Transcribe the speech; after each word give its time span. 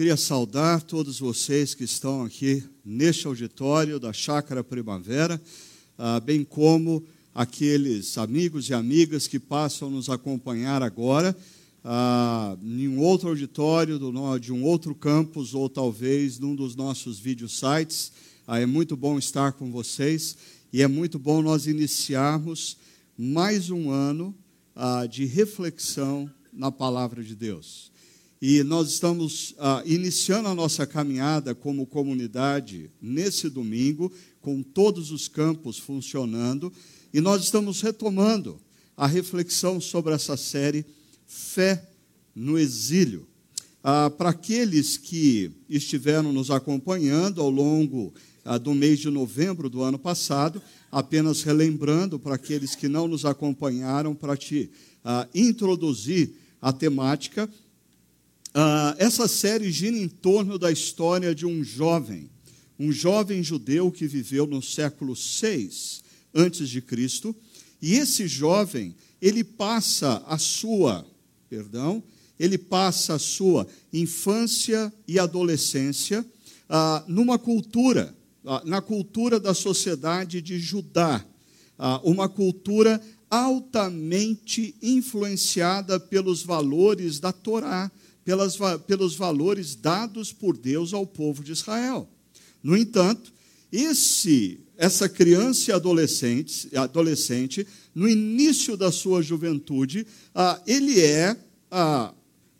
Queria 0.00 0.16
saudar 0.16 0.80
todos 0.80 1.20
vocês 1.20 1.74
que 1.74 1.84
estão 1.84 2.24
aqui 2.24 2.64
neste 2.82 3.26
auditório 3.26 4.00
da 4.00 4.14
Chácara 4.14 4.64
Primavera, 4.64 5.38
ah, 5.98 6.18
bem 6.18 6.42
como 6.42 7.04
aqueles 7.34 8.16
amigos 8.16 8.70
e 8.70 8.72
amigas 8.72 9.26
que 9.26 9.38
passam 9.38 9.88
a 9.88 9.90
nos 9.90 10.08
acompanhar 10.08 10.82
agora 10.82 11.36
ah, 11.84 12.56
em 12.62 12.88
um 12.88 12.98
outro 12.98 13.28
auditório 13.28 13.98
de 14.40 14.50
um 14.50 14.64
outro 14.64 14.94
campus 14.94 15.52
ou 15.52 15.68
talvez 15.68 16.38
num 16.38 16.56
dos 16.56 16.74
nossos 16.74 17.18
vídeo 17.18 17.46
sites. 17.46 18.10
Ah, 18.46 18.58
é 18.58 18.64
muito 18.64 18.96
bom 18.96 19.18
estar 19.18 19.52
com 19.52 19.70
vocês 19.70 20.34
e 20.72 20.80
é 20.80 20.88
muito 20.88 21.18
bom 21.18 21.42
nós 21.42 21.66
iniciarmos 21.66 22.78
mais 23.18 23.68
um 23.68 23.90
ano 23.90 24.34
de 25.10 25.26
reflexão 25.26 26.30
na 26.50 26.72
palavra 26.72 27.22
de 27.22 27.36
Deus. 27.36 27.89
E 28.42 28.62
nós 28.62 28.88
estamos 28.88 29.54
ah, 29.58 29.82
iniciando 29.84 30.48
a 30.48 30.54
nossa 30.54 30.86
caminhada 30.86 31.54
como 31.54 31.86
comunidade 31.86 32.90
nesse 32.98 33.50
domingo, 33.50 34.10
com 34.40 34.62
todos 34.62 35.10
os 35.10 35.28
campos 35.28 35.78
funcionando, 35.78 36.72
e 37.12 37.20
nós 37.20 37.42
estamos 37.42 37.82
retomando 37.82 38.58
a 38.96 39.06
reflexão 39.06 39.78
sobre 39.78 40.14
essa 40.14 40.38
série 40.38 40.86
Fé 41.26 41.86
no 42.34 42.58
Exílio. 42.58 43.28
Ah, 43.84 44.08
Para 44.08 44.30
aqueles 44.30 44.96
que 44.96 45.52
estiveram 45.68 46.32
nos 46.32 46.50
acompanhando 46.50 47.42
ao 47.42 47.50
longo 47.50 48.14
ah, 48.42 48.56
do 48.56 48.74
mês 48.74 49.00
de 49.00 49.10
novembro 49.10 49.68
do 49.68 49.82
ano 49.82 49.98
passado, 49.98 50.62
apenas 50.90 51.42
relembrando 51.42 52.18
para 52.18 52.36
aqueles 52.36 52.74
que 52.74 52.88
não 52.88 53.06
nos 53.06 53.26
acompanharam, 53.26 54.14
para 54.14 54.34
te 54.34 54.70
ah, 55.04 55.28
introduzir 55.34 56.32
a 56.58 56.72
temática, 56.72 57.46
Uh, 58.52 58.98
essa 58.98 59.28
série 59.28 59.70
gira 59.70 59.96
em 59.96 60.08
torno 60.08 60.58
da 60.58 60.72
história 60.72 61.32
de 61.32 61.46
um 61.46 61.62
jovem, 61.62 62.28
um 62.76 62.90
jovem 62.90 63.44
judeu 63.44 63.92
que 63.92 64.08
viveu 64.08 64.44
no 64.44 64.60
século 64.60 65.14
6 65.14 66.02
antes 66.34 66.68
de 66.68 66.82
Cristo, 66.82 67.34
e 67.80 67.94
esse 67.94 68.26
jovem, 68.26 68.96
ele 69.22 69.44
passa 69.44 70.24
a 70.26 70.36
sua, 70.36 71.06
perdão, 71.48 72.02
ele 72.40 72.58
passa 72.58 73.14
a 73.14 73.18
sua 73.20 73.68
infância 73.92 74.92
e 75.06 75.16
adolescência 75.16 76.20
uh, 76.68 77.04
numa 77.06 77.38
cultura, 77.38 78.12
uh, 78.42 78.68
na 78.68 78.80
cultura 78.80 79.38
da 79.38 79.54
sociedade 79.54 80.42
de 80.42 80.58
Judá, 80.58 81.24
uma 82.02 82.28
cultura 82.28 83.00
altamente 83.30 84.74
influenciada 84.82 85.98
pelos 85.98 86.42
valores 86.42 87.18
da 87.18 87.32
Torá, 87.32 87.90
pelas, 88.24 88.58
pelos 88.86 89.14
valores 89.14 89.74
dados 89.74 90.32
por 90.32 90.56
Deus 90.56 90.92
ao 90.92 91.06
povo 91.06 91.42
de 91.42 91.52
Israel. 91.52 92.08
No 92.62 92.76
entanto, 92.76 93.32
esse, 93.72 94.60
essa 94.76 95.08
criança 95.08 95.70
e 95.70 95.74
adolescente, 95.74 96.68
adolescente, 96.76 97.66
no 97.94 98.08
início 98.08 98.76
da 98.76 98.90
sua 98.90 99.22
juventude, 99.22 100.06
ah, 100.34 100.60
ele 100.66 101.00
é 101.00 101.36
ah, 101.70 102.12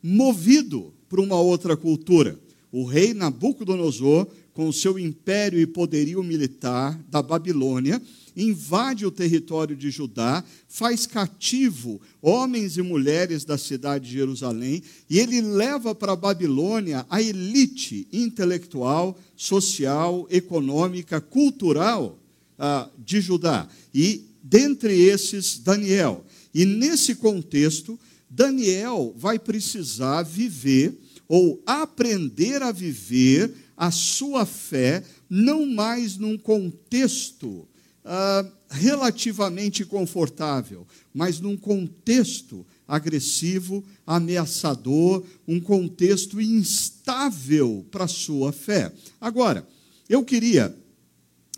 movido 0.02 0.94
por 1.08 1.20
uma 1.20 1.40
outra 1.40 1.76
cultura. 1.76 2.38
O 2.72 2.84
rei 2.84 3.12
Nabucodonosor, 3.12 4.28
com 4.60 4.70
seu 4.70 4.98
império 4.98 5.58
e 5.58 5.66
poderio 5.66 6.22
militar 6.22 7.02
da 7.08 7.22
Babilônia, 7.22 7.98
invade 8.36 9.06
o 9.06 9.10
território 9.10 9.74
de 9.74 9.90
Judá, 9.90 10.44
faz 10.68 11.06
cativo 11.06 11.98
homens 12.20 12.76
e 12.76 12.82
mulheres 12.82 13.42
da 13.42 13.56
cidade 13.56 14.08
de 14.08 14.12
Jerusalém, 14.12 14.82
e 15.08 15.18
ele 15.18 15.40
leva 15.40 15.94
para 15.94 16.12
a 16.12 16.16
Babilônia 16.16 17.06
a 17.08 17.22
elite 17.22 18.06
intelectual, 18.12 19.18
social, 19.34 20.26
econômica, 20.28 21.22
cultural 21.22 22.18
ah, 22.58 22.86
de 22.98 23.18
Judá. 23.22 23.66
E 23.94 24.26
dentre 24.42 24.92
esses, 24.94 25.58
Daniel. 25.58 26.22
E 26.52 26.66
nesse 26.66 27.14
contexto, 27.14 27.98
Daniel 28.28 29.14
vai 29.16 29.38
precisar 29.38 30.22
viver 30.22 30.94
ou 31.26 31.62
aprender 31.64 32.60
a 32.60 32.72
viver 32.72 33.54
a 33.80 33.90
sua 33.90 34.44
fé 34.44 35.02
não 35.26 35.64
mais 35.64 36.18
num 36.18 36.36
contexto 36.36 37.66
ah, 38.04 38.46
relativamente 38.68 39.86
confortável, 39.86 40.86
mas 41.14 41.40
num 41.40 41.56
contexto 41.56 42.66
agressivo, 42.86 43.82
ameaçador, 44.06 45.24
um 45.48 45.58
contexto 45.58 46.38
instável 46.42 47.86
para 47.90 48.04
a 48.04 48.08
sua 48.08 48.52
fé. 48.52 48.92
Agora, 49.18 49.66
eu 50.10 50.22
queria 50.22 50.76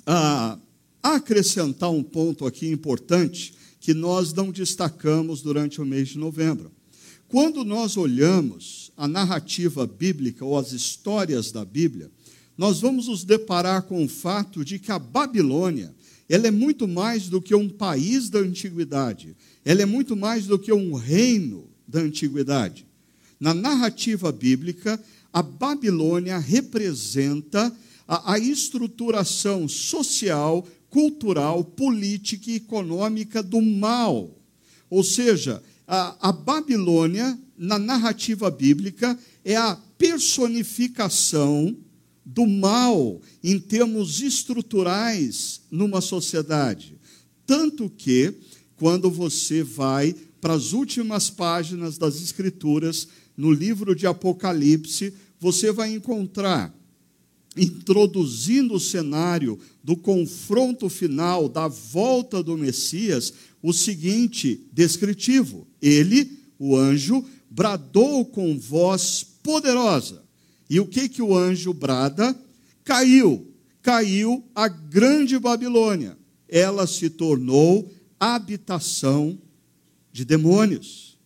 ah, 0.07 0.57
acrescentar 1.03 1.91
um 1.91 2.05
ponto 2.05 2.47
aqui 2.47 2.69
importante 2.69 3.53
que 3.81 3.93
nós 3.93 4.33
não 4.33 4.53
destacamos 4.53 5.43
durante 5.43 5.81
o 5.81 5.85
mês 5.85 6.11
de 6.11 6.19
novembro. 6.19 6.71
Quando 7.27 7.65
nós 7.65 7.97
olhamos 7.97 8.92
a 9.03 9.09
narrativa 9.09 9.85
bíblica 9.85 10.45
ou 10.45 10.57
as 10.57 10.71
histórias 10.71 11.51
da 11.51 11.65
Bíblia, 11.65 12.09
nós 12.57 12.81
vamos 12.81 13.09
nos 13.09 13.25
deparar 13.25 13.83
com 13.83 14.05
o 14.05 14.09
fato 14.09 14.65
de 14.65 14.79
que 14.79 14.93
a 14.93 14.99
Babilônia 14.99 15.93
ela 16.29 16.47
é 16.47 16.53
muito 16.53 16.87
mais 16.87 17.29
do 17.29 17.43
que 17.43 17.53
um 17.53 17.69
país 17.69 18.31
da 18.31 18.39
antiguidade, 18.39 19.37
ela 19.65 19.83
é 19.83 19.85
muito 19.85 20.15
mais 20.15 20.47
do 20.47 20.57
que 20.57 20.73
um 20.73 20.95
reino 20.95 21.69
da 21.87 21.99
antiguidade. 21.99 22.87
Na 23.41 23.53
narrativa 23.53 24.31
bíblica, 24.31 25.03
a 25.33 25.43
Babilônia 25.43 26.39
representa 26.39 27.77
a, 28.07 28.35
a 28.35 28.39
estruturação 28.39 29.67
social, 29.67 30.65
cultural, 30.89 31.65
política 31.65 32.53
e 32.53 32.55
econômica 32.55 33.43
do 33.43 33.61
mal. 33.61 34.31
Ou 34.89 35.03
seja, 35.03 35.61
a, 35.89 36.29
a 36.29 36.33
Babilônia, 36.33 37.37
na 37.63 37.79
narrativa 37.79 38.51
bíblica, 38.51 39.17
é 39.45 39.55
a 39.55 39.79
personificação 39.97 41.77
do 42.27 42.45
mal 42.45 43.23
em 43.43 43.57
termos 43.57 44.21
estruturais 44.21 45.61
numa 45.71 46.01
sociedade. 46.01 46.99
Tanto 47.47 47.89
que, 47.89 48.35
quando 48.75 49.09
você 49.09 49.63
vai 49.63 50.13
para 50.41 50.55
as 50.55 50.73
últimas 50.73 51.31
páginas 51.31 51.97
das 51.97 52.21
Escrituras, 52.21 53.07
no 53.37 53.53
livro 53.53 53.95
de 53.95 54.09
Apocalipse, 54.09 55.15
você 55.39 55.71
vai 55.71 55.95
encontrar, 55.95 56.77
introduzindo 57.57 58.75
o 58.75 58.81
cenário 58.81 59.57
do 59.85 59.97
confronto 59.97 60.89
final, 60.89 61.49
da 61.49 61.69
volta 61.69 62.43
do 62.43 62.59
Messias, 62.59 63.33
o 63.63 63.73
seguinte 63.73 64.67
descritivo: 64.73 65.65
Ele, 65.81 66.29
o 66.59 66.77
anjo, 66.77 67.25
bradou 67.55 68.25
com 68.25 68.59
voz 68.59 69.25
poderosa 69.43 70.23
e 70.71 70.81
o 70.81 70.87
que 70.87 71.09
que 71.09 71.21
o 71.21 71.37
anjo 71.37 71.75
brada? 71.75 72.35
Caiu, 72.83 73.47
caiu 73.83 74.43
a 74.55 74.69
grande 74.69 75.39
Babilônia. 75.39 76.17
Ela 76.49 76.87
se 76.87 77.11
tornou 77.11 77.93
habitação 78.19 79.39
de 80.11 80.25
demônios. 80.25 81.19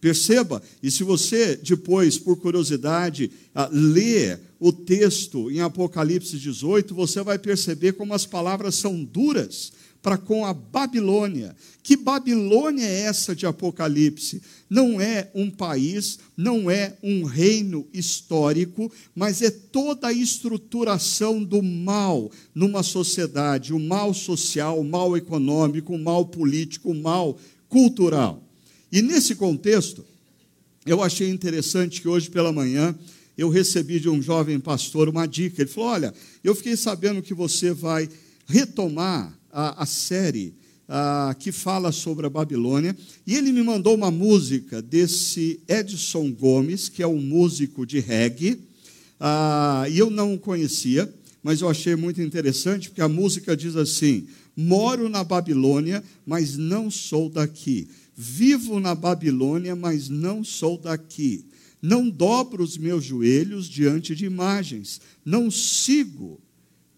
Perceba, 0.00 0.62
e 0.82 0.90
se 0.90 1.02
você 1.02 1.56
depois, 1.56 2.18
por 2.18 2.36
curiosidade, 2.36 3.30
ah, 3.54 3.68
ler 3.70 4.40
o 4.58 4.72
texto 4.72 5.50
em 5.50 5.60
Apocalipse 5.60 6.38
18, 6.38 6.94
você 6.94 7.22
vai 7.22 7.38
perceber 7.38 7.92
como 7.92 8.14
as 8.14 8.24
palavras 8.24 8.74
são 8.74 9.04
duras 9.04 9.72
para 10.04 10.18
com 10.18 10.44
a 10.44 10.52
Babilônia. 10.52 11.56
Que 11.82 11.96
Babilônia 11.96 12.84
é 12.84 13.04
essa 13.04 13.34
de 13.34 13.46
Apocalipse? 13.46 14.42
Não 14.68 15.00
é 15.00 15.30
um 15.34 15.50
país, 15.50 16.18
não 16.36 16.70
é 16.70 16.94
um 17.02 17.24
reino 17.24 17.88
histórico, 17.90 18.92
mas 19.14 19.40
é 19.40 19.50
toda 19.50 20.08
a 20.08 20.12
estruturação 20.12 21.42
do 21.42 21.62
mal 21.62 22.30
numa 22.54 22.82
sociedade, 22.82 23.72
o 23.72 23.78
mal 23.78 24.12
social, 24.12 24.78
o 24.78 24.84
mal 24.84 25.16
econômico, 25.16 25.94
o 25.94 25.98
mal 25.98 26.26
político, 26.26 26.90
o 26.90 26.94
mal 26.94 27.38
cultural. 27.66 28.42
E 28.92 29.00
nesse 29.00 29.34
contexto, 29.34 30.04
eu 30.84 31.02
achei 31.02 31.30
interessante 31.30 32.02
que 32.02 32.08
hoje 32.08 32.28
pela 32.28 32.52
manhã 32.52 32.94
eu 33.38 33.48
recebi 33.48 33.98
de 33.98 34.10
um 34.10 34.20
jovem 34.20 34.60
pastor 34.60 35.08
uma 35.08 35.24
dica. 35.24 35.62
Ele 35.62 35.70
falou: 35.70 35.88
Olha, 35.88 36.14
eu 36.44 36.54
fiquei 36.54 36.76
sabendo 36.76 37.22
que 37.22 37.32
você 37.32 37.72
vai 37.72 38.06
retomar 38.46 39.34
a, 39.54 39.84
a 39.84 39.86
série 39.86 40.52
a, 40.88 41.34
que 41.38 41.52
fala 41.52 41.92
sobre 41.92 42.26
a 42.26 42.30
Babilônia, 42.30 42.96
e 43.24 43.36
ele 43.36 43.52
me 43.52 43.62
mandou 43.62 43.94
uma 43.94 44.10
música 44.10 44.82
desse 44.82 45.60
Edson 45.68 46.32
Gomes, 46.32 46.88
que 46.88 47.02
é 47.02 47.06
um 47.06 47.20
músico 47.20 47.86
de 47.86 48.00
reggae, 48.00 48.60
a, 49.20 49.86
e 49.88 49.96
eu 49.96 50.10
não 50.10 50.34
o 50.34 50.38
conhecia, 50.38 51.12
mas 51.42 51.60
eu 51.60 51.68
achei 51.68 51.94
muito 51.94 52.20
interessante, 52.20 52.88
porque 52.88 53.00
a 53.00 53.08
música 53.08 53.56
diz 53.56 53.76
assim: 53.76 54.26
Moro 54.56 55.08
na 55.08 55.22
Babilônia, 55.22 56.02
mas 56.26 56.56
não 56.56 56.90
sou 56.90 57.30
daqui. 57.30 57.88
Vivo 58.16 58.80
na 58.80 58.94
Babilônia, 58.94 59.76
mas 59.76 60.08
não 60.08 60.42
sou 60.42 60.78
daqui. 60.78 61.44
não 61.82 62.08
dobro 62.08 62.64
os 62.64 62.78
meus 62.78 63.04
joelhos 63.04 63.68
diante 63.68 64.14
de 64.14 64.24
imagens, 64.24 65.02
não 65.22 65.50
sigo 65.50 66.40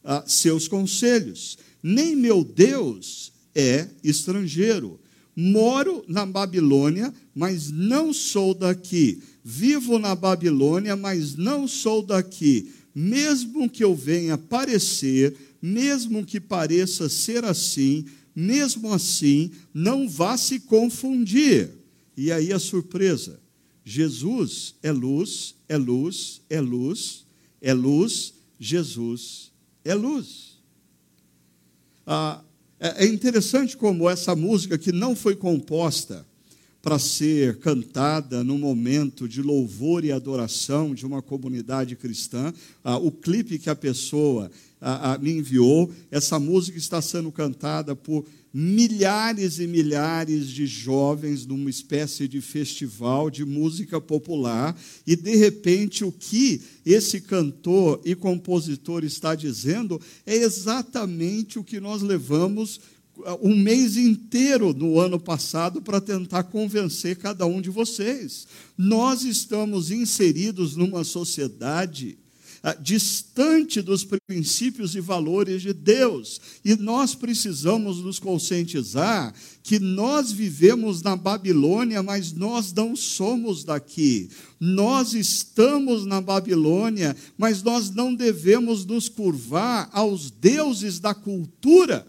ah, 0.04 0.22
seus 0.28 0.68
conselhos, 0.68 1.58
nem 1.88 2.16
meu 2.16 2.42
Deus 2.42 3.32
é 3.54 3.86
estrangeiro. 4.02 4.98
Moro 5.36 6.04
na 6.08 6.26
Babilônia, 6.26 7.14
mas 7.32 7.70
não 7.70 8.12
sou 8.12 8.52
daqui. 8.52 9.22
Vivo 9.44 9.96
na 9.96 10.12
Babilônia, 10.16 10.96
mas 10.96 11.36
não 11.36 11.68
sou 11.68 12.02
daqui. 12.02 12.72
Mesmo 12.92 13.70
que 13.70 13.84
eu 13.84 13.94
venha 13.94 14.36
parecer, 14.36 15.36
mesmo 15.62 16.26
que 16.26 16.40
pareça 16.40 17.08
ser 17.08 17.44
assim, 17.44 18.04
mesmo 18.34 18.92
assim, 18.92 19.52
não 19.72 20.08
vá 20.08 20.36
se 20.36 20.58
confundir. 20.58 21.70
E 22.16 22.32
aí 22.32 22.52
a 22.52 22.58
surpresa: 22.58 23.38
Jesus 23.84 24.74
é 24.82 24.90
luz, 24.90 25.54
é 25.68 25.76
luz, 25.76 26.40
é 26.50 26.60
luz, 26.60 27.24
é 27.60 27.72
luz, 27.72 28.34
Jesus 28.58 29.52
é 29.84 29.94
luz. 29.94 30.45
Ah, 32.06 32.40
é, 32.78 33.04
é 33.04 33.06
interessante 33.06 33.76
como 33.76 34.08
essa 34.08 34.36
música, 34.36 34.78
que 34.78 34.92
não 34.92 35.16
foi 35.16 35.34
composta 35.34 36.24
para 36.86 37.00
ser 37.00 37.58
cantada 37.58 38.44
no 38.44 38.56
momento 38.56 39.28
de 39.28 39.42
louvor 39.42 40.04
e 40.04 40.12
adoração 40.12 40.94
de 40.94 41.04
uma 41.04 41.20
comunidade 41.20 41.96
cristã, 41.96 42.54
ah, 42.84 42.96
o 42.96 43.10
clipe 43.10 43.58
que 43.58 43.68
a 43.68 43.74
pessoa 43.74 44.48
ah, 44.80 45.18
me 45.20 45.32
enviou, 45.32 45.92
essa 46.12 46.38
música 46.38 46.78
está 46.78 47.02
sendo 47.02 47.32
cantada 47.32 47.96
por 47.96 48.24
milhares 48.54 49.58
e 49.58 49.66
milhares 49.66 50.46
de 50.46 50.64
jovens 50.64 51.44
numa 51.44 51.68
espécie 51.68 52.28
de 52.28 52.40
festival 52.40 53.30
de 53.30 53.44
música 53.44 54.00
popular, 54.00 54.78
e 55.04 55.16
de 55.16 55.34
repente 55.34 56.04
o 56.04 56.12
que 56.12 56.62
esse 56.84 57.20
cantor 57.20 58.00
e 58.04 58.14
compositor 58.14 59.02
está 59.04 59.34
dizendo 59.34 60.00
é 60.24 60.36
exatamente 60.36 61.58
o 61.58 61.64
que 61.64 61.80
nós 61.80 62.00
levamos 62.00 62.80
um 63.40 63.56
mês 63.56 63.96
inteiro 63.96 64.72
no 64.72 65.00
ano 65.00 65.18
passado 65.18 65.80
para 65.80 66.00
tentar 66.00 66.44
convencer 66.44 67.16
cada 67.16 67.46
um 67.46 67.60
de 67.60 67.70
vocês. 67.70 68.46
Nós 68.76 69.24
estamos 69.24 69.90
inseridos 69.90 70.76
numa 70.76 71.04
sociedade 71.04 72.18
ah, 72.62 72.74
distante 72.74 73.80
dos 73.80 74.04
princípios 74.04 74.94
e 74.96 75.00
valores 75.00 75.62
de 75.62 75.72
Deus. 75.72 76.40
E 76.64 76.74
nós 76.74 77.14
precisamos 77.14 77.98
nos 77.98 78.18
conscientizar 78.18 79.32
que 79.62 79.78
nós 79.78 80.32
vivemos 80.32 81.00
na 81.00 81.14
Babilônia, 81.14 82.02
mas 82.02 82.32
nós 82.32 82.72
não 82.72 82.96
somos 82.96 83.62
daqui. 83.62 84.28
Nós 84.58 85.14
estamos 85.14 86.04
na 86.04 86.20
Babilônia, 86.20 87.16
mas 87.38 87.62
nós 87.62 87.90
não 87.90 88.14
devemos 88.14 88.84
nos 88.84 89.08
curvar 89.08 89.88
aos 89.92 90.30
deuses 90.30 90.98
da 90.98 91.14
cultura 91.14 92.06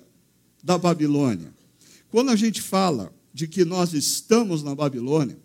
da 0.68 0.78
Babilônia. 0.78 1.54
Quando 2.10 2.30
a 2.30 2.36
gente 2.36 2.62
fala 2.62 3.14
de 3.34 3.48
que 3.48 3.64
nós 3.64 3.94
estamos 3.94 4.62
na 4.62 4.76
Babilônia, 4.76 5.40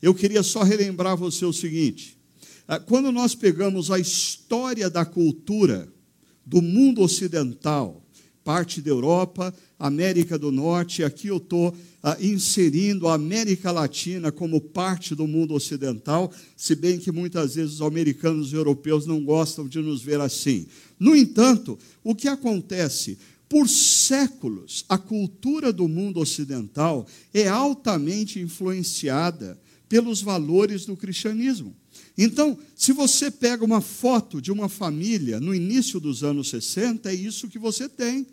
eu 0.00 0.14
queria 0.14 0.44
só 0.44 0.62
relembrar 0.62 1.16
você 1.16 1.44
o 1.44 1.52
seguinte: 1.52 2.16
ah, 2.68 2.78
quando 2.78 3.10
nós 3.10 3.34
pegamos 3.34 3.90
a 3.90 3.98
história 3.98 4.88
da 4.88 5.04
cultura 5.04 5.92
do 6.46 6.62
mundo 6.62 7.02
ocidental, 7.02 8.00
parte 8.44 8.80
da 8.80 8.90
Europa, 8.90 9.52
América 9.76 10.38
do 10.38 10.52
Norte, 10.52 11.02
aqui 11.02 11.26
eu 11.26 11.38
estou 11.38 11.74
ah, 12.00 12.16
inserindo 12.20 13.08
a 13.08 13.14
América 13.14 13.72
Latina 13.72 14.30
como 14.30 14.60
parte 14.60 15.16
do 15.16 15.26
mundo 15.26 15.52
ocidental, 15.52 16.32
se 16.56 16.76
bem 16.76 17.00
que 17.00 17.10
muitas 17.10 17.56
vezes 17.56 17.74
os 17.74 17.82
americanos 17.82 18.52
e 18.52 18.54
europeus 18.54 19.04
não 19.04 19.24
gostam 19.24 19.66
de 19.66 19.80
nos 19.80 20.00
ver 20.00 20.20
assim. 20.20 20.68
No 20.96 21.16
entanto, 21.16 21.76
o 22.04 22.14
que 22.14 22.28
acontece? 22.28 23.18
Por 23.48 23.68
séculos, 23.68 24.84
a 24.88 24.98
cultura 24.98 25.72
do 25.72 25.88
mundo 25.88 26.20
ocidental 26.20 27.06
é 27.32 27.48
altamente 27.48 28.38
influenciada 28.38 29.58
pelos 29.88 30.20
valores 30.20 30.84
do 30.84 30.96
cristianismo. 30.96 31.74
Então, 32.16 32.58
se 32.76 32.92
você 32.92 33.30
pega 33.30 33.64
uma 33.64 33.80
foto 33.80 34.42
de 34.42 34.52
uma 34.52 34.68
família 34.68 35.40
no 35.40 35.54
início 35.54 35.98
dos 35.98 36.22
anos 36.22 36.50
60, 36.50 37.10
é 37.10 37.14
isso 37.14 37.48
que 37.48 37.58
você 37.58 37.88
tem. 37.88 38.26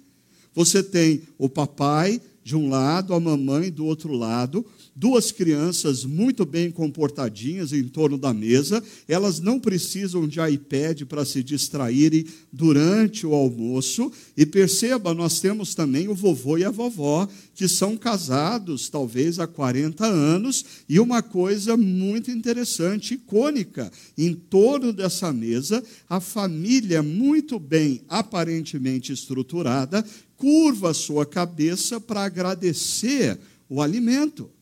Você 0.53 0.83
tem 0.83 1.21
o 1.37 1.47
papai 1.47 2.21
de 2.43 2.55
um 2.55 2.69
lado, 2.69 3.13
a 3.13 3.19
mamãe 3.19 3.71
do 3.71 3.85
outro 3.85 4.13
lado, 4.13 4.65
duas 4.95 5.29
crianças 5.29 6.05
muito 6.05 6.45
bem 6.45 6.71
comportadinhas 6.71 7.73
em 7.73 7.83
torno 7.83 8.17
da 8.17 8.33
mesa, 8.33 8.81
elas 9.07 9.41
não 9.41 9.59
precisam 9.59 10.25
de 10.25 10.39
iPad 10.39 11.03
para 11.03 11.25
se 11.25 11.43
distraírem 11.43 12.25
durante 12.51 13.27
o 13.27 13.33
almoço. 13.33 14.09
E 14.37 14.45
perceba, 14.45 15.13
nós 15.13 15.41
temos 15.41 15.75
também 15.75 16.07
o 16.07 16.15
vovô 16.15 16.57
e 16.57 16.63
a 16.63 16.71
vovó, 16.71 17.27
que 17.53 17.67
são 17.67 17.97
casados 17.97 18.87
talvez 18.87 19.37
há 19.37 19.45
40 19.45 20.05
anos, 20.05 20.63
e 20.87 20.99
uma 20.99 21.21
coisa 21.21 21.75
muito 21.75 22.31
interessante, 22.31 23.15
icônica, 23.15 23.91
em 24.17 24.33
torno 24.33 24.93
dessa 24.93 25.33
mesa, 25.33 25.83
a 26.09 26.21
família 26.21 27.03
muito 27.03 27.59
bem 27.59 28.01
aparentemente 28.07 29.11
estruturada, 29.11 30.05
curva 30.37 30.91
a 30.91 30.93
sua 30.93 31.25
cabeça 31.25 31.99
para 31.99 32.23
agradecer 32.23 33.37
o 33.67 33.81
alimento. 33.81 34.54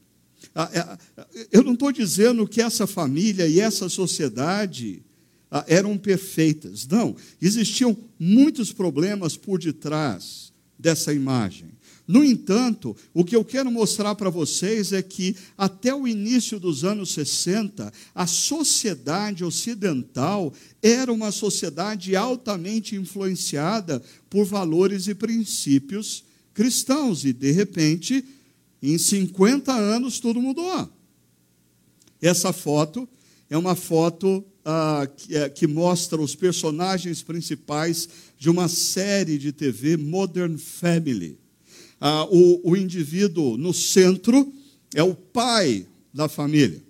Ah, 0.56 0.70
é, 0.74 1.48
eu 1.52 1.64
não 1.64 1.74
estou 1.74 1.92
dizendo 1.92 2.48
que 2.48 2.62
essa 2.62 2.86
família 2.86 3.48
e 3.48 3.60
essa 3.60 3.90
sociedade 3.90 5.02
ah, 5.50 5.66
eram 5.68 5.98
perfeitas. 5.98 6.88
Não, 6.88 7.16
existiam 7.42 7.98
muitos 8.20 8.72
problemas 8.72 9.36
por 9.36 9.60
detrás 9.60 10.54
dessa 10.78 11.14
imagem. 11.14 11.70
No 12.06 12.24
entanto, 12.24 12.96
o 13.14 13.24
que 13.24 13.36
eu 13.36 13.46
quero 13.46 13.72
mostrar 13.72 14.14
para 14.16 14.30
vocês 14.30 14.92
é 14.92 15.02
que, 15.02 15.36
até 15.58 15.96
o 15.96 16.06
início 16.06 16.60
dos 16.60 16.84
anos 16.84 17.14
60, 17.14 17.94
a 18.14 18.28
sociedade 18.28 19.44
ocidental 19.44 20.54
era 20.82 21.14
uma 21.14 21.32
sociedade 21.32 22.14
altamente 22.14 22.96
influenciada 22.96 24.04
por 24.30 24.44
valores 24.44 25.08
e 25.08 25.16
princípios 25.16 26.26
cristãos, 26.54 27.24
e, 27.24 27.32
de 27.32 27.52
repente, 27.52 28.24
em 28.92 28.98
50 28.98 29.72
anos, 29.72 30.20
tudo 30.20 30.42
mudou. 30.42 30.90
Essa 32.22 32.52
foto 32.52 33.08
é 33.50 33.58
uma 33.58 33.76
foto 33.76 34.44
ah, 34.66 35.08
que, 35.16 35.36
é, 35.36 35.50
que, 35.50 35.68
mostra 35.68 36.20
os 36.22 36.36
personagens 36.36 37.22
principais 37.22 38.10
de 38.38 38.50
uma 38.50 38.68
série 38.68 39.38
de 39.38 39.52
TV, 39.52 39.96
Modern 39.96 40.58
Family. 40.58 41.38
Ah, 42.00 42.26
o, 42.30 42.72
o 42.72 42.76
indivíduo 42.76 43.58
no 43.58 43.74
centro 43.74 44.52
é 44.94 45.04
o 45.04 45.16
pai 45.16 45.88
da 46.14 46.28
família. 46.28 46.82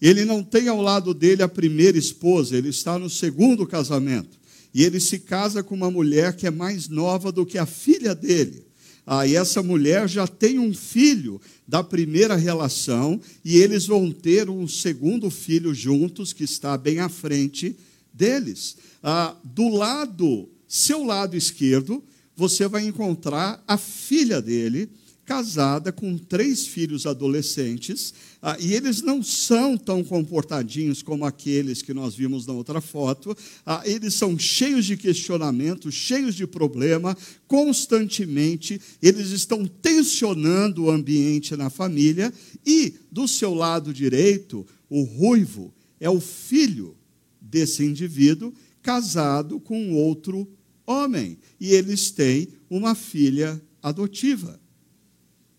Ele 0.00 0.24
não 0.24 0.42
tem 0.42 0.68
ao 0.68 0.80
lado 0.80 1.14
dele 1.14 1.42
a 1.42 1.48
primeira 1.48 1.96
esposa, 1.96 2.56
ele 2.56 2.68
está 2.68 2.98
no 2.98 3.08
segundo 3.08 3.66
casamento. 3.66 4.38
E 4.72 4.82
ele 4.82 4.98
se 4.98 5.18
casa 5.18 5.62
com 5.62 5.74
uma 5.74 5.90
mulher 5.90 6.34
que 6.36 6.46
é 6.46 6.50
mais 6.50 6.88
nova 6.88 7.30
do 7.30 7.46
que 7.46 7.56
a 7.58 7.64
filha 7.64 8.14
dele. 8.14 8.64
Ah, 9.06 9.26
e 9.26 9.36
essa 9.36 9.62
mulher 9.62 10.08
já 10.08 10.26
tem 10.26 10.58
um 10.58 10.72
filho 10.72 11.40
da 11.68 11.82
primeira 11.82 12.36
relação, 12.36 13.20
e 13.44 13.58
eles 13.58 13.86
vão 13.86 14.10
ter 14.10 14.48
um 14.48 14.66
segundo 14.66 15.30
filho 15.30 15.74
juntos, 15.74 16.32
que 16.32 16.44
está 16.44 16.76
bem 16.78 17.00
à 17.00 17.08
frente 17.08 17.76
deles. 18.12 18.76
Ah, 19.02 19.36
do 19.44 19.68
lado, 19.68 20.48
seu 20.66 21.04
lado 21.04 21.36
esquerdo, 21.36 22.02
você 22.34 22.66
vai 22.66 22.86
encontrar 22.86 23.62
a 23.68 23.76
filha 23.76 24.40
dele, 24.40 24.88
casada 25.24 25.90
com 25.90 26.18
três 26.18 26.66
filhos 26.66 27.06
adolescentes, 27.06 28.12
ah, 28.42 28.56
e 28.60 28.74
eles 28.74 29.00
não 29.00 29.22
são 29.22 29.76
tão 29.76 30.04
comportadinhos 30.04 31.02
como 31.02 31.24
aqueles 31.24 31.80
que 31.80 31.94
nós 31.94 32.14
vimos 32.14 32.46
na 32.46 32.52
outra 32.52 32.80
foto, 32.80 33.36
ah, 33.64 33.82
eles 33.84 34.14
são 34.14 34.38
cheios 34.38 34.84
de 34.84 34.96
questionamentos, 34.96 35.94
cheios 35.94 36.34
de 36.34 36.46
problema, 36.46 37.16
constantemente 37.46 38.80
eles 39.00 39.30
estão 39.30 39.66
tensionando 39.66 40.84
o 40.84 40.90
ambiente 40.90 41.56
na 41.56 41.70
família, 41.70 42.32
e 42.66 42.94
do 43.10 43.26
seu 43.26 43.54
lado 43.54 43.94
direito, 43.94 44.66
o 44.90 45.02
ruivo 45.02 45.72
é 45.98 46.10
o 46.10 46.20
filho 46.20 46.96
desse 47.40 47.82
indivíduo 47.84 48.52
casado 48.82 49.58
com 49.58 49.94
outro 49.94 50.46
homem, 50.86 51.38
e 51.58 51.70
eles 51.70 52.10
têm 52.10 52.48
uma 52.68 52.94
filha 52.94 53.60
adotiva. 53.82 54.60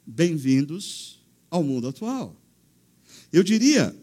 Bem-vindos 0.07 1.19
ao 1.49 1.63
mundo 1.63 1.87
atual. 1.87 2.39
Eu 3.33 3.41
diria, 3.41 3.95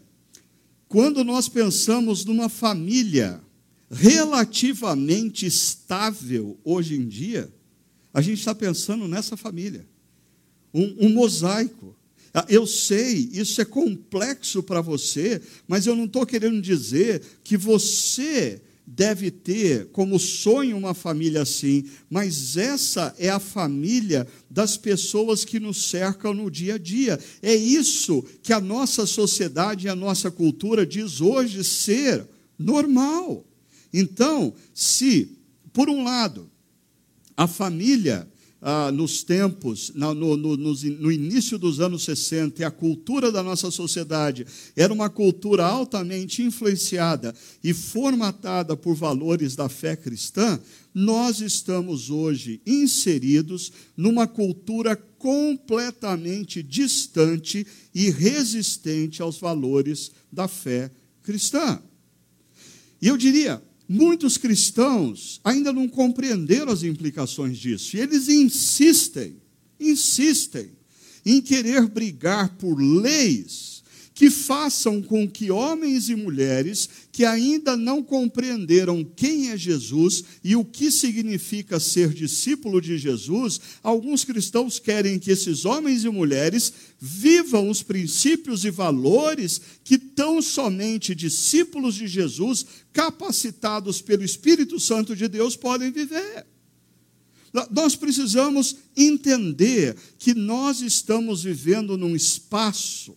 quando 0.89 1.23
nós 1.23 1.47
pensamos 1.47 2.25
numa 2.25 2.49
família 2.49 3.41
relativamente 3.89 5.45
estável 5.45 6.59
hoje 6.61 6.95
em 6.95 7.07
dia, 7.07 7.53
a 8.13 8.21
gente 8.21 8.39
está 8.39 8.53
pensando 8.53 9.07
nessa 9.07 9.37
família. 9.37 9.87
Um, 10.73 11.05
um, 11.05 11.09
mosaico. 11.09 11.95
Ah, 12.33 12.45
eu 12.49 12.67
sei, 12.67 13.29
isso 13.31 13.61
é 13.61 13.65
complexo 13.65 14.61
para 14.61 14.81
você, 14.81 15.41
mas 15.67 15.87
eu 15.87 15.95
não 15.95 16.05
estou 16.05 16.25
querendo 16.25 16.61
dizer 16.61 17.21
que 17.43 17.55
você 17.55 18.61
deve 18.85 19.31
ter 19.31 19.87
como 19.87 20.19
sonho 20.19 20.77
uma 20.77 20.93
família 20.93 21.41
assim, 21.41 21.85
mas 22.09 22.57
essa 22.57 23.15
é 23.17 23.29
a 23.29 23.39
família 23.39 24.27
das 24.49 24.77
pessoas 24.77 25.45
que 25.45 25.59
nos 25.59 25.89
cercam 25.89 26.33
no 26.33 26.51
dia 26.51 26.75
a 26.75 26.77
dia. 26.77 27.19
É 27.41 27.55
isso 27.55 28.23
que 28.41 28.51
a 28.51 28.59
nossa 28.59 29.05
sociedade 29.05 29.87
e 29.87 29.89
a 29.89 29.95
nossa 29.95 30.29
cultura 30.29 30.85
diz 30.85 31.21
hoje 31.21 31.63
ser 31.63 32.27
normal. 32.59 33.45
Então, 33.93 34.53
se, 34.73 35.37
por 35.71 35.89
um 35.89 36.03
lado, 36.03 36.49
a 37.37 37.47
família 37.47 38.27
ah, 38.65 38.89
nos 38.93 39.23
tempos, 39.23 39.91
no, 39.93 40.13
no, 40.13 40.37
no, 40.37 40.55
no, 40.57 41.11
início 41.11 41.57
dos 41.57 41.81
anos 41.81 42.03
60, 42.05 42.61
e 42.61 42.65
a 42.65 42.71
cultura 42.71 43.29
da 43.29 43.43
nossa 43.43 43.69
sociedade 43.69 44.47
era 44.73 44.93
uma 44.93 45.09
cultura 45.09 45.65
altamente 45.65 46.41
influenciada 46.41 47.35
e 47.61 47.73
formatada 47.73 48.77
por 48.77 48.95
valores 48.95 49.53
da 49.53 49.67
fé 49.67 49.97
cristã, 49.97 50.57
nós 50.93 51.41
estamos 51.41 52.09
hoje 52.09 52.61
inseridos 52.65 53.73
numa 53.97 54.25
cultura 54.25 54.95
completamente 54.95 56.63
distante 56.63 57.67
e 57.93 58.09
resistente 58.09 59.21
aos 59.21 59.37
valores 59.37 60.09
da 60.31 60.47
fé 60.47 60.89
cristã. 61.21 61.81
E 63.01 63.09
eu 63.09 63.17
diria, 63.17 63.61
Muitos 63.87 64.37
cristãos 64.37 65.41
ainda 65.43 65.73
não 65.73 65.87
compreenderam 65.87 66.71
as 66.71 66.83
implicações 66.83 67.57
disso, 67.57 67.97
e 67.97 67.99
eles 67.99 68.29
insistem, 68.29 69.35
insistem 69.79 70.71
em 71.25 71.41
querer 71.41 71.87
brigar 71.87 72.55
por 72.57 72.75
leis 72.75 73.72
que 74.13 74.29
façam 74.29 75.01
com 75.01 75.27
que 75.27 75.49
homens 75.49 76.09
e 76.09 76.15
mulheres 76.15 76.87
que 77.11 77.25
ainda 77.25 77.75
não 77.75 78.03
compreenderam 78.03 79.03
quem 79.03 79.49
é 79.49 79.57
Jesus 79.57 80.23
e 80.43 80.55
o 80.55 80.63
que 80.63 80.91
significa 80.91 81.79
ser 81.79 82.13
discípulo 82.13 82.79
de 82.79 82.97
Jesus, 82.97 83.59
alguns 83.81 84.23
cristãos 84.23 84.79
querem 84.79 85.17
que 85.17 85.31
esses 85.31 85.65
homens 85.65 86.03
e 86.03 86.09
mulheres 86.09 86.71
vivam 86.99 87.69
os 87.69 87.81
princípios 87.81 88.63
e 88.65 88.69
valores 88.69 89.59
que 89.83 89.97
tão 89.97 90.41
somente 90.41 91.15
discípulos 91.15 91.95
de 91.95 92.07
Jesus, 92.07 92.65
capacitados 92.91 94.01
pelo 94.01 94.23
Espírito 94.23 94.79
Santo 94.79 95.15
de 95.15 95.27
Deus, 95.27 95.55
podem 95.55 95.91
viver. 95.91 96.45
Nós 97.69 97.95
precisamos 97.95 98.77
entender 98.97 99.95
que 100.17 100.33
nós 100.33 100.81
estamos 100.81 101.43
vivendo 101.43 101.95
num 101.95 102.15
espaço 102.15 103.15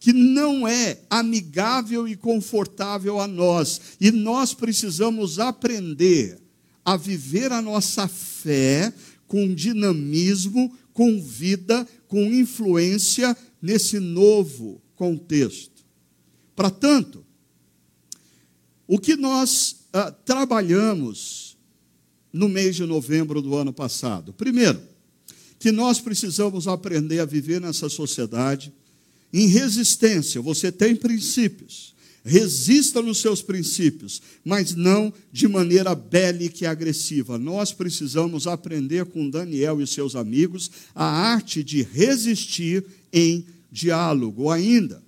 que 0.00 0.12
não 0.12 0.66
é 0.66 1.00
amigável 1.10 2.06
e 2.06 2.16
confortável 2.16 3.20
a 3.20 3.26
nós, 3.26 3.80
e 4.00 4.10
nós 4.10 4.54
precisamos 4.54 5.38
aprender 5.38 6.38
a 6.84 6.96
viver 6.96 7.52
a 7.52 7.60
nossa 7.60 8.06
fé 8.06 8.92
com 9.26 9.52
dinamismo, 9.54 10.74
com 10.92 11.20
vida, 11.20 11.86
com 12.06 12.22
influência 12.32 13.36
nesse 13.60 13.98
novo 13.98 14.80
contexto. 14.94 15.84
Para 16.56 16.70
tanto, 16.70 17.24
o 18.86 18.98
que 18.98 19.16
nós 19.16 19.84
ah, 19.92 20.10
trabalhamos 20.10 21.56
no 22.32 22.48
mês 22.48 22.74
de 22.74 22.86
novembro 22.86 23.42
do 23.42 23.54
ano 23.54 23.72
passado? 23.72 24.32
Primeiro, 24.32 24.80
que 25.58 25.70
nós 25.70 26.00
precisamos 26.00 26.66
aprender 26.66 27.20
a 27.20 27.24
viver 27.24 27.60
nessa 27.60 27.88
sociedade 27.88 28.72
em 29.32 29.46
resistência, 29.46 30.40
você 30.40 30.72
tem 30.72 30.96
princípios. 30.96 31.94
Resista 32.24 33.00
nos 33.00 33.18
seus 33.18 33.40
princípios, 33.40 34.20
mas 34.44 34.74
não 34.74 35.12
de 35.32 35.48
maneira 35.48 35.94
bélica 35.94 36.64
e 36.64 36.66
agressiva. 36.66 37.38
Nós 37.38 37.72
precisamos 37.72 38.46
aprender 38.46 39.06
com 39.06 39.30
Daniel 39.30 39.80
e 39.80 39.86
seus 39.86 40.14
amigos 40.14 40.70
a 40.94 41.04
arte 41.04 41.62
de 41.62 41.82
resistir 41.82 42.84
em 43.12 43.46
diálogo. 43.70 44.50
Ainda, 44.50 45.02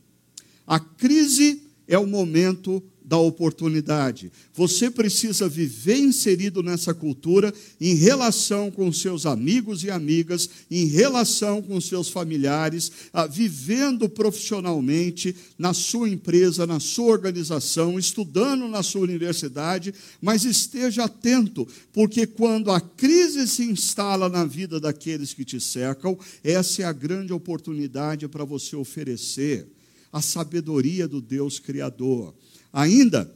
a 0.66 0.80
crise 0.80 1.62
é 1.86 1.98
o 1.98 2.06
momento 2.06 2.82
da 3.10 3.18
oportunidade. 3.18 4.30
Você 4.54 4.88
precisa 4.88 5.48
viver 5.48 5.98
inserido 5.98 6.62
nessa 6.62 6.94
cultura 6.94 7.52
em 7.80 7.96
relação 7.96 8.70
com 8.70 8.92
seus 8.92 9.26
amigos 9.26 9.82
e 9.82 9.90
amigas, 9.90 10.48
em 10.70 10.84
relação 10.84 11.60
com 11.60 11.80
seus 11.80 12.08
familiares, 12.08 12.92
ah, 13.12 13.26
vivendo 13.26 14.08
profissionalmente 14.08 15.34
na 15.58 15.74
sua 15.74 16.08
empresa, 16.08 16.68
na 16.68 16.78
sua 16.78 17.06
organização, 17.06 17.98
estudando 17.98 18.68
na 18.68 18.80
sua 18.80 19.00
universidade, 19.00 19.92
mas 20.22 20.44
esteja 20.44 21.02
atento, 21.06 21.66
porque 21.92 22.28
quando 22.28 22.70
a 22.70 22.80
crise 22.80 23.48
se 23.48 23.64
instala 23.64 24.28
na 24.28 24.44
vida 24.44 24.78
daqueles 24.78 25.34
que 25.34 25.44
te 25.44 25.60
cercam, 25.60 26.16
essa 26.44 26.82
é 26.82 26.84
a 26.84 26.92
grande 26.92 27.32
oportunidade 27.32 28.28
para 28.28 28.44
você 28.44 28.76
oferecer 28.76 29.66
a 30.12 30.22
sabedoria 30.22 31.08
do 31.08 31.20
Deus 31.20 31.58
Criador 31.58 32.32
Ainda, 32.72 33.34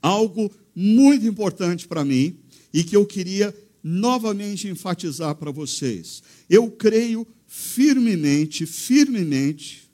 algo 0.00 0.50
muito 0.74 1.26
importante 1.26 1.86
para 1.86 2.04
mim 2.04 2.36
e 2.72 2.82
que 2.82 2.96
eu 2.96 3.06
queria 3.06 3.54
novamente 3.82 4.68
enfatizar 4.68 5.34
para 5.36 5.50
vocês. 5.50 6.22
Eu 6.48 6.70
creio 6.70 7.26
firmemente, 7.46 8.66
firmemente, 8.66 9.90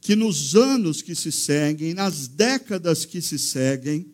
que 0.00 0.16
nos 0.16 0.54
anos 0.54 1.02
que 1.02 1.14
se 1.14 1.30
seguem, 1.30 1.92
nas 1.92 2.26
décadas 2.26 3.04
que 3.04 3.20
se 3.20 3.38
seguem, 3.38 4.06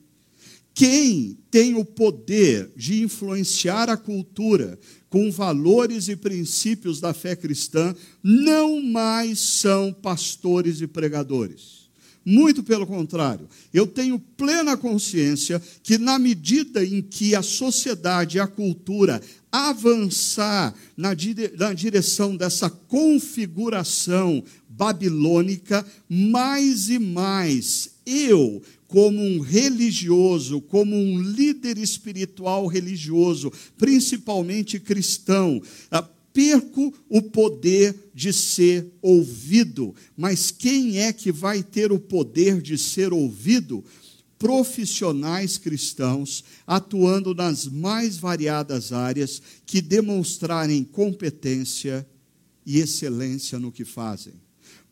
quem 0.75 1.39
tem 1.51 1.75
o 1.75 1.85
poder 1.85 2.71
de 2.77 3.03
influenciar 3.03 3.89
a 3.89 3.97
cultura 3.97 4.79
com 5.09 5.31
valores 5.31 6.09
e 6.09 6.17
princípios 6.17 7.01
da 7.01 7.15
fé 7.15 7.35
cristã 7.35 7.95
não 8.23 8.83
mais 8.83 9.39
são 9.39 9.93
pastores 9.93 10.81
e 10.81 10.87
pregadores 10.87 11.86
muito 12.29 12.65
pelo 12.65 12.85
contrário, 12.85 13.49
eu 13.73 13.87
tenho 13.87 14.19
plena 14.19 14.77
consciência 14.77 15.63
que, 15.81 15.97
na 15.97 16.19
medida 16.19 16.85
em 16.85 17.01
que 17.01 17.37
a 17.37 17.43
sociedade 17.43 18.37
e 18.37 18.41
a 18.41 18.49
cultura 18.49 19.23
avançar 19.53 20.75
na, 20.97 21.15
dire 21.15 21.53
na 21.57 21.73
direção 21.73 22.37
dessa 22.37 22.69
configuração 22.69 24.43
babilônica, 24.69 25.87
mais 26.09 26.91
e 26.91 26.99
mais 26.99 27.91
eu, 28.05 28.61
como 28.89 29.23
um 29.23 29.41
religioso, 29.41 30.61
como 30.61 30.97
um 30.97 31.21
líder 31.21 31.79
espiritual 31.79 32.67
religioso, 32.67 33.53
principalmente 33.79 34.81
cristão, 34.81 35.63
perco 36.37 36.93
o 37.09 37.23
poder 37.23 38.11
de 38.15 38.31
ser 38.31 38.93
ouvido. 39.01 39.95
Mas 40.15 40.51
quem 40.51 40.99
é 40.99 41.11
que 41.11 41.33
vai 41.33 41.63
ter 41.63 41.91
o 41.91 41.99
poder 41.99 42.61
de 42.61 42.77
ser 42.77 43.11
ouvido? 43.11 43.83
Profissionais 44.39 45.57
cristãos 45.57 46.45
atuando 46.67 47.35
nas 47.35 47.65
mais 47.65 48.19
variadas 48.19 48.93
áreas 48.93 49.41
que 49.65 49.81
demonstrarem 49.81 50.85
competência 50.85 52.07
e 52.67 52.81
excelência 52.81 53.59
no 53.59 53.73
que 53.73 53.87
fazem. 53.87 54.35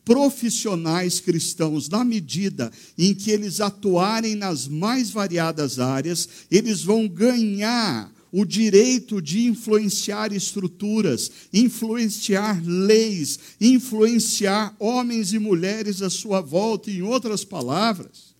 Profissionais 0.03 1.19
cristãos, 1.19 1.87
na 1.89 2.03
medida 2.03 2.71
em 2.97 3.13
que 3.13 3.29
eles 3.29 3.61
atuarem 3.61 4.33
nas 4.33 4.67
mais 4.67 5.11
variadas 5.11 5.77
áreas, 5.77 6.27
eles 6.49 6.81
vão 6.81 7.07
ganhar 7.07 8.14
o 8.37 8.43
direito 8.43 9.21
de 9.21 9.47
influenciar 9.47 10.33
estruturas, 10.33 11.31
influenciar 11.53 12.61
leis, 12.65 13.39
influenciar 13.61 14.75
homens 14.77 15.31
e 15.31 15.39
mulheres 15.39 16.01
à 16.01 16.09
sua 16.09 16.41
volta, 16.41 16.91
em 16.91 17.01
outras 17.01 17.45
palavras. 17.45 18.35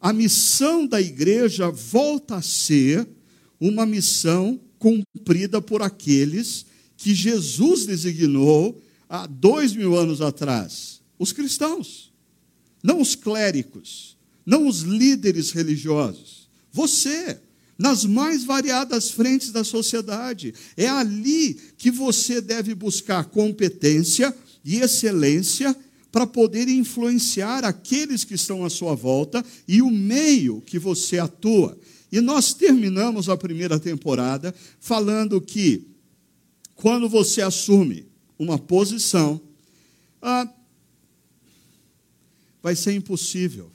A 0.00 0.12
missão 0.12 0.84
da 0.84 1.00
igreja 1.00 1.70
volta 1.70 2.34
a 2.34 2.42
ser 2.42 3.06
uma 3.60 3.86
missão 3.86 4.60
cumprida 4.80 5.62
por 5.62 5.80
aqueles 5.80 6.66
que 6.96 7.14
Jesus 7.14 7.86
designou 7.86 8.82
há 9.08 9.28
dois 9.28 9.76
mil 9.76 9.96
anos 9.96 10.20
atrás: 10.20 11.00
os 11.16 11.30
cristãos, 11.30 12.12
não 12.82 13.00
os 13.00 13.14
clérigos, 13.14 14.16
não 14.44 14.66
os 14.66 14.80
líderes 14.80 15.52
religiosos. 15.52 16.48
Você, 16.72 17.38
nas 17.78 18.04
mais 18.04 18.44
variadas 18.44 19.10
frentes 19.10 19.50
da 19.50 19.64
sociedade. 19.64 20.54
É 20.76 20.88
ali 20.88 21.54
que 21.76 21.90
você 21.90 22.40
deve 22.40 22.74
buscar 22.74 23.24
competência 23.24 24.34
e 24.64 24.76
excelência 24.76 25.76
para 26.12 26.26
poder 26.26 26.68
influenciar 26.68 27.64
aqueles 27.64 28.22
que 28.22 28.34
estão 28.34 28.64
à 28.64 28.70
sua 28.70 28.94
volta 28.94 29.44
e 29.66 29.82
o 29.82 29.90
meio 29.90 30.60
que 30.60 30.78
você 30.78 31.18
atua. 31.18 31.76
E 32.12 32.20
nós 32.20 32.54
terminamos 32.54 33.28
a 33.28 33.36
primeira 33.36 33.80
temporada 33.80 34.54
falando 34.78 35.40
que 35.40 35.88
quando 36.76 37.08
você 37.08 37.42
assume 37.42 38.06
uma 38.38 38.58
posição, 38.58 39.40
Ah, 40.26 40.48
vai 42.62 42.74
ser 42.74 42.94
impossível 42.94 43.70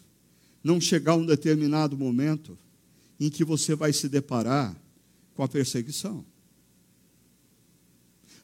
não 0.63 0.81
chegar 0.81 1.11
a 1.11 1.15
um 1.15 1.25
determinado 1.25 1.95
momento 1.95 2.57
em 3.19 3.29
que 3.29 3.43
você 3.43 3.75
vai 3.75 3.91
se 3.91 4.07
deparar 4.07 4.75
com 5.35 5.43
a 5.43 5.47
perseguição. 5.47 6.25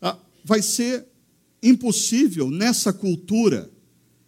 Ah, 0.02 0.18
vai 0.44 0.62
ser 0.62 1.06
impossível 1.62 2.52
nessa 2.52 2.92
cultura 2.92 3.72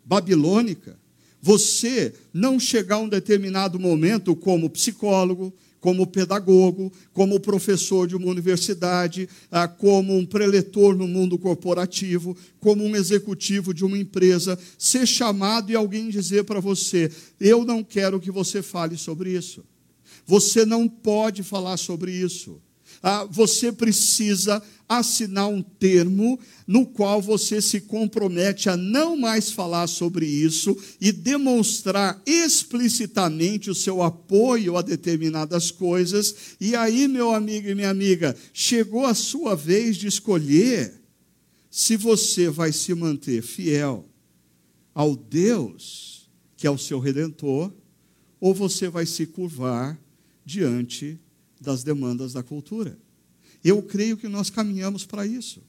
babilônica 0.06 0.98
você 1.42 2.14
não 2.34 2.60
chegar 2.60 2.96
a 2.96 3.00
um 3.00 3.10
determinado 3.10 3.80
momento 3.80 4.36
como 4.36 4.70
psicólogo, 4.70 5.54
como 5.80 6.08
pedagogo, 6.08 6.92
como 7.14 7.40
professor 7.40 8.08
de 8.08 8.16
uma 8.16 8.28
universidade, 8.28 9.30
ah, 9.52 9.68
como 9.68 10.18
um 10.18 10.26
preletor 10.26 10.96
no 10.96 11.08
mundo 11.08 11.38
corporativo, 11.38 12.36
como 12.60 12.84
um 12.84 12.96
executivo 12.96 13.74
de 13.74 13.86
uma 13.86 13.98
empresa, 13.98 14.58
ser 14.78 15.06
chamado 15.06 15.72
e 15.72 15.76
alguém 15.76 16.10
dizer 16.10 16.44
para 16.44 16.60
você: 16.60 17.12
Eu 17.40 17.64
não 17.64 17.84
quero 17.84 18.20
que 18.20 18.32
você 18.32 18.62
fale 18.62 18.98
sobre 18.98 19.38
isso. 19.38 19.64
Você 20.28 20.66
não 20.66 20.88
pode 20.88 21.42
falar 21.42 21.78
sobre 21.78 22.12
isso. 22.12 22.62
Ah, 23.02 23.26
você 23.26 23.72
precisa 23.72 24.62
assinar 24.88 25.50
um 25.50 25.62
termo 25.62 26.40
no 26.66 26.86
qual 26.86 27.22
você 27.22 27.62
se 27.62 27.82
compromete 27.82 28.70
a 28.70 28.78
não 28.78 29.18
mais 29.18 29.52
falar 29.52 29.88
sobre 29.88 30.26
isso 30.26 30.78
e 31.02 31.12
demonstrar 31.12 32.22
explicitamente 32.26 33.70
o 33.70 33.76
seu 33.76 34.04
apoio 34.04 34.78
a 34.78 34.82
determinadas 34.82 35.72
coisas. 35.72 36.36
E 36.60 36.76
aí, 36.76 37.08
meu 37.08 37.34
amigo 37.34 37.70
e 37.70 37.76
minha 37.76 37.90
amiga, 37.90 38.36
chegou 38.54 39.06
a 39.06 39.14
sua 39.14 39.56
vez 39.56 39.98
de 39.98 40.08
escolher 40.08 40.94
se 41.72 41.98
você 41.98 42.50
vai 42.50 42.72
se 42.72 42.94
manter 42.94 43.42
fiel 43.42 44.06
ao 44.94 45.16
Deus 45.16 46.18
que 46.58 46.66
é 46.66 46.72
o 46.72 46.78
seu 46.78 47.00
redentor 47.00 47.72
ou 48.42 48.54
você 48.54 48.90
vai 48.90 49.06
se 49.06 49.28
curvar 49.28 49.98
diante 50.48 51.20
das 51.60 51.84
demandas 51.84 52.32
da 52.32 52.42
cultura. 52.42 52.98
Eu 53.62 53.84
creio 53.84 54.16
que 54.16 54.30
nós 54.30 54.50
caminhamos 54.50 55.06
para 55.06 55.28
isso. 55.28 55.62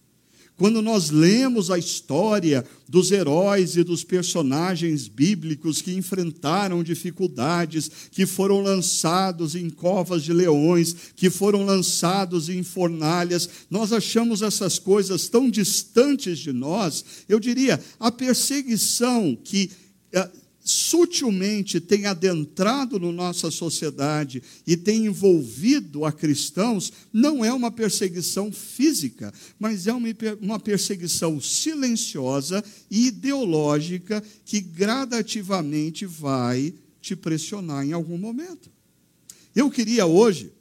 Quando 0.57 0.81
nós 0.81 1.11
lemos 1.11 1.69
a 1.69 1.79
história 1.79 2.65
dos 2.89 3.11
heróis 3.11 3.77
e 3.77 3.83
dos 3.83 4.05
personagens 4.05 5.09
bíblicos 5.09 5.83
que 5.83 5.95
enfrentaram 5.95 6.83
dificuldades, 6.85 7.91
que 8.11 8.25
foram 8.25 8.61
lançados 8.61 9.57
em 9.57 9.69
covas 9.69 10.23
de 10.23 10.33
leões, 10.33 10.95
que 11.17 11.29
foram 11.29 11.65
lançados 11.65 12.49
em 12.49 12.63
fornalhas, 12.63 13.49
nós 13.69 13.93
achamos 13.93 14.43
essas 14.43 14.79
coisas 14.79 15.29
tão 15.29 15.51
distantes 15.51 16.39
de 16.39 16.53
nós. 16.53 17.05
Eu 17.29 17.41
diria, 17.41 17.81
a 17.99 18.13
perseguição 18.13 19.37
que 19.37 19.71
eh, 20.13 20.29
sutilmente 20.69 21.81
tem 21.81 22.05
adentrado 22.05 22.99
na 22.99 23.11
nossa 23.11 23.51
sociedade 23.51 24.43
e 24.67 24.77
tem 24.77 25.07
envolvido 25.07 26.05
a 26.05 26.13
cristãos, 26.13 26.93
não 27.11 27.43
é 27.43 27.51
uma 27.53 27.71
perseguição 27.71 28.53
física, 28.53 29.33
mas 29.59 29.87
é 29.87 29.93
uma 30.41 30.61
perseguição 30.61 31.41
silenciosa 31.41 32.63
e 32.91 33.07
ideológica 33.07 34.23
que 34.45 34.61
gradativamente 34.61 36.05
vai 36.05 36.75
te 37.01 37.17
pressionar 37.17 37.87
em 37.87 37.93
algum 37.93 38.19
momento. 38.19 38.71
Eu 39.57 39.71
queria 39.71 40.05
hoje 40.05 40.53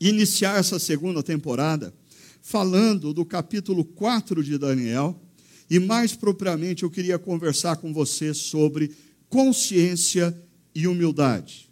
iniciar 0.00 0.58
essa 0.58 0.78
segunda 0.78 1.22
temporada 1.22 1.94
falando 2.40 3.12
do 3.12 3.26
capítulo 3.26 3.84
4 3.84 4.42
de 4.42 4.56
Daniel. 4.56 5.20
E 5.68 5.78
mais 5.78 6.16
propriamente 6.16 6.82
eu 6.82 6.90
queria 6.90 7.16
conversar 7.16 7.76
com 7.76 7.92
você 7.92 8.34
sobre 8.34 8.90
consciência 9.30 10.36
e 10.74 10.86
humildade. 10.86 11.70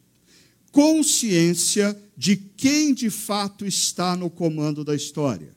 Consciência 0.72 2.00
de 2.16 2.36
quem 2.36 2.94
de 2.94 3.10
fato 3.10 3.66
está 3.66 4.16
no 4.16 4.30
comando 4.30 4.84
da 4.84 4.94
história. 4.94 5.54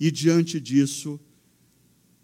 E 0.00 0.10
diante 0.10 0.58
disso, 0.58 1.20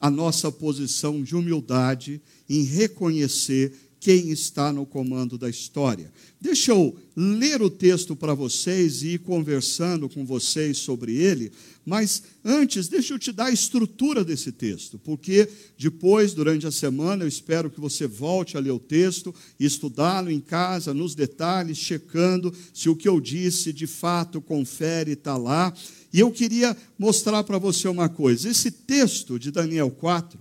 a 0.00 0.10
nossa 0.10 0.50
posição 0.50 1.22
de 1.22 1.36
humildade 1.36 2.20
em 2.48 2.62
reconhecer 2.62 3.72
quem 4.00 4.30
está 4.30 4.72
no 4.72 4.86
comando 4.86 5.36
da 5.36 5.48
história. 5.48 6.12
Deixa 6.40 6.70
eu 6.70 6.96
ler 7.16 7.60
o 7.60 7.68
texto 7.68 8.14
para 8.14 8.32
vocês 8.32 9.02
e 9.02 9.14
ir 9.14 9.18
conversando 9.18 10.08
com 10.08 10.24
vocês 10.24 10.78
sobre 10.78 11.16
ele, 11.16 11.50
mas 11.84 12.22
antes, 12.44 12.86
deixa 12.86 13.14
eu 13.14 13.18
te 13.18 13.32
dar 13.32 13.46
a 13.46 13.52
estrutura 13.52 14.24
desse 14.24 14.52
texto, 14.52 14.98
porque 14.98 15.48
depois, 15.76 16.34
durante 16.34 16.66
a 16.66 16.70
semana, 16.70 17.24
eu 17.24 17.28
espero 17.28 17.70
que 17.70 17.80
você 17.80 18.06
volte 18.06 18.56
a 18.56 18.60
ler 18.60 18.70
o 18.70 18.78
texto 18.78 19.34
estudá-lo 19.58 20.30
em 20.30 20.38
casa, 20.38 20.94
nos 20.94 21.14
detalhes, 21.14 21.78
checando 21.78 22.54
se 22.72 22.88
o 22.88 22.94
que 22.94 23.08
eu 23.08 23.20
disse 23.20 23.72
de 23.72 23.86
fato 23.86 24.40
confere 24.40 25.12
está 25.12 25.36
lá. 25.36 25.74
E 26.12 26.20
eu 26.20 26.30
queria 26.30 26.76
mostrar 26.98 27.42
para 27.42 27.58
você 27.58 27.88
uma 27.88 28.08
coisa: 28.08 28.48
esse 28.48 28.70
texto 28.70 29.38
de 29.38 29.50
Daniel 29.50 29.90
4, 29.90 30.38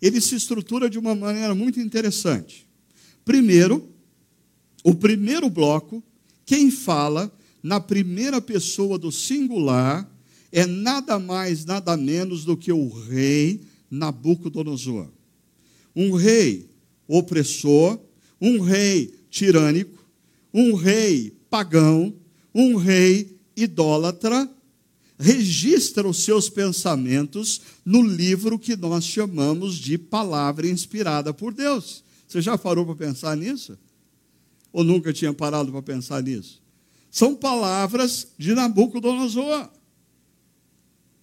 ele 0.00 0.20
se 0.20 0.36
estrutura 0.36 0.88
de 0.88 0.98
uma 0.98 1.14
maneira 1.14 1.54
muito 1.54 1.80
interessante. 1.80 2.66
Primeiro, 3.24 3.88
o 4.82 4.94
primeiro 4.94 5.48
bloco, 5.48 6.02
quem 6.44 6.70
fala 6.70 7.32
na 7.62 7.80
primeira 7.80 8.40
pessoa 8.40 8.98
do 8.98 9.12
singular 9.12 10.10
é 10.50 10.66
nada 10.66 11.18
mais, 11.18 11.64
nada 11.64 11.96
menos 11.96 12.44
do 12.44 12.56
que 12.56 12.72
o 12.72 12.88
rei 12.88 13.62
Nabucodonosor. 13.90 15.08
Um 15.94 16.14
rei 16.14 16.68
opressor, 17.06 17.98
um 18.40 18.60
rei 18.60 19.14
tirânico, 19.30 20.04
um 20.52 20.74
rei 20.74 21.32
pagão, 21.48 22.14
um 22.54 22.76
rei 22.76 23.38
idólatra, 23.56 24.50
registra 25.18 26.08
os 26.08 26.24
seus 26.24 26.50
pensamentos 26.50 27.60
no 27.84 28.02
livro 28.02 28.58
que 28.58 28.74
nós 28.74 29.04
chamamos 29.04 29.76
de 29.76 29.96
Palavra 29.96 30.66
Inspirada 30.66 31.32
por 31.32 31.54
Deus. 31.54 32.02
Você 32.32 32.40
já 32.40 32.56
parou 32.56 32.86
para 32.86 32.94
pensar 32.94 33.36
nisso? 33.36 33.78
Ou 34.72 34.82
nunca 34.82 35.12
tinha 35.12 35.34
parado 35.34 35.70
para 35.70 35.82
pensar 35.82 36.22
nisso? 36.22 36.62
São 37.10 37.34
palavras 37.34 38.28
de 38.38 38.54
Nabucodonosor. 38.54 39.68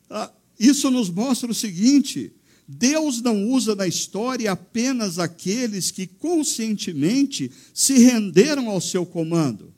Ah, 0.08 0.32
isso 0.60 0.92
nos 0.92 1.10
mostra 1.10 1.50
o 1.50 1.54
seguinte: 1.54 2.32
Deus 2.68 3.24
não 3.24 3.50
usa 3.50 3.74
na 3.74 3.88
história 3.88 4.52
apenas 4.52 5.18
aqueles 5.18 5.90
que 5.90 6.06
conscientemente 6.06 7.52
se 7.74 7.98
renderam 7.98 8.70
ao 8.70 8.80
seu 8.80 9.04
comando. 9.04 9.74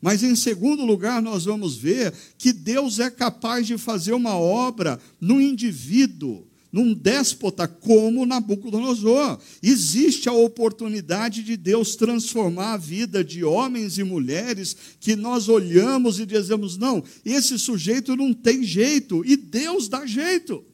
Mas, 0.00 0.22
em 0.22 0.34
segundo 0.34 0.86
lugar, 0.86 1.20
nós 1.20 1.44
vamos 1.44 1.76
ver 1.76 2.14
que 2.38 2.50
Deus 2.50 2.98
é 2.98 3.10
capaz 3.10 3.66
de 3.66 3.76
fazer 3.76 4.14
uma 4.14 4.36
obra 4.36 4.98
no 5.20 5.38
indivíduo 5.38 6.50
num 6.72 6.94
déspota 6.94 7.68
como 7.68 8.24
Nabucodonosor. 8.24 9.38
Existe 9.62 10.28
a 10.28 10.32
oportunidade 10.32 11.42
de 11.42 11.56
Deus 11.56 11.94
transformar 11.94 12.72
a 12.72 12.76
vida 12.78 13.22
de 13.22 13.44
homens 13.44 13.98
e 13.98 14.02
mulheres 14.02 14.74
que 14.98 15.14
nós 15.14 15.50
olhamos 15.50 16.18
e 16.18 16.24
dizemos: 16.24 16.78
não, 16.78 17.04
esse 17.24 17.58
sujeito 17.58 18.16
não 18.16 18.32
tem 18.32 18.64
jeito, 18.64 19.22
e 19.26 19.36
Deus 19.36 19.86
dá 19.86 20.06
jeito. 20.06 20.64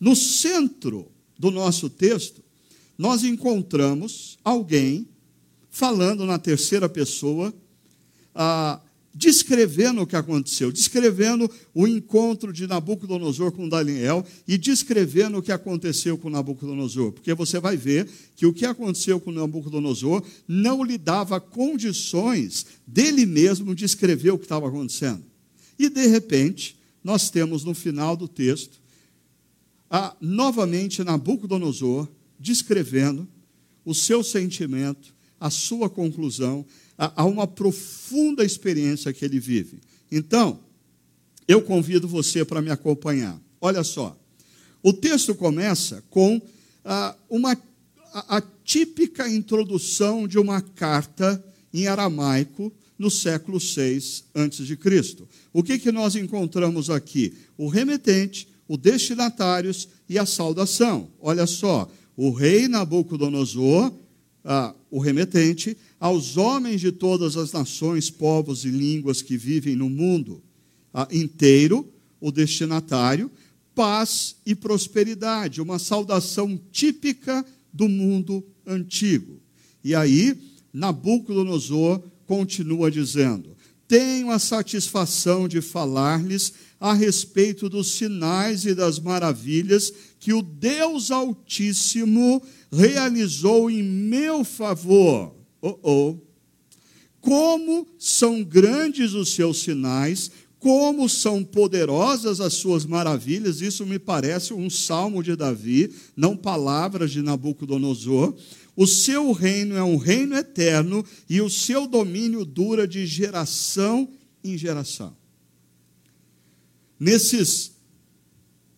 No 0.00 0.16
centro 0.16 1.12
do 1.38 1.50
nosso 1.50 1.90
texto, 1.90 2.42
nós 2.96 3.22
encontramos 3.22 4.38
alguém 4.42 5.06
falando 5.68 6.24
na 6.24 6.38
terceira 6.38 6.88
pessoa. 6.88 7.52
Ah, 8.34 8.80
descrevendo 9.14 10.02
o 10.02 10.06
que 10.06 10.16
aconteceu, 10.16 10.72
descrevendo 10.72 11.48
o 11.72 11.86
encontro 11.86 12.52
de 12.52 12.66
Nabucodonosor 12.66 13.52
com 13.52 13.68
Daniel 13.68 14.26
e 14.46 14.58
descrevendo 14.58 15.38
o 15.38 15.42
que 15.42 15.52
aconteceu 15.52 16.18
com 16.18 16.28
Nabucodonosor, 16.28 17.12
porque 17.12 17.32
você 17.32 17.60
vai 17.60 17.76
ver 17.76 18.08
que 18.34 18.44
o 18.44 18.52
que 18.52 18.66
aconteceu 18.66 19.20
com 19.20 19.30
Nabucodonosor 19.30 20.24
não 20.48 20.82
lhe 20.82 20.98
dava 20.98 21.40
condições 21.40 22.66
dele 22.84 23.24
mesmo 23.24 23.74
descrever 23.74 24.32
o 24.32 24.38
que 24.38 24.46
estava 24.46 24.66
acontecendo. 24.66 25.22
E 25.78 25.88
de 25.88 26.06
repente, 26.08 26.76
nós 27.02 27.30
temos 27.30 27.62
no 27.62 27.74
final 27.74 28.16
do 28.16 28.26
texto 28.26 28.80
a, 29.88 30.16
novamente 30.20 31.04
Nabucodonosor 31.04 32.08
descrevendo 32.38 33.28
o 33.84 33.94
seu 33.94 34.24
sentimento, 34.24 35.14
a 35.38 35.50
sua 35.50 35.88
conclusão, 35.88 36.66
a, 36.96 37.24
uma 37.24 37.46
profunda 37.46 38.44
experiência 38.44 39.12
que 39.12 39.24
ele 39.24 39.40
vive. 39.40 39.80
Então, 40.10 40.60
eu 41.46 41.60
convido 41.62 42.08
você 42.08 42.44
para 42.44 42.62
me 42.62 42.70
acompanhar. 42.70 43.40
Olha 43.60 43.82
só, 43.82 44.16
o 44.82 44.92
texto 44.92 45.34
começa 45.34 46.02
com 46.10 46.40
ah, 46.84 47.16
uma, 47.28 47.52
a, 48.12 48.36
a 48.38 48.42
típica 48.64 49.28
introdução 49.28 50.28
de 50.28 50.38
uma 50.38 50.60
carta 50.60 51.42
em 51.72 51.86
aramaico 51.86 52.72
no 52.98 53.10
século 53.10 53.58
VI 53.58 53.96
a.C. 54.34 54.78
O 55.52 55.62
que, 55.62 55.78
que 55.78 55.90
nós 55.90 56.14
encontramos 56.14 56.90
aqui? 56.90 57.34
O 57.56 57.68
remetente, 57.68 58.48
o 58.68 58.76
destinatários 58.76 59.88
e 60.08 60.18
a 60.18 60.26
saudação. 60.26 61.08
Olha 61.20 61.46
só, 61.46 61.90
o 62.16 62.30
rei 62.30 62.68
Nabucodonosor, 62.68 63.92
ah, 64.44 64.74
o 64.90 64.98
remetente, 64.98 65.76
aos 65.98 66.36
homens 66.36 66.80
de 66.80 66.92
todas 66.92 67.36
as 67.36 67.52
nações, 67.52 68.10
povos 68.10 68.64
e 68.64 68.68
línguas 68.68 69.22
que 69.22 69.36
vivem 69.36 69.74
no 69.74 69.88
mundo 69.88 70.42
ah, 70.92 71.08
inteiro, 71.10 71.88
o 72.20 72.30
destinatário, 72.30 73.30
paz 73.74 74.36
e 74.44 74.54
prosperidade, 74.54 75.60
uma 75.60 75.78
saudação 75.78 76.60
típica 76.70 77.44
do 77.72 77.88
mundo 77.88 78.44
antigo. 78.66 79.40
E 79.82 79.94
aí, 79.94 80.38
Nabucodonosor 80.72 82.02
continua 82.26 82.90
dizendo: 82.90 83.56
Tenho 83.88 84.30
a 84.30 84.38
satisfação 84.38 85.48
de 85.48 85.60
falar-lhes 85.60 86.52
a 86.80 86.92
respeito 86.92 87.68
dos 87.68 87.92
sinais 87.92 88.66
e 88.66 88.74
das 88.74 88.98
maravilhas 88.98 89.92
que 90.18 90.32
o 90.32 90.42
Deus 90.42 91.10
Altíssimo 91.10 92.42
realizou 92.76 93.70
em 93.70 93.82
meu 93.82 94.44
favor. 94.44 95.34
Oh, 95.60 95.78
oh. 95.82 96.16
Como 97.20 97.86
são 97.98 98.44
grandes 98.44 99.14
os 99.14 99.32
seus 99.34 99.62
sinais, 99.62 100.30
como 100.58 101.08
são 101.08 101.44
poderosas 101.44 102.40
as 102.40 102.54
suas 102.54 102.86
maravilhas, 102.86 103.60
isso 103.60 103.84
me 103.84 103.98
parece 103.98 104.54
um 104.54 104.70
salmo 104.70 105.22
de 105.22 105.36
Davi, 105.36 105.92
não 106.16 106.36
palavras 106.36 107.10
de 107.10 107.20
Nabucodonosor. 107.20 108.34
O 108.74 108.86
seu 108.86 109.30
reino 109.32 109.76
é 109.76 109.82
um 109.84 109.96
reino 109.96 110.34
eterno 110.34 111.04
e 111.28 111.40
o 111.40 111.50
seu 111.50 111.86
domínio 111.86 112.44
dura 112.44 112.88
de 112.88 113.06
geração 113.06 114.08
em 114.42 114.56
geração. 114.56 115.14
Nesses 116.98 117.72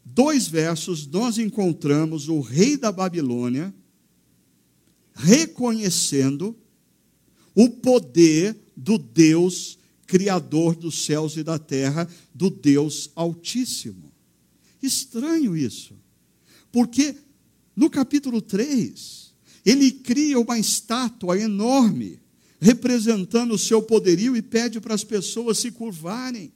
dois 0.05 0.49
versos, 0.49 1.07
nós 1.07 1.39
encontramos 1.39 2.29
o 2.29 2.41
rei 2.41 2.77
da 2.77 2.91
Babilônia 2.91 3.73
reconhecendo 5.17 6.57
o 7.55 7.71
poder 7.71 8.55
do 8.77 8.99
Deus 8.99 9.79
Criador 10.07 10.77
dos 10.77 11.05
céus 11.05 11.37
e 11.37 11.43
da 11.43 11.59
terra, 11.59 12.09
do 12.33 12.49
Deus 12.49 13.11
Altíssimo. 13.17 14.13
Estranho 14.81 15.57
isso, 15.57 15.95
porque 16.71 17.17
no 17.75 17.91
capítulo 17.91 18.41
3, 18.41 19.35
ele 19.65 19.91
cria 19.91 20.39
uma 20.39 20.59
estátua 20.59 21.39
enorme, 21.39 22.21
representando 22.61 23.55
o 23.55 23.59
seu 23.59 23.83
poderio 23.83 24.37
e 24.37 24.43
pede 24.43 24.81
para 24.81 24.95
as 24.95 25.03
pessoas 25.03 25.59
se 25.59 25.73
curvarem. 25.73 26.53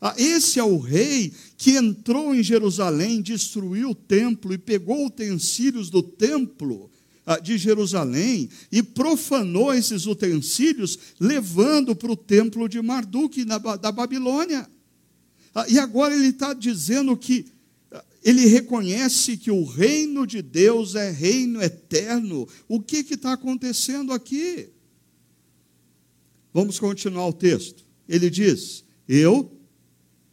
Ah, 0.00 0.14
esse 0.16 0.58
é 0.58 0.64
o 0.64 0.78
rei 0.78 1.32
que 1.56 1.72
entrou 1.72 2.34
em 2.34 2.42
Jerusalém, 2.42 3.20
destruiu 3.20 3.90
o 3.90 3.94
templo 3.94 4.52
e 4.52 4.58
pegou 4.58 5.06
utensílios 5.06 5.90
do 5.90 6.02
templo 6.02 6.90
de 7.42 7.56
Jerusalém 7.56 8.50
e 8.70 8.82
profanou 8.82 9.72
esses 9.72 10.06
utensílios, 10.06 10.98
levando 11.18 11.96
para 11.96 12.12
o 12.12 12.16
templo 12.16 12.68
de 12.68 12.80
Marduk, 12.82 13.44
da 13.44 13.90
Babilônia. 13.90 14.68
Ah, 15.54 15.66
e 15.68 15.78
agora 15.78 16.14
ele 16.14 16.28
está 16.28 16.52
dizendo 16.52 17.16
que 17.16 17.46
ah, 17.90 18.04
ele 18.22 18.46
reconhece 18.46 19.38
que 19.38 19.50
o 19.50 19.64
reino 19.64 20.26
de 20.26 20.42
Deus 20.42 20.94
é 20.94 21.10
reino 21.10 21.62
eterno. 21.62 22.46
O 22.68 22.80
que 22.80 22.98
está 22.98 23.32
acontecendo 23.32 24.12
aqui? 24.12 24.68
Vamos 26.52 26.78
continuar 26.78 27.26
o 27.26 27.32
texto. 27.32 27.84
Ele 28.06 28.28
diz: 28.28 28.84
Eu, 29.08 29.50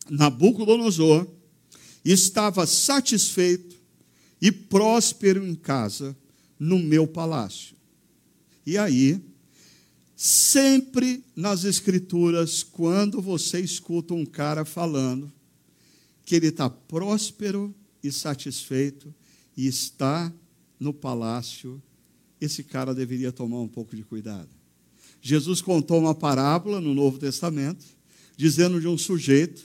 Nabucodonosor, 0.09 1.25
estava 2.03 2.67
satisfeito 2.67 3.77
e 4.41 4.51
próspero 4.51 5.47
em 5.47 5.55
casa 5.55 6.17
no 6.61 6.77
meu 6.77 7.07
palácio. 7.07 7.75
E 8.63 8.77
aí, 8.77 9.19
sempre 10.15 11.23
nas 11.35 11.63
Escrituras, 11.63 12.61
quando 12.61 13.19
você 13.19 13.59
escuta 13.59 14.13
um 14.13 14.23
cara 14.23 14.63
falando 14.63 15.33
que 16.23 16.35
ele 16.35 16.49
está 16.49 16.69
próspero 16.69 17.73
e 18.03 18.11
satisfeito 18.11 19.11
e 19.57 19.65
está 19.65 20.31
no 20.79 20.93
palácio, 20.93 21.81
esse 22.39 22.63
cara 22.63 22.93
deveria 22.93 23.31
tomar 23.31 23.59
um 23.59 23.67
pouco 23.67 23.95
de 23.95 24.03
cuidado. 24.03 24.49
Jesus 25.19 25.63
contou 25.63 25.97
uma 25.97 26.13
parábola 26.13 26.79
no 26.79 26.93
Novo 26.93 27.17
Testamento, 27.17 27.83
dizendo 28.37 28.79
de 28.79 28.87
um 28.87 28.99
sujeito, 28.99 29.63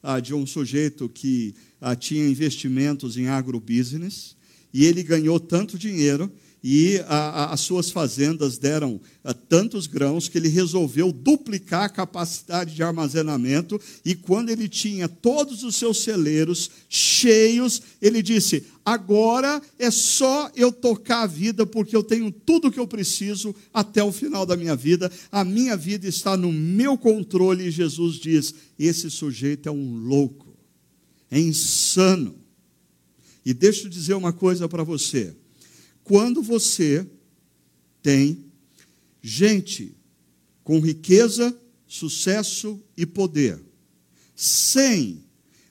ah, 0.00 0.20
de 0.20 0.32
um 0.32 0.46
sujeito 0.46 1.08
que 1.08 1.56
ah, 1.80 1.96
tinha 1.96 2.28
investimentos 2.28 3.16
em 3.16 3.26
agrobusiness, 3.26 4.35
e 4.76 4.84
ele 4.84 5.02
ganhou 5.02 5.40
tanto 5.40 5.78
dinheiro 5.78 6.30
e 6.62 6.98
a, 7.06 7.44
a, 7.44 7.52
as 7.54 7.60
suas 7.60 7.90
fazendas 7.90 8.58
deram 8.58 9.00
a, 9.24 9.32
tantos 9.32 9.86
grãos 9.86 10.28
que 10.28 10.36
ele 10.36 10.48
resolveu 10.48 11.10
duplicar 11.10 11.84
a 11.84 11.88
capacidade 11.88 12.74
de 12.74 12.82
armazenamento. 12.82 13.80
E 14.04 14.14
quando 14.14 14.50
ele 14.50 14.68
tinha 14.68 15.08
todos 15.08 15.62
os 15.64 15.76
seus 15.76 16.02
celeiros 16.02 16.70
cheios, 16.90 17.80
ele 18.02 18.22
disse: 18.22 18.66
Agora 18.84 19.62
é 19.78 19.90
só 19.90 20.50
eu 20.54 20.70
tocar 20.70 21.22
a 21.22 21.26
vida, 21.26 21.64
porque 21.64 21.96
eu 21.96 22.02
tenho 22.02 22.30
tudo 22.30 22.68
o 22.68 22.70
que 22.70 22.78
eu 22.78 22.86
preciso 22.86 23.54
até 23.72 24.04
o 24.04 24.12
final 24.12 24.44
da 24.44 24.58
minha 24.58 24.76
vida. 24.76 25.10
A 25.32 25.42
minha 25.42 25.74
vida 25.74 26.06
está 26.06 26.36
no 26.36 26.52
meu 26.52 26.98
controle. 26.98 27.64
E 27.64 27.70
Jesus 27.70 28.16
diz: 28.16 28.54
Esse 28.78 29.10
sujeito 29.10 29.70
é 29.70 29.72
um 29.72 29.96
louco, 29.96 30.54
é 31.30 31.40
insano. 31.40 32.45
E 33.46 33.54
deixa 33.54 33.86
eu 33.86 33.88
dizer 33.88 34.14
uma 34.14 34.32
coisa 34.32 34.68
para 34.68 34.82
você. 34.82 35.32
Quando 36.02 36.42
você 36.42 37.08
tem 38.02 38.44
gente 39.22 39.96
com 40.64 40.80
riqueza, 40.80 41.56
sucesso 41.86 42.82
e 42.96 43.06
poder, 43.06 43.62
sem 44.34 45.24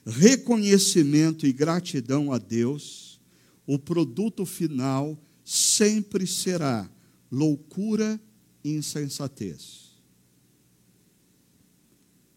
reconhecimento 0.06 1.46
e 1.46 1.52
gratidão 1.52 2.32
a 2.32 2.38
Deus, 2.38 3.20
o 3.66 3.78
produto 3.78 4.46
final 4.46 5.22
sempre 5.44 6.26
será 6.26 6.90
loucura 7.30 8.18
e 8.64 8.70
insensatez. 8.70 10.00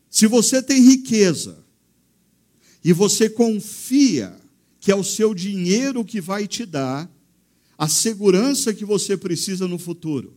Se 0.09 0.27
você 0.27 0.61
tem 0.61 0.81
riqueza 0.81 1.63
e 2.83 2.91
você 2.91 3.29
confia 3.29 4.37
que 4.79 4.91
é 4.91 4.95
o 4.95 5.03
seu 5.03 5.33
dinheiro 5.33 6.05
que 6.05 6.21
vai 6.21 6.47
te 6.47 6.65
dar 6.65 7.09
a 7.77 7.87
segurança 7.87 8.73
que 8.73 8.83
você 8.83 9.15
precisa 9.15 9.67
no 9.67 9.77
futuro. 9.77 10.33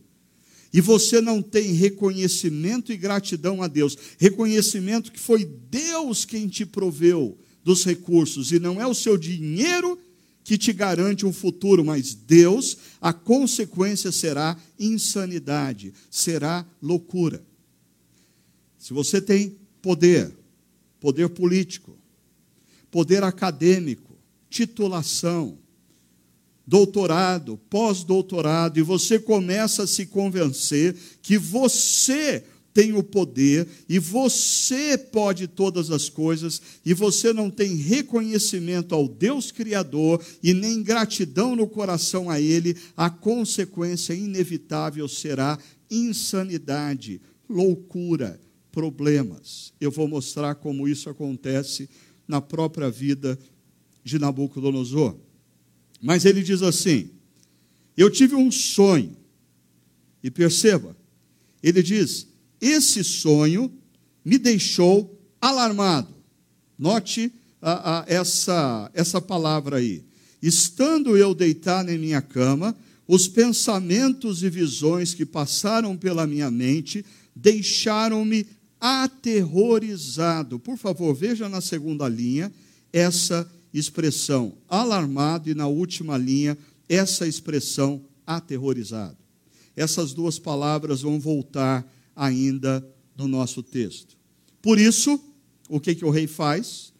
E 0.71 0.81
você 0.81 1.21
não 1.21 1.41
tem 1.41 1.73
reconhecimento 1.73 2.91
e 2.91 2.97
gratidão 2.97 3.61
a 3.61 3.67
Deus, 3.67 3.97
reconhecimento 4.17 5.11
que 5.11 5.19
foi 5.19 5.45
Deus 5.45 6.25
quem 6.25 6.47
te 6.47 6.65
proveu 6.65 7.37
dos 7.63 7.83
recursos 7.83 8.51
e 8.51 8.59
não 8.59 8.81
é 8.81 8.87
o 8.87 8.93
seu 8.93 9.17
dinheiro 9.17 9.99
que 10.43 10.57
te 10.57 10.73
garante 10.73 11.25
um 11.25 11.31
futuro, 11.31 11.85
mas 11.85 12.13
Deus, 12.13 12.77
a 12.99 13.13
consequência 13.13 14.11
será 14.11 14.57
insanidade, 14.77 15.93
será 16.09 16.65
loucura. 16.81 17.43
Se 18.77 18.93
você 18.93 19.21
tem 19.21 19.57
poder, 19.81 20.35
poder 20.99 21.29
político, 21.29 21.97
poder 22.91 23.23
acadêmico, 23.23 24.12
titulação, 24.53 25.57
doutorado, 26.65 27.59
pós-doutorado, 27.71 28.79
e 28.79 28.83
você 28.83 29.17
começa 29.17 29.83
a 29.83 29.87
se 29.87 30.05
convencer 30.05 30.95
que 31.23 31.39
você 31.39 32.43
tem 32.71 32.93
o 32.93 33.01
poder 33.01 33.67
e 33.89 33.97
você 33.97 34.95
pode 34.95 35.47
todas 35.47 35.89
as 35.89 36.07
coisas, 36.07 36.61
e 36.85 36.93
você 36.93 37.33
não 37.33 37.49
tem 37.49 37.75
reconhecimento 37.75 38.93
ao 38.93 39.07
Deus 39.07 39.51
Criador 39.51 40.23
e 40.41 40.53
nem 40.53 40.83
gratidão 40.83 41.55
no 41.55 41.67
coração 41.67 42.29
a 42.29 42.39
Ele, 42.39 42.77
a 42.95 43.09
consequência 43.09 44.13
inevitável 44.13 45.07
será 45.07 45.57
insanidade, 45.89 47.19
loucura, 47.49 48.39
problemas. 48.71 49.73
Eu 49.81 49.89
vou 49.89 50.07
mostrar 50.07 50.55
como 50.55 50.87
isso 50.87 51.09
acontece 51.09 51.89
na 52.27 52.41
própria 52.41 52.89
vida 52.89 53.37
de 54.03 54.19
Nabucodonosor. 54.19 55.15
Mas 56.01 56.25
ele 56.25 56.43
diz 56.43 56.61
assim: 56.61 57.09
Eu 57.95 58.09
tive 58.09 58.35
um 58.35 58.51
sonho. 58.51 59.15
E 60.21 60.29
perceba, 60.29 60.95
ele 61.61 61.81
diz: 61.81 62.27
Esse 62.59 63.03
sonho 63.03 63.71
me 64.23 64.37
deixou 64.37 65.19
alarmado. 65.39 66.13
Note 66.77 67.31
a, 67.61 67.99
a, 67.99 68.05
essa, 68.07 68.91
essa 68.93 69.21
palavra 69.21 69.77
aí. 69.77 70.03
Estando 70.41 71.15
eu 71.15 71.33
deitado 71.33 71.89
em 71.89 71.97
minha 71.97 72.21
cama, 72.21 72.75
os 73.07 73.27
pensamentos 73.27 74.43
e 74.43 74.49
visões 74.49 75.13
que 75.13 75.25
passaram 75.25 75.95
pela 75.95 76.27
minha 76.27 76.51
mente 76.51 77.05
deixaram-me 77.35 78.45
aterrorizado. 78.79 80.59
Por 80.59 80.77
favor, 80.77 81.13
veja 81.13 81.47
na 81.47 81.61
segunda 81.61 82.07
linha 82.09 82.51
essa 82.91 83.49
expressão 83.73 84.53
alarmado 84.69 85.49
e 85.49 85.55
na 85.55 85.67
última 85.67 86.17
linha 86.17 86.57
essa 86.87 87.27
expressão 87.27 88.01
aterrorizado. 88.25 89.17
Essas 89.75 90.13
duas 90.13 90.37
palavras 90.37 91.01
vão 91.01 91.19
voltar 91.19 91.85
ainda 92.15 92.85
no 93.17 93.27
nosso 93.27 93.63
texto. 93.63 94.15
Por 94.61 94.79
isso, 94.79 95.19
o 95.67 95.79
que, 95.79 95.95
que 95.95 96.05
o 96.05 96.09
rei 96.09 96.27
faz? 96.27 96.93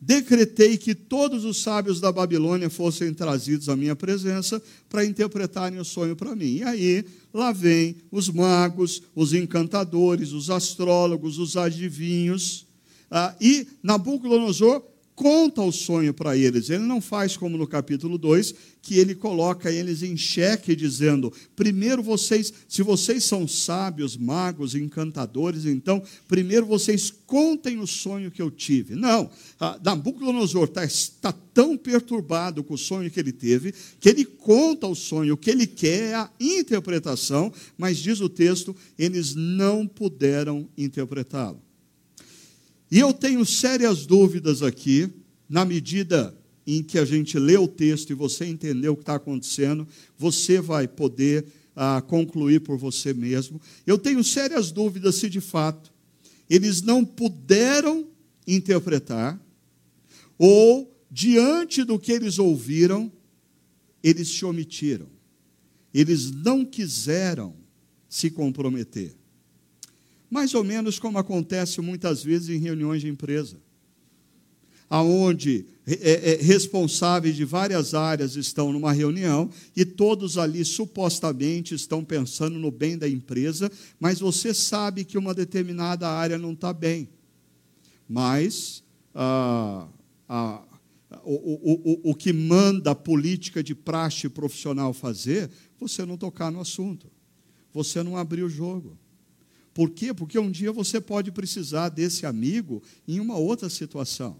Decretei 0.00 0.78
que 0.78 0.94
todos 0.94 1.44
os 1.44 1.60
sábios 1.62 2.00
da 2.00 2.10
Babilônia 2.10 2.70
fossem 2.70 3.12
trazidos 3.12 3.68
à 3.68 3.76
minha 3.76 3.94
presença 3.94 4.62
para 4.88 5.04
interpretarem 5.04 5.78
o 5.78 5.84
sonho 5.84 6.16
para 6.16 6.34
mim. 6.34 6.56
E 6.56 6.62
aí, 6.62 7.04
lá 7.34 7.52
vem 7.52 7.96
os 8.10 8.30
magos, 8.30 9.02
os 9.14 9.34
encantadores, 9.34 10.32
os 10.32 10.48
astrólogos, 10.48 11.38
os 11.38 11.56
adivinhos. 11.56 12.66
Ah, 13.10 13.34
e 13.40 13.66
Nabucodonosor 13.82 14.82
conta 15.20 15.60
o 15.60 15.70
sonho 15.70 16.14
para 16.14 16.34
eles. 16.34 16.70
Ele 16.70 16.84
não 16.84 16.98
faz 16.98 17.36
como 17.36 17.58
no 17.58 17.66
capítulo 17.66 18.16
2, 18.16 18.54
que 18.80 18.98
ele 18.98 19.14
coloca 19.14 19.70
eles 19.70 20.02
em 20.02 20.16
xeque, 20.16 20.74
dizendo: 20.74 21.30
primeiro 21.54 22.02
vocês, 22.02 22.50
se 22.66 22.82
vocês 22.82 23.22
são 23.24 23.46
sábios, 23.46 24.16
magos, 24.16 24.74
encantadores, 24.74 25.66
então, 25.66 26.02
primeiro 26.26 26.64
vocês 26.64 27.12
contem 27.26 27.78
o 27.78 27.86
sonho 27.86 28.30
que 28.30 28.40
eu 28.40 28.50
tive. 28.50 28.94
Não, 28.94 29.30
Nabucodonosor 29.84 30.64
está 30.64 30.88
tá 31.20 31.38
tão 31.52 31.76
perturbado 31.76 32.64
com 32.64 32.72
o 32.72 32.78
sonho 32.78 33.10
que 33.10 33.20
ele 33.20 33.32
teve, 33.32 33.74
que 34.00 34.08
ele 34.08 34.24
conta 34.24 34.86
o 34.86 34.94
sonho, 34.94 35.34
o 35.34 35.36
que 35.36 35.50
ele 35.50 35.66
quer 35.66 36.12
é 36.12 36.14
a 36.14 36.30
interpretação, 36.40 37.52
mas 37.76 37.98
diz 37.98 38.22
o 38.22 38.28
texto, 38.30 38.74
eles 38.98 39.34
não 39.34 39.86
puderam 39.86 40.66
interpretá-lo. 40.78 41.60
E 42.90 42.98
eu 42.98 43.12
tenho 43.12 43.46
sérias 43.46 44.04
dúvidas 44.04 44.62
aqui, 44.62 45.08
na 45.48 45.64
medida 45.64 46.36
em 46.66 46.82
que 46.82 46.98
a 46.98 47.04
gente 47.04 47.38
lê 47.38 47.56
o 47.56 47.68
texto 47.68 48.10
e 48.10 48.14
você 48.14 48.44
entendeu 48.46 48.92
o 48.92 48.96
que 48.96 49.02
está 49.02 49.14
acontecendo, 49.14 49.86
você 50.18 50.60
vai 50.60 50.88
poder 50.88 51.46
ah, 51.76 52.02
concluir 52.02 52.60
por 52.60 52.76
você 52.76 53.14
mesmo. 53.14 53.60
Eu 53.86 53.96
tenho 53.96 54.22
sérias 54.24 54.72
dúvidas 54.72 55.16
se 55.16 55.30
de 55.30 55.40
fato 55.40 55.92
eles 56.48 56.82
não 56.82 57.04
puderam 57.04 58.08
interpretar, 58.44 59.40
ou 60.36 60.92
diante 61.08 61.84
do 61.84 61.96
que 61.96 62.10
eles 62.10 62.40
ouviram, 62.40 63.12
eles 64.02 64.28
se 64.28 64.44
omitiram. 64.44 65.06
Eles 65.94 66.30
não 66.32 66.64
quiseram 66.64 67.54
se 68.08 68.30
comprometer 68.30 69.19
mais 70.30 70.54
ou 70.54 70.62
menos 70.62 70.98
como 70.98 71.18
acontece 71.18 71.80
muitas 71.80 72.22
vezes 72.22 72.48
em 72.48 72.58
reuniões 72.58 73.02
de 73.02 73.08
empresa, 73.08 73.56
aonde 74.88 75.66
é, 75.86 76.32
é, 76.32 76.42
responsáveis 76.42 77.36
de 77.36 77.44
várias 77.44 77.94
áreas 77.94 78.36
estão 78.36 78.72
numa 78.72 78.92
reunião 78.92 79.50
e 79.76 79.84
todos 79.84 80.38
ali 80.38 80.64
supostamente 80.64 81.74
estão 81.74 82.04
pensando 82.04 82.58
no 82.58 82.70
bem 82.70 82.96
da 82.96 83.08
empresa, 83.08 83.70
mas 83.98 84.20
você 84.20 84.54
sabe 84.54 85.04
que 85.04 85.18
uma 85.18 85.34
determinada 85.34 86.08
área 86.08 86.38
não 86.38 86.52
está 86.52 86.72
bem. 86.72 87.08
Mas 88.08 88.82
ah, 89.14 89.86
ah, 90.28 90.62
o, 91.24 91.34
o, 91.34 92.08
o, 92.08 92.10
o 92.10 92.14
que 92.14 92.32
manda 92.32 92.92
a 92.92 92.94
política 92.94 93.62
de 93.62 93.74
praxe 93.74 94.28
profissional 94.28 94.92
fazer, 94.92 95.50
você 95.78 96.04
não 96.04 96.16
tocar 96.16 96.50
no 96.50 96.60
assunto, 96.60 97.10
você 97.72 98.02
não 98.02 98.16
abrir 98.16 98.42
o 98.42 98.48
jogo. 98.48 98.98
Por 99.72 99.90
quê? 99.90 100.12
Porque 100.12 100.38
um 100.38 100.50
dia 100.50 100.72
você 100.72 101.00
pode 101.00 101.30
precisar 101.30 101.88
desse 101.88 102.26
amigo 102.26 102.82
em 103.06 103.20
uma 103.20 103.36
outra 103.36 103.68
situação. 103.68 104.36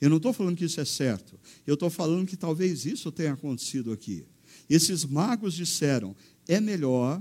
Eu 0.00 0.08
não 0.08 0.18
estou 0.18 0.32
falando 0.32 0.56
que 0.56 0.64
isso 0.64 0.80
é 0.80 0.84
certo. 0.84 1.38
Eu 1.66 1.74
estou 1.74 1.90
falando 1.90 2.26
que 2.26 2.36
talvez 2.36 2.86
isso 2.86 3.10
tenha 3.10 3.32
acontecido 3.32 3.92
aqui. 3.92 4.24
Esses 4.70 5.04
magos 5.04 5.54
disseram: 5.54 6.14
é 6.46 6.60
melhor 6.60 7.20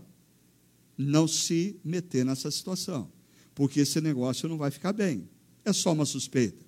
não 0.97 1.27
se 1.27 1.79
meter 1.83 2.25
nessa 2.25 2.49
situação, 2.51 3.11
porque 3.53 3.81
esse 3.81 3.99
negócio 4.01 4.47
não 4.47 4.57
vai 4.57 4.71
ficar 4.71 4.93
bem. 4.93 5.27
É 5.65 5.73
só 5.73 5.93
uma 5.93 6.05
suspeita. 6.05 6.65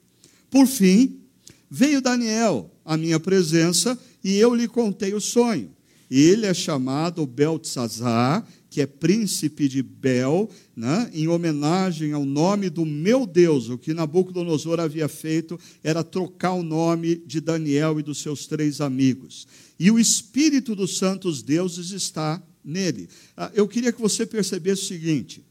Por 0.50 0.66
fim, 0.68 1.22
veio 1.70 2.02
Daniel 2.02 2.72
à 2.84 2.98
minha 2.98 3.20
presença 3.20 3.98
e 4.24 4.36
eu 4.38 4.54
lhe 4.54 4.68
contei 4.68 5.14
o 5.14 5.22
sonho. 5.22 5.72
Ele 6.10 6.48
é 6.48 6.54
chamado 6.54 7.26
Beltzazar 7.26 8.46
que 8.80 8.84
é 8.84 8.88
príncipe 8.88 9.68
de 9.68 9.84
Bel, 9.84 10.50
né, 10.74 11.12
em 11.14 11.28
homenagem 11.28 12.14
ao 12.14 12.24
nome 12.24 12.70
do 12.70 12.86
meu 12.86 13.28
Deus. 13.28 13.68
O 13.68 13.78
que 13.78 13.94
Nabucodonosor 13.94 14.80
havia 14.80 15.10
feito 15.10 15.60
era 15.84 16.02
trocar 16.02 16.54
o 16.54 16.64
nome 16.64 17.18
de 17.26 17.42
Daniel 17.42 18.00
e 18.00 18.04
dos 18.04 18.20
seus 18.20 18.48
três 18.48 18.80
amigos. 18.80 19.46
E 19.78 19.92
o 19.92 20.00
Espírito 20.00 20.78
dos 20.78 20.98
santos 20.98 21.44
deuses 21.44 21.92
está 21.92 22.42
nele. 22.64 23.10
Ah, 23.36 23.52
eu 23.54 23.68
queria 23.68 23.92
que 23.92 24.00
você 24.00 24.26
percebesse 24.26 24.84
o 24.84 24.88
seguinte: 24.88 25.44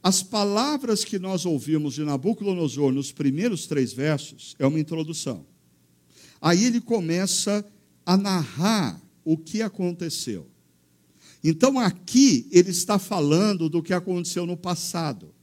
as 0.00 0.22
palavras 0.22 1.02
que 1.02 1.18
nós 1.18 1.44
ouvimos 1.44 1.94
de 1.94 2.04
Nabucodonosor 2.04 2.92
nos 2.92 3.10
primeiros 3.10 3.66
três 3.66 3.92
versos 3.92 4.54
é 4.56 4.64
uma 4.64 4.78
introdução. 4.78 5.44
Aí 6.40 6.64
ele 6.64 6.80
começa 6.80 7.64
a 8.06 8.16
narrar 8.16 9.02
o 9.24 9.36
que 9.36 9.62
aconteceu. 9.62 10.46
Então 11.42 11.78
aqui 11.78 12.48
ele 12.50 12.70
está 12.70 12.98
falando 12.98 13.68
do 13.68 13.82
que 13.82 13.92
aconteceu 13.92 14.44
no 14.44 14.56
passado. 14.56 15.34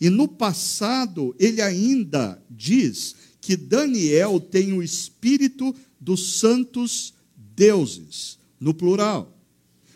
E 0.00 0.10
no 0.10 0.28
passado 0.28 1.34
ele 1.38 1.62
ainda 1.62 2.42
diz 2.50 3.16
que 3.40 3.56
Daniel 3.56 4.40
tem 4.40 4.72
o 4.72 4.82
espírito 4.82 5.74
dos 6.00 6.38
santos 6.38 7.14
deuses, 7.54 8.38
no 8.60 8.74
plural. 8.74 9.38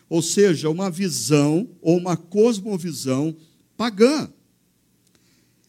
Ou 0.08 0.22
seja, 0.22 0.70
uma 0.70 0.90
visão 0.90 1.68
ou 1.80 1.98
uma 1.98 2.16
cosmovisão 2.16 3.36
pagã. 3.76 4.32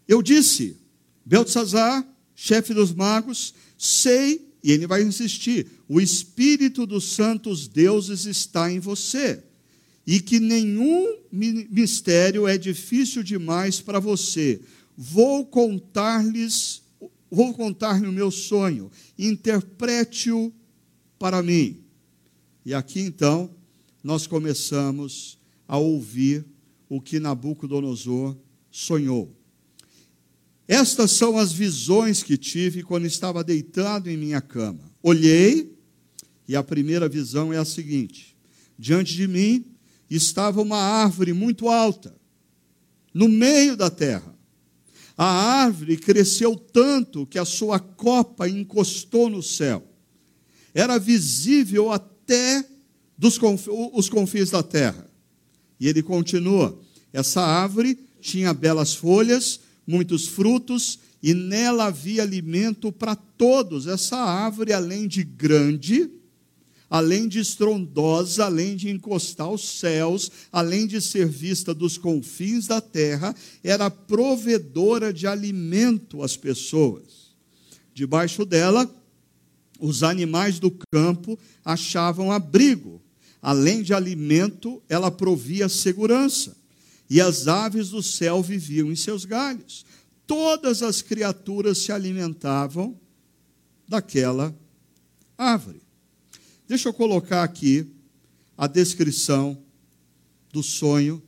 Eu 0.07 0.21
disse, 0.21 0.77
Beltzazar, 1.25 2.07
chefe 2.35 2.73
dos 2.73 2.93
magos, 2.93 3.53
sei 3.77 4.50
e 4.63 4.71
ele 4.71 4.87
vai 4.87 5.01
insistir: 5.01 5.67
o 5.87 5.99
Espírito 5.99 6.85
dos 6.85 7.13
santos 7.13 7.67
deuses 7.67 8.25
está 8.25 8.71
em 8.71 8.79
você, 8.79 9.43
e 10.05 10.19
que 10.19 10.39
nenhum 10.39 11.17
mistério 11.31 12.47
é 12.47 12.57
difícil 12.57 13.23
demais 13.23 13.79
para 13.79 13.99
você. 13.99 14.61
Vou 14.97 15.45
contar-lhes, 15.45 16.81
vou 17.29 17.53
contar-lhe 17.53 18.07
o 18.07 18.11
meu 18.11 18.29
sonho, 18.29 18.91
interprete-o 19.17 20.53
para 21.17 21.41
mim. 21.41 21.79
E 22.65 22.73
aqui 22.73 22.99
então 22.99 23.49
nós 24.03 24.27
começamos 24.27 25.37
a 25.67 25.77
ouvir 25.77 26.45
o 26.89 26.99
que 26.99 27.19
Nabucodonosor 27.19 28.35
sonhou. 28.69 29.40
Estas 30.71 31.11
são 31.11 31.37
as 31.37 31.51
visões 31.51 32.23
que 32.23 32.37
tive 32.37 32.81
quando 32.81 33.05
estava 33.05 33.43
deitado 33.43 34.09
em 34.09 34.15
minha 34.15 34.39
cama. 34.39 34.89
Olhei, 35.03 35.77
e 36.47 36.55
a 36.55 36.63
primeira 36.63 37.09
visão 37.09 37.51
é 37.51 37.57
a 37.57 37.65
seguinte: 37.65 38.37
diante 38.79 39.13
de 39.13 39.27
mim 39.27 39.65
estava 40.09 40.61
uma 40.61 40.77
árvore 40.77 41.33
muito 41.33 41.67
alta, 41.67 42.15
no 43.13 43.27
meio 43.27 43.75
da 43.75 43.89
terra. 43.89 44.33
A 45.17 45.25
árvore 45.25 45.97
cresceu 45.97 46.55
tanto 46.55 47.27
que 47.27 47.37
a 47.37 47.43
sua 47.43 47.77
copa 47.77 48.47
encostou 48.47 49.29
no 49.29 49.43
céu. 49.43 49.85
Era 50.73 50.97
visível 50.97 51.91
até 51.91 52.65
dos 53.17 53.37
conf... 53.37 53.67
os 53.67 54.07
confins 54.07 54.49
da 54.49 54.63
terra. 54.63 55.05
E 55.77 55.89
ele 55.89 56.01
continua: 56.01 56.79
essa 57.11 57.41
árvore 57.41 57.99
tinha 58.21 58.53
belas 58.53 58.95
folhas 58.95 59.59
muitos 59.85 60.27
frutos, 60.27 60.99
e 61.21 61.33
nela 61.33 61.85
havia 61.85 62.23
alimento 62.23 62.91
para 62.91 63.15
todos. 63.15 63.87
Essa 63.87 64.17
árvore, 64.17 64.73
além 64.73 65.07
de 65.07 65.23
grande, 65.23 66.09
além 66.89 67.27
de 67.27 67.39
estrondosa, 67.39 68.45
além 68.45 68.75
de 68.75 68.89
encostar 68.89 69.49
os 69.49 69.79
céus, 69.79 70.31
além 70.51 70.87
de 70.87 70.99
ser 70.99 71.27
vista 71.27 71.73
dos 71.73 71.97
confins 71.97 72.67
da 72.67 72.81
terra, 72.81 73.35
era 73.63 73.89
provedora 73.89 75.13
de 75.13 75.27
alimento 75.27 76.23
às 76.23 76.35
pessoas. 76.35 77.31
Debaixo 77.93 78.45
dela, 78.45 78.89
os 79.79 80.03
animais 80.03 80.59
do 80.59 80.71
campo 80.91 81.37
achavam 81.63 82.31
abrigo. 82.31 83.01
Além 83.41 83.81
de 83.81 83.93
alimento, 83.93 84.81
ela 84.87 85.09
provia 85.09 85.67
segurança 85.67 86.60
e 87.11 87.19
as 87.19 87.45
aves 87.45 87.89
do 87.89 88.01
céu 88.01 88.41
viviam 88.41 88.89
em 88.89 88.95
seus 88.95 89.25
galhos. 89.25 89.85
Todas 90.25 90.81
as 90.81 91.01
criaturas 91.01 91.79
se 91.79 91.91
alimentavam 91.91 92.97
daquela 93.85 94.55
árvore. 95.37 95.81
Deixa 96.65 96.87
eu 96.87 96.93
colocar 96.93 97.43
aqui 97.43 97.85
a 98.57 98.65
descrição 98.65 99.61
do 100.53 100.63
sonho, 100.63 101.21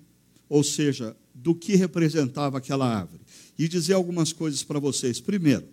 ou 0.47 0.63
seja, 0.63 1.17
do 1.35 1.53
que 1.53 1.75
representava 1.75 2.59
aquela 2.59 2.87
árvore, 2.87 3.21
e 3.59 3.67
dizer 3.67 3.91
algumas 3.91 4.31
coisas 4.31 4.63
para 4.63 4.79
vocês. 4.79 5.19
Primeiro, 5.19 5.67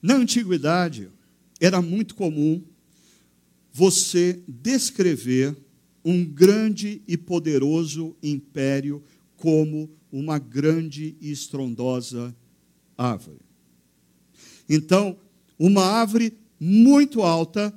na 0.00 0.14
antiguidade, 0.14 1.10
era 1.60 1.82
muito 1.82 2.14
comum 2.14 2.64
você 3.70 4.42
descrever 4.48 5.54
um 6.04 6.24
grande 6.24 7.02
e 7.06 7.16
poderoso 7.16 8.16
império 8.22 9.02
como 9.36 9.90
uma 10.10 10.38
grande 10.38 11.16
e 11.20 11.30
estrondosa 11.30 12.34
árvore. 12.96 13.40
Então, 14.68 15.16
uma 15.58 15.84
árvore 15.84 16.36
muito 16.58 17.22
alta 17.22 17.74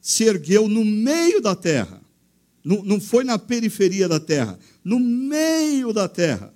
se 0.00 0.24
ergueu 0.24 0.68
no 0.68 0.84
meio 0.84 1.40
da 1.40 1.54
terra. 1.54 2.02
Não, 2.64 2.82
não 2.82 3.00
foi 3.00 3.24
na 3.24 3.38
periferia 3.38 4.08
da 4.08 4.20
terra, 4.20 4.58
no 4.84 4.98
meio 4.98 5.92
da 5.92 6.08
terra. 6.08 6.54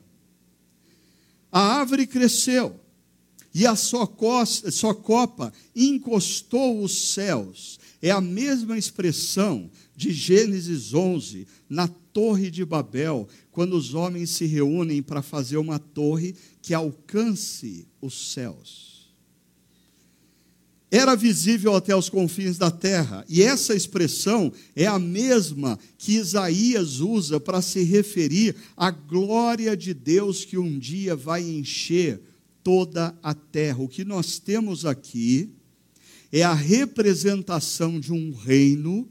A 1.51 1.61
árvore 1.61 2.07
cresceu 2.07 2.81
e 3.55 3.67
a 3.67 3.77
sua, 3.77 4.07
costa, 4.07 4.71
sua 4.71 4.95
copa 4.95 5.53
encostou 5.77 6.83
os 6.83 7.13
céus. 7.13 7.79
É 8.01 8.11
a 8.11 8.21
mesma 8.21 8.79
expressão 8.79 9.71
de 9.95 10.13
Gênesis 10.13 10.95
11, 10.95 11.47
na 11.69 11.89
Torre 11.89 12.51
de 12.51 12.65
Babel, 12.65 13.29
quando 13.51 13.77
os 13.77 13.95
homens 13.95 14.31
se 14.31 14.47
reúnem 14.47 15.03
para 15.03 15.23
fazer 15.23 15.57
uma 15.57 15.79
torre 15.79 16.35
que 16.61 16.75
alcance 16.75 17.87
os 18.01 18.33
céus 18.33 18.93
era 20.93 21.17
visível 21.17 21.75
até 21.75 21.97
os 21.97 22.11
confins 22.11 22.59
da 22.59 22.71
terra. 22.71 23.25
E 23.27 23.43
essa 23.43 23.75
expressão 23.75 24.53
é 24.77 24.87
a 24.87 24.99
mesma 24.99 25.79
que 25.97 26.17
Isaías 26.17 27.01
usa 27.01 27.41
para 27.41 27.63
se 27.63 27.83
referir 27.83 28.55
à 28.77 28.91
glória 28.91 29.75
de 29.75 29.95
Deus 29.95 30.45
que 30.45 30.59
um 30.59 30.79
dia 30.79 31.17
vai 31.17 31.43
encher 31.43 32.21
toda 32.63 33.19
a 33.23 33.33
terra. 33.33 33.79
O 33.79 33.89
que 33.89 34.05
nós 34.05 34.39
temos 34.39 34.85
aqui 34.85 35.49
é 36.31 36.43
a 36.43 36.53
representação 36.53 37.99
de 37.99 38.13
um 38.13 38.31
reino 38.31 39.09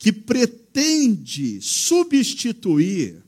que 0.00 0.10
pretende 0.10 1.60
substituir 1.60 3.22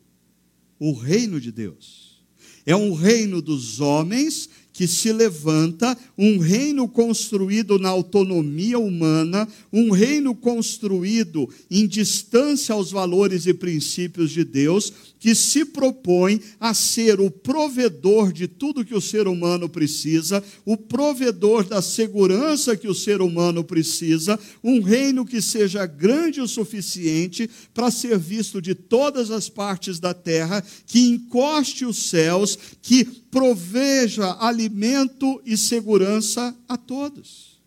o 0.81 0.93
reino 0.93 1.39
de 1.39 1.53
Deus. 1.53 2.25
É 2.65 2.75
um 2.75 2.95
reino 2.95 3.43
dos 3.43 3.79
homens 3.79 4.49
que 4.73 4.89
se 4.89 5.13
levanta 5.13 5.97
um 6.17 6.39
reino 6.39 6.89
construído 6.89 7.79
na 7.79 7.91
autonomia 7.91 8.79
humana, 8.79 9.47
um 9.71 9.91
reino 9.91 10.35
construído 10.35 11.47
em 11.71 11.87
distância 11.87 12.75
aos 12.75 12.91
valores 12.91 13.45
e 13.45 13.53
princípios 13.53 14.31
de 14.31 14.43
Deus, 14.43 15.12
que 15.23 15.37
se 15.37 15.65
propõe 15.65 16.43
a 16.59 16.75
ser 16.75 17.21
o 17.21 17.31
provedor 17.31 18.33
de 18.33 18.49
tudo 18.49 18.85
que 18.85 18.93
o 18.93 19.01
ser 19.01 19.29
humano 19.29 19.69
precisa, 19.69 20.43
o 20.65 20.77
provedor 20.77 21.63
da 21.65 21.81
segurança 21.81 22.77
que 22.77 22.89
o 22.89 22.95
ser 22.95 23.23
humano 23.23 23.63
precisa, 23.63 24.37
um 24.65 24.81
reino 24.81 25.25
que 25.25 25.41
seja 25.41 25.87
grande 25.87 26.41
o 26.41 26.49
suficiente 26.49 27.49
para 27.73 27.89
ser 27.89 28.19
visto 28.19 28.61
de 28.61 28.75
todas 28.75 29.31
as 29.31 29.49
partes 29.49 30.01
da 30.01 30.13
terra, 30.13 30.61
que 30.87 30.99
encoste 30.99 31.85
os 31.85 32.11
céus, 32.11 32.59
que 32.83 33.05
proveja 33.05 34.37
alimento 34.41 35.41
e 35.47 35.57
segurança 35.57 36.53
a 36.69 36.77
todos. 36.77 37.63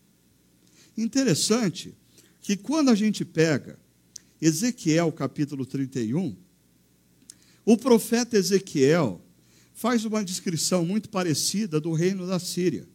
Interessante 0.97 1.93
que 2.41 2.57
quando 2.57 2.89
a 2.89 2.95
gente 2.95 3.23
pega 3.23 3.79
Ezequiel 4.41 5.09
capítulo 5.13 5.65
31, 5.65 6.43
o 7.65 7.75
profeta 7.75 8.37
Ezequiel 8.37 9.21
faz 9.73 10.05
uma 10.05 10.23
descrição 10.23 10.85
muito 10.85 11.09
parecida 11.09 11.79
do 11.81 11.91
reino 11.91 12.27
da 12.27 12.39
Síria. 12.39 12.87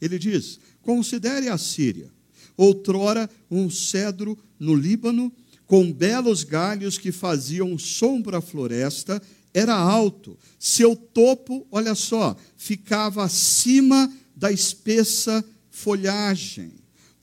Ele 0.00 0.18
diz: 0.18 0.58
Considere 0.82 1.48
a 1.48 1.56
Síria, 1.56 2.10
outrora 2.56 3.30
um 3.50 3.70
cedro 3.70 4.36
no 4.58 4.74
Líbano, 4.74 5.32
com 5.66 5.92
belos 5.92 6.44
galhos 6.44 6.98
que 6.98 7.12
faziam 7.12 7.78
sombra 7.78 8.38
à 8.38 8.40
floresta, 8.40 9.22
era 9.52 9.74
alto. 9.74 10.36
Seu 10.58 10.96
topo, 10.96 11.66
olha 11.70 11.94
só, 11.94 12.36
ficava 12.56 13.24
acima 13.24 14.12
da 14.34 14.50
espessa 14.52 15.44
folhagem. 15.70 16.72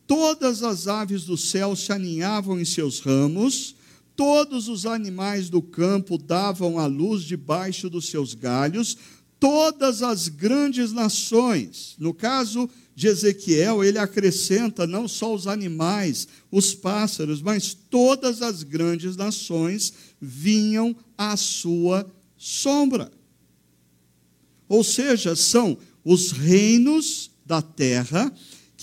Todas 0.08 0.62
as 0.62 0.88
aves 0.88 1.24
do 1.24 1.36
céu 1.36 1.76
se 1.76 1.92
aninhavam 1.92 2.60
em 2.60 2.66
seus 2.66 3.00
ramos, 3.00 3.75
Todos 4.16 4.68
os 4.70 4.86
animais 4.86 5.50
do 5.50 5.62
campo 5.62 6.18
davam 6.18 6.80
a 6.80 6.86
luz 6.86 7.24
debaixo 7.24 7.90
dos 7.90 8.10
seus 8.10 8.34
galhos, 8.34 8.98
todas 9.40 10.02
as 10.02 10.28
grandes 10.28 10.92
nações. 10.94 11.96
No 12.00 12.14
caso 12.14 12.70
de 12.96 13.08
Ezequiel, 13.08 13.84
ele 13.84 13.98
acrescenta 13.98 14.88
não 14.88 15.08
só 15.08 15.34
os 15.36 15.48
animais, 15.48 16.28
os 16.50 16.74
pássaros, 16.74 17.42
mas 17.42 17.74
todas 17.74 18.42
as 18.42 18.64
grandes 18.64 19.18
nações 19.18 19.94
vinham 20.22 20.96
à 21.18 21.36
sua 21.36 22.10
sombra. 22.38 23.12
Ou 24.68 24.84
seja, 24.84 25.36
são 25.36 25.78
os 26.04 26.32
reinos 26.32 27.32
da 27.46 27.62
terra 27.62 28.32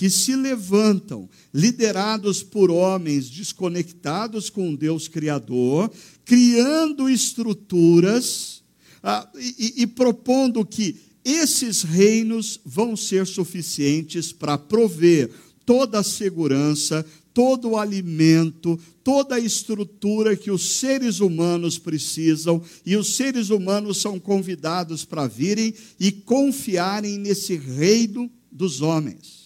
que 0.02 0.10
se 0.10 0.34
levantam, 0.34 1.30
liderados 1.54 2.42
por 2.42 2.72
homens 2.72 3.30
desconectados 3.30 4.50
com 4.50 4.74
Deus 4.74 5.06
Criador, 5.06 5.88
criando 6.24 7.08
estruturas 7.08 8.64
ah, 9.00 9.30
e, 9.38 9.74
e 9.82 9.86
propondo 9.86 10.66
que 10.66 10.96
esses 11.24 11.84
reinos 11.84 12.58
vão 12.64 12.96
ser 12.96 13.28
suficientes 13.28 14.32
para 14.32 14.58
prover 14.58 15.30
toda 15.64 16.00
a 16.00 16.02
segurança, 16.02 17.06
todo 17.32 17.68
o 17.68 17.78
alimento, 17.78 18.76
toda 19.04 19.36
a 19.36 19.40
estrutura 19.40 20.34
que 20.34 20.50
os 20.50 20.80
seres 20.80 21.20
humanos 21.20 21.78
precisam, 21.78 22.60
e 22.84 22.96
os 22.96 23.14
seres 23.14 23.50
humanos 23.50 23.98
são 23.98 24.18
convidados 24.18 25.04
para 25.04 25.28
virem 25.28 25.72
e 26.00 26.10
confiarem 26.10 27.18
nesse 27.18 27.54
reino 27.54 28.28
dos 28.50 28.80
homens. 28.80 29.41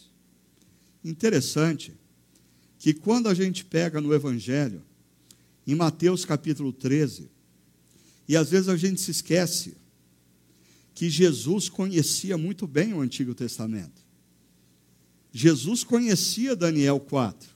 Interessante 1.06 1.94
que 2.80 2.92
quando 2.92 3.28
a 3.28 3.34
gente 3.34 3.64
pega 3.64 4.00
no 4.00 4.12
Evangelho, 4.12 4.82
em 5.64 5.76
Mateus 5.76 6.24
capítulo 6.24 6.72
13, 6.72 7.30
e 8.28 8.36
às 8.36 8.50
vezes 8.50 8.68
a 8.68 8.76
gente 8.76 9.00
se 9.00 9.12
esquece 9.12 9.76
que 10.96 11.08
Jesus 11.08 11.68
conhecia 11.68 12.36
muito 12.36 12.66
bem 12.66 12.92
o 12.92 13.00
Antigo 13.00 13.36
Testamento. 13.36 14.04
Jesus 15.30 15.84
conhecia 15.84 16.56
Daniel 16.56 16.98
4. 16.98 17.50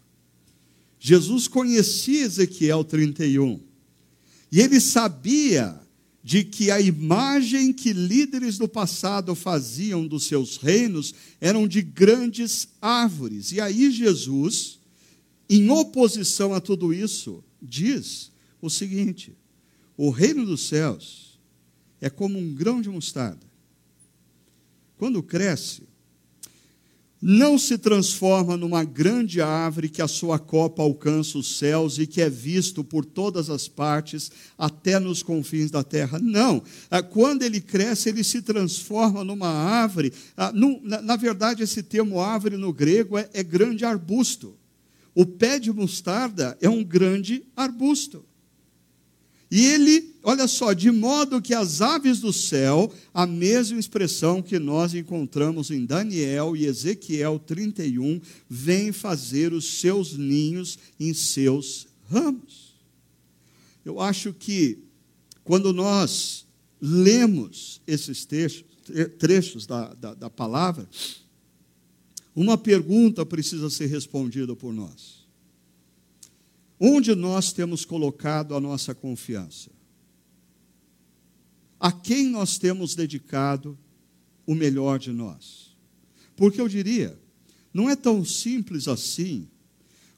Jesus 1.00 1.48
conhecia 1.48 2.22
Ezequiel 2.26 2.84
31. 2.84 3.60
E 4.52 4.60
ele 4.60 4.80
sabia 4.80 5.80
de 6.22 6.44
que 6.44 6.70
a 6.70 6.80
imagem 6.80 7.72
que 7.72 7.92
líderes 7.92 8.58
do 8.58 8.68
passado 8.68 9.34
faziam 9.34 10.06
dos 10.06 10.24
seus 10.24 10.58
reinos 10.58 11.14
eram 11.40 11.66
de 11.66 11.80
grandes 11.80 12.68
árvores. 12.80 13.52
E 13.52 13.60
aí 13.60 13.90
Jesus, 13.90 14.78
em 15.48 15.70
oposição 15.70 16.52
a 16.52 16.60
tudo 16.60 16.92
isso, 16.92 17.42
diz 17.60 18.30
o 18.60 18.68
seguinte: 18.68 19.32
o 19.96 20.10
reino 20.10 20.44
dos 20.44 20.62
céus 20.68 21.38
é 22.00 22.10
como 22.10 22.38
um 22.38 22.54
grão 22.54 22.80
de 22.82 22.90
mostarda. 22.90 23.48
Quando 24.96 25.22
cresce, 25.22 25.84
não 27.20 27.58
se 27.58 27.76
transforma 27.76 28.56
numa 28.56 28.82
grande 28.82 29.42
árvore 29.42 29.90
que 29.90 30.00
a 30.00 30.08
sua 30.08 30.38
copa 30.38 30.82
alcança 30.82 31.36
os 31.36 31.58
céus 31.58 31.98
e 31.98 32.06
que 32.06 32.22
é 32.22 32.30
visto 32.30 32.82
por 32.82 33.04
todas 33.04 33.50
as 33.50 33.68
partes, 33.68 34.30
até 34.56 34.98
nos 34.98 35.22
confins 35.22 35.70
da 35.70 35.82
terra. 35.82 36.18
Não. 36.18 36.62
Ah, 36.90 37.02
quando 37.02 37.42
ele 37.42 37.60
cresce, 37.60 38.08
ele 38.08 38.24
se 38.24 38.40
transforma 38.40 39.22
numa 39.22 39.48
árvore. 39.48 40.12
Ah, 40.34 40.50
na 41.02 41.16
verdade, 41.16 41.62
esse 41.62 41.82
termo 41.82 42.20
árvore 42.20 42.56
no 42.56 42.72
grego 42.72 43.18
é, 43.18 43.28
é 43.34 43.42
grande 43.42 43.84
arbusto. 43.84 44.56
O 45.14 45.26
pé 45.26 45.58
de 45.58 45.70
mostarda 45.72 46.56
é 46.60 46.70
um 46.70 46.82
grande 46.82 47.44
arbusto. 47.54 48.24
E 49.50 49.66
ele, 49.66 50.14
olha 50.22 50.46
só, 50.46 50.72
de 50.72 50.92
modo 50.92 51.42
que 51.42 51.52
as 51.52 51.80
aves 51.80 52.20
do 52.20 52.32
céu, 52.32 52.92
a 53.12 53.26
mesma 53.26 53.80
expressão 53.80 54.40
que 54.40 54.60
nós 54.60 54.94
encontramos 54.94 55.72
em 55.72 55.84
Daniel 55.84 56.56
e 56.56 56.66
Ezequiel 56.66 57.38
31, 57.40 58.20
vem 58.48 58.92
fazer 58.92 59.52
os 59.52 59.80
seus 59.80 60.16
ninhos 60.16 60.78
em 61.00 61.12
seus 61.12 61.88
ramos. 62.08 62.76
Eu 63.84 63.98
acho 64.00 64.32
que 64.32 64.78
quando 65.42 65.72
nós 65.72 66.46
lemos 66.80 67.80
esses 67.86 68.24
textos, 68.24 68.64
trechos 69.18 69.66
da, 69.66 69.92
da, 69.94 70.14
da 70.14 70.30
palavra, 70.30 70.88
uma 72.36 72.56
pergunta 72.56 73.26
precisa 73.26 73.68
ser 73.68 73.86
respondida 73.86 74.54
por 74.54 74.72
nós. 74.72 75.19
Onde 76.82 77.14
nós 77.14 77.52
temos 77.52 77.84
colocado 77.84 78.54
a 78.54 78.60
nossa 78.60 78.94
confiança? 78.94 79.70
A 81.78 81.92
quem 81.92 82.26
nós 82.26 82.56
temos 82.56 82.94
dedicado 82.94 83.78
o 84.46 84.54
melhor 84.54 84.98
de 84.98 85.12
nós? 85.12 85.76
Porque 86.34 86.58
eu 86.58 86.66
diria, 86.66 87.18
não 87.72 87.90
é 87.90 87.94
tão 87.94 88.24
simples 88.24 88.88
assim 88.88 89.46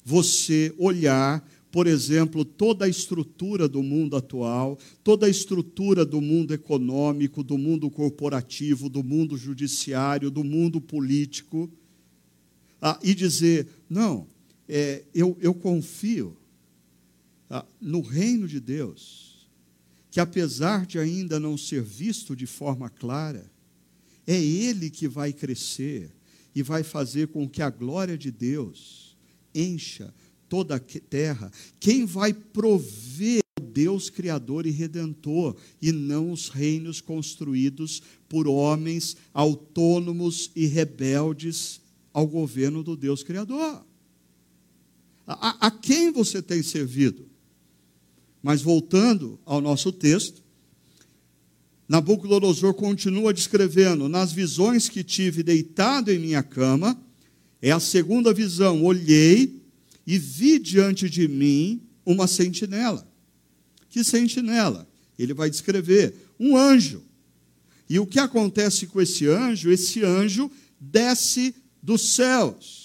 você 0.05 0.73
olhar, 0.79 1.45
por 1.73 1.89
exemplo, 1.89 2.45
toda 2.45 2.85
a 2.85 2.89
estrutura 2.89 3.69
do 3.69 3.83
mundo 3.83 4.17
atual, 4.17 4.79
toda 5.03 5.27
a 5.27 5.29
estrutura 5.29 6.05
do 6.05 6.21
mundo 6.21 6.55
econômico, 6.55 7.43
do 7.43 7.59
mundo 7.59 7.91
corporativo, 7.91 8.89
do 8.89 9.03
mundo 9.03 9.37
judiciário, 9.37 10.31
do 10.31 10.45
mundo 10.45 10.81
político, 10.81 11.69
ah, 12.81 12.99
e 13.03 13.15
dizer: 13.15 13.69
não, 13.89 14.29
é, 14.69 15.05
eu, 15.13 15.37
eu 15.41 15.55
confio 15.55 16.37
no 17.81 18.01
reino 18.01 18.49
de 18.49 18.61
Deus, 18.61 19.49
que 20.11 20.21
apesar 20.21 20.87
de 20.87 20.99
ainda 20.99 21.39
não 21.41 21.57
ser 21.57 21.83
visto 21.83 22.35
de 22.37 22.47
forma 22.47 22.89
clara, 22.89 23.51
é 24.27 24.41
Ele 24.41 24.89
que 24.89 25.09
vai 25.09 25.33
crescer 25.33 26.11
e 26.55 26.63
vai 26.63 26.83
fazer 26.83 27.29
com 27.29 27.49
que 27.49 27.63
a 27.63 27.71
glória 27.71 28.17
de 28.17 28.31
Deus 28.31 29.17
encha 29.55 30.13
toda 30.49 30.77
a 30.77 30.81
terra. 30.81 31.51
Quem 31.81 32.05
vai 32.05 32.33
prover 32.33 33.41
o 33.59 33.63
Deus 33.63 34.11
Criador 34.11 34.67
e 34.67 34.71
Redentor, 34.71 35.57
e 35.81 35.93
não 35.93 36.31
os 36.31 36.49
reinos 36.49 37.01
construídos 37.01 38.03
por 38.29 38.47
homens 38.47 39.17
autônomos 39.33 40.51
e 40.55 40.67
rebeldes 40.67 41.81
ao 42.13 42.27
governo 42.27 42.83
do 42.83 42.97
Deus 42.97 43.23
Criador. 43.23 43.85
A, 45.27 45.67
a, 45.67 45.71
quem 45.71 46.13
você 46.13 46.43
tem 46.43 46.63
servido? 46.63 47.32
Mas 48.43 48.61
voltando 48.61 49.39
ao 49.47 49.61
nosso 49.61 49.93
texto, 49.93 50.43
Nabucodonosor 51.89 52.75
continua 52.75 53.33
descrevendo: 53.33 54.09
nas 54.09 54.33
visões 54.33 54.89
que 54.89 55.05
tive 55.05 55.43
deitado 55.43 56.11
em 56.11 56.19
minha 56.19 56.43
cama, 56.43 57.01
é 57.61 57.71
a 57.71 57.79
segunda 57.79 58.33
visão, 58.33 58.83
olhei 58.83 59.63
e 60.07 60.19
vi 60.19 60.59
diante 60.59 61.09
de 61.09 61.29
mim 61.29 61.81
uma 62.05 62.27
sentinela. 62.27 63.07
Que 63.89 64.03
sentinela? 64.03 64.89
Ele 65.19 65.33
vai 65.33 65.49
descrever 65.49 66.15
um 66.41 66.57
anjo. 66.57 67.03
E 67.89 68.01
o 68.01 68.07
que 68.07 68.19
acontece 68.19 68.87
com 68.87 69.01
esse 69.01 69.29
anjo? 69.29 69.71
Esse 69.71 70.03
anjo 70.03 70.51
desce 70.81 71.55
dos 71.81 72.15
céus 72.15 72.82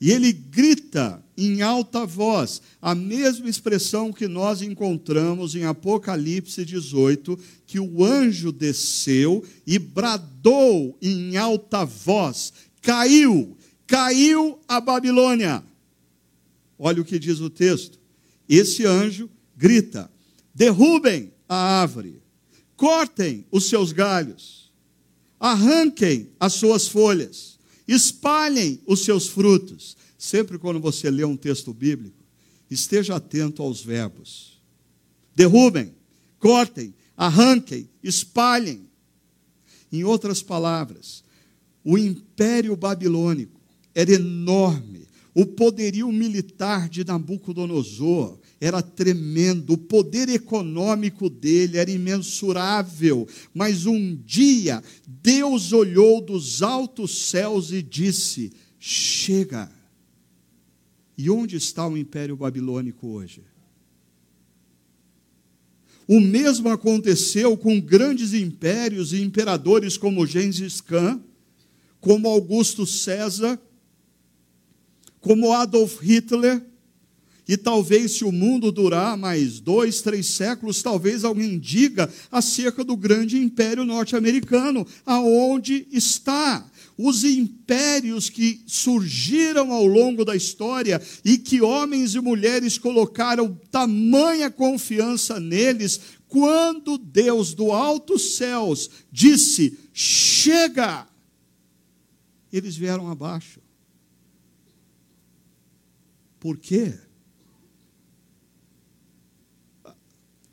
e 0.00 0.12
ele 0.12 0.32
grita 0.32 1.22
em 1.36 1.60
alta 1.60 2.06
voz, 2.06 2.62
a 2.80 2.94
mesma 2.94 3.48
expressão 3.48 4.12
que 4.12 4.28
nós 4.28 4.62
encontramos 4.62 5.56
em 5.56 5.64
Apocalipse 5.64 6.64
18, 6.64 7.38
que 7.66 7.80
o 7.80 8.04
anjo 8.04 8.52
desceu 8.52 9.44
e 9.66 9.78
bradou 9.78 10.96
em 11.02 11.36
alta 11.36 11.84
voz: 11.84 12.52
caiu, 12.80 13.56
caiu 13.86 14.58
a 14.68 14.80
Babilônia. 14.80 15.64
Olha 16.78 17.02
o 17.02 17.04
que 17.04 17.18
diz 17.18 17.40
o 17.40 17.50
texto. 17.50 17.98
Esse 18.48 18.86
anjo 18.86 19.28
grita: 19.56 20.10
derrubem 20.54 21.32
a 21.48 21.56
árvore, 21.80 22.22
cortem 22.76 23.44
os 23.50 23.68
seus 23.68 23.90
galhos, 23.90 24.72
arranquem 25.40 26.30
as 26.38 26.52
suas 26.52 26.86
folhas 26.86 27.57
espalhem 27.88 28.80
os 28.86 29.04
seus 29.04 29.26
frutos. 29.26 29.96
Sempre 30.18 30.58
quando 30.58 30.78
você 30.78 31.10
lê 31.10 31.24
um 31.24 31.36
texto 31.36 31.72
bíblico, 31.72 32.22
esteja 32.70 33.16
atento 33.16 33.62
aos 33.62 33.82
verbos. 33.82 34.60
Derrubem, 35.34 35.94
cortem, 36.38 36.94
arranquem, 37.16 37.88
espalhem. 38.02 38.86
Em 39.90 40.04
outras 40.04 40.42
palavras, 40.42 41.24
o 41.82 41.96
império 41.96 42.76
babilônico 42.76 43.58
era 43.94 44.12
enorme. 44.12 45.08
O 45.34 45.46
poderio 45.46 46.10
militar 46.12 46.88
de 46.88 47.04
Nabucodonosor 47.04 48.38
era 48.60 48.82
tremendo, 48.82 49.74
o 49.74 49.78
poder 49.78 50.28
econômico 50.28 51.30
dele 51.30 51.78
era 51.78 51.90
imensurável, 51.90 53.26
mas 53.54 53.86
um 53.86 54.16
dia 54.16 54.82
Deus 55.06 55.72
olhou 55.72 56.20
dos 56.20 56.60
altos 56.62 57.28
céus 57.28 57.70
e 57.70 57.80
disse: 57.80 58.52
Chega. 58.78 59.70
E 61.16 61.30
onde 61.30 61.56
está 61.56 61.86
o 61.86 61.96
Império 61.96 62.36
Babilônico 62.36 63.08
hoje? 63.08 63.42
O 66.06 66.20
mesmo 66.20 66.70
aconteceu 66.70 67.56
com 67.56 67.80
grandes 67.80 68.32
impérios 68.32 69.12
e 69.12 69.20
imperadores 69.20 69.96
como 69.98 70.26
Gengis 70.26 70.80
Khan, 70.80 71.20
como 72.00 72.28
Augusto 72.28 72.86
César, 72.86 73.60
como 75.20 75.52
Adolf 75.52 76.00
Hitler, 76.00 76.64
e 77.48 77.56
talvez, 77.56 78.18
se 78.18 78.24
o 78.26 78.30
mundo 78.30 78.70
durar 78.70 79.16
mais 79.16 79.58
dois, 79.58 80.02
três 80.02 80.26
séculos, 80.26 80.82
talvez 80.82 81.24
alguém 81.24 81.58
diga 81.58 82.12
acerca 82.30 82.84
do 82.84 82.94
grande 82.94 83.38
império 83.38 83.86
norte-americano, 83.86 84.86
aonde 85.06 85.88
está. 85.90 86.70
Os 86.98 87.24
impérios 87.24 88.28
que 88.28 88.60
surgiram 88.66 89.72
ao 89.72 89.86
longo 89.86 90.26
da 90.26 90.36
história 90.36 91.00
e 91.24 91.38
que 91.38 91.62
homens 91.62 92.14
e 92.14 92.20
mulheres 92.20 92.76
colocaram 92.76 93.58
tamanha 93.70 94.50
confiança 94.50 95.40
neles, 95.40 96.00
quando 96.26 96.98
Deus 96.98 97.54
do 97.54 97.72
altos 97.72 98.36
céus 98.36 98.90
disse: 99.10 99.78
chega, 99.94 101.08
eles 102.52 102.76
vieram 102.76 103.10
abaixo. 103.10 103.60
Por 106.38 106.58
quê? 106.58 107.07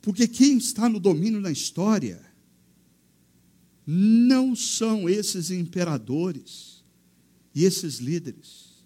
Porque 0.05 0.27
quem 0.27 0.59
está 0.59 0.87
no 0.87 0.99
domínio 0.99 1.41
na 1.41 1.49
história 1.49 2.23
não 3.87 4.55
são 4.55 5.09
esses 5.09 5.49
imperadores 5.49 6.83
e 7.55 7.63
esses 7.63 7.95
líderes. 7.95 8.85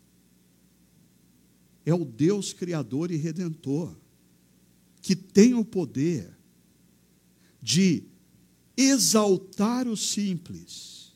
É 1.85 1.93
o 1.93 2.05
Deus 2.05 2.53
Criador 2.53 3.11
e 3.11 3.17
Redentor, 3.17 3.93
que 5.01 5.13
tem 5.13 5.53
o 5.53 5.65
poder 5.65 6.37
de 7.61 8.05
exaltar 8.77 9.89
o 9.89 9.97
simples 9.97 11.11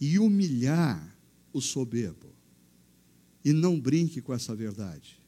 e 0.00 0.16
humilhar 0.16 1.18
o 1.52 1.60
soberbo. 1.60 2.32
E 3.44 3.52
não 3.52 3.80
brinque 3.80 4.22
com 4.22 4.32
essa 4.32 4.54
verdade. 4.54 5.19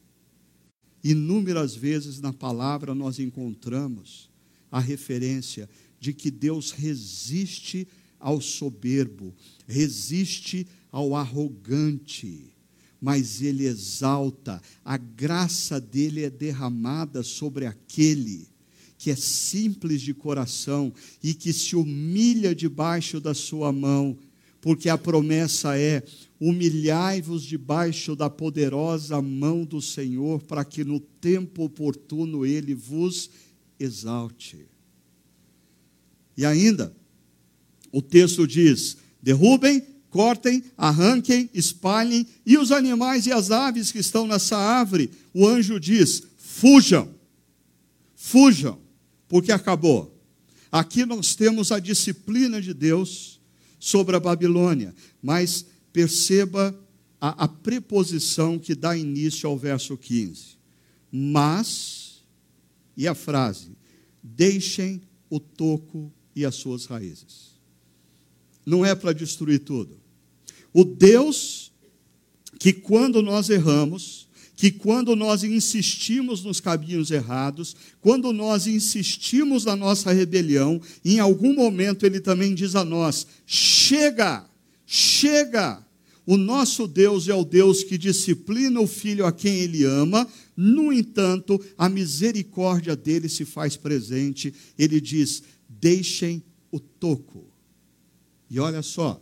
Inúmeras 1.02 1.74
vezes 1.74 2.20
na 2.20 2.32
palavra 2.32 2.94
nós 2.94 3.18
encontramos 3.18 4.30
a 4.70 4.78
referência 4.78 5.68
de 5.98 6.12
que 6.12 6.30
Deus 6.30 6.70
resiste 6.70 7.86
ao 8.18 8.40
soberbo, 8.40 9.34
resiste 9.66 10.66
ao 10.90 11.14
arrogante, 11.14 12.52
mas 13.00 13.42
ele 13.42 13.64
exalta, 13.64 14.62
a 14.84 14.96
graça 14.96 15.80
dele 15.80 16.22
é 16.22 16.30
derramada 16.30 17.22
sobre 17.22 17.66
aquele 17.66 18.52
que 19.02 19.10
é 19.10 19.16
simples 19.16 20.00
de 20.00 20.14
coração 20.14 20.92
e 21.20 21.34
que 21.34 21.52
se 21.52 21.74
humilha 21.74 22.54
debaixo 22.54 23.18
da 23.18 23.34
sua 23.34 23.72
mão, 23.72 24.16
porque 24.60 24.88
a 24.88 24.96
promessa 24.96 25.76
é: 25.76 26.04
humilhai-vos 26.44 27.44
debaixo 27.44 28.16
da 28.16 28.28
poderosa 28.28 29.22
mão 29.22 29.64
do 29.64 29.80
Senhor, 29.80 30.42
para 30.42 30.64
que 30.64 30.82
no 30.82 30.98
tempo 30.98 31.62
oportuno 31.62 32.44
ele 32.44 32.74
vos 32.74 33.30
exalte. 33.78 34.66
E 36.36 36.44
ainda, 36.44 36.92
o 37.92 38.02
texto 38.02 38.44
diz: 38.44 38.96
derrubem, 39.22 39.86
cortem, 40.10 40.64
arranquem, 40.76 41.48
espalhem, 41.54 42.26
e 42.44 42.58
os 42.58 42.72
animais 42.72 43.24
e 43.26 43.32
as 43.32 43.52
aves 43.52 43.92
que 43.92 44.00
estão 44.00 44.26
nessa 44.26 44.56
árvore, 44.56 45.12
o 45.32 45.46
anjo 45.46 45.78
diz: 45.78 46.24
fujam, 46.36 47.14
fujam, 48.16 48.80
porque 49.28 49.52
acabou. 49.52 50.20
Aqui 50.72 51.06
nós 51.06 51.36
temos 51.36 51.70
a 51.70 51.78
disciplina 51.78 52.60
de 52.60 52.74
Deus 52.74 53.40
sobre 53.78 54.16
a 54.16 54.20
Babilônia, 54.20 54.92
mas 55.22 55.66
Perceba 55.92 56.78
a, 57.20 57.44
a 57.44 57.48
preposição 57.48 58.58
que 58.58 58.74
dá 58.74 58.96
início 58.96 59.48
ao 59.48 59.58
verso 59.58 59.96
15. 59.96 60.56
Mas, 61.10 62.22
e 62.96 63.06
a 63.06 63.14
frase, 63.14 63.76
deixem 64.22 65.02
o 65.28 65.38
toco 65.38 66.12
e 66.34 66.44
as 66.44 66.54
suas 66.54 66.86
raízes. 66.86 67.52
Não 68.64 68.84
é 68.84 68.94
para 68.94 69.12
destruir 69.12 69.60
tudo. 69.60 70.00
O 70.72 70.84
Deus 70.84 71.72
que 72.58 72.72
quando 72.72 73.20
nós 73.22 73.50
erramos, 73.50 74.28
que 74.54 74.70
quando 74.70 75.16
nós 75.16 75.42
insistimos 75.42 76.44
nos 76.44 76.60
caminhos 76.60 77.10
errados, 77.10 77.74
quando 78.00 78.32
nós 78.32 78.68
insistimos 78.68 79.64
na 79.64 79.74
nossa 79.74 80.12
rebelião, 80.12 80.80
em 81.04 81.18
algum 81.18 81.54
momento 81.54 82.06
ele 82.06 82.20
também 82.20 82.54
diz 82.54 82.76
a 82.76 82.84
nós: 82.84 83.26
chega, 83.44 84.44
chega, 84.92 85.82
o 86.26 86.36
nosso 86.36 86.86
Deus 86.86 87.26
é 87.26 87.34
o 87.34 87.46
Deus 87.46 87.82
que 87.82 87.96
disciplina 87.96 88.78
o 88.78 88.86
filho 88.86 89.24
a 89.24 89.32
quem 89.32 89.60
ele 89.60 89.84
ama, 89.84 90.28
no 90.54 90.92
entanto, 90.92 91.58
a 91.78 91.88
misericórdia 91.88 92.94
dele 92.94 93.26
se 93.26 93.46
faz 93.46 93.74
presente. 93.74 94.52
Ele 94.78 95.00
diz: 95.00 95.42
deixem 95.66 96.44
o 96.70 96.78
toco. 96.78 97.50
E 98.50 98.60
olha 98.60 98.82
só, 98.82 99.18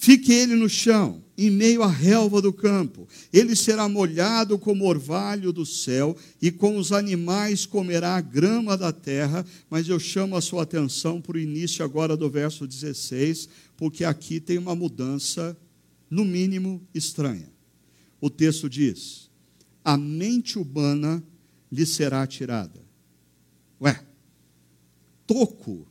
fique 0.00 0.32
ele 0.32 0.56
no 0.56 0.66
chão, 0.66 1.22
em 1.36 1.50
meio 1.50 1.82
à 1.82 1.86
relva 1.86 2.40
do 2.40 2.54
campo. 2.54 3.06
Ele 3.30 3.54
será 3.54 3.86
molhado 3.86 4.58
como 4.58 4.86
orvalho 4.86 5.52
do 5.52 5.66
céu, 5.66 6.16
e 6.40 6.50
com 6.50 6.78
os 6.78 6.90
animais 6.90 7.66
comerá 7.66 8.16
a 8.16 8.20
grama 8.22 8.78
da 8.78 8.92
terra. 8.92 9.44
Mas 9.68 9.86
eu 9.88 10.00
chamo 10.00 10.36
a 10.36 10.40
sua 10.40 10.62
atenção 10.62 11.20
para 11.20 11.36
o 11.36 11.40
início 11.40 11.84
agora 11.84 12.16
do 12.16 12.30
verso 12.30 12.66
16, 12.66 13.46
porque 13.76 14.02
aqui 14.02 14.40
tem 14.40 14.56
uma 14.56 14.74
mudança, 14.74 15.54
no 16.08 16.24
mínimo, 16.24 16.80
estranha. 16.94 17.52
O 18.20 18.30
texto 18.30 18.70
diz: 18.70 19.30
a 19.84 19.98
mente 19.98 20.58
humana 20.58 21.22
lhe 21.70 21.84
será 21.84 22.26
tirada. 22.26 22.80
Ué, 23.78 24.02
toco 25.26 25.86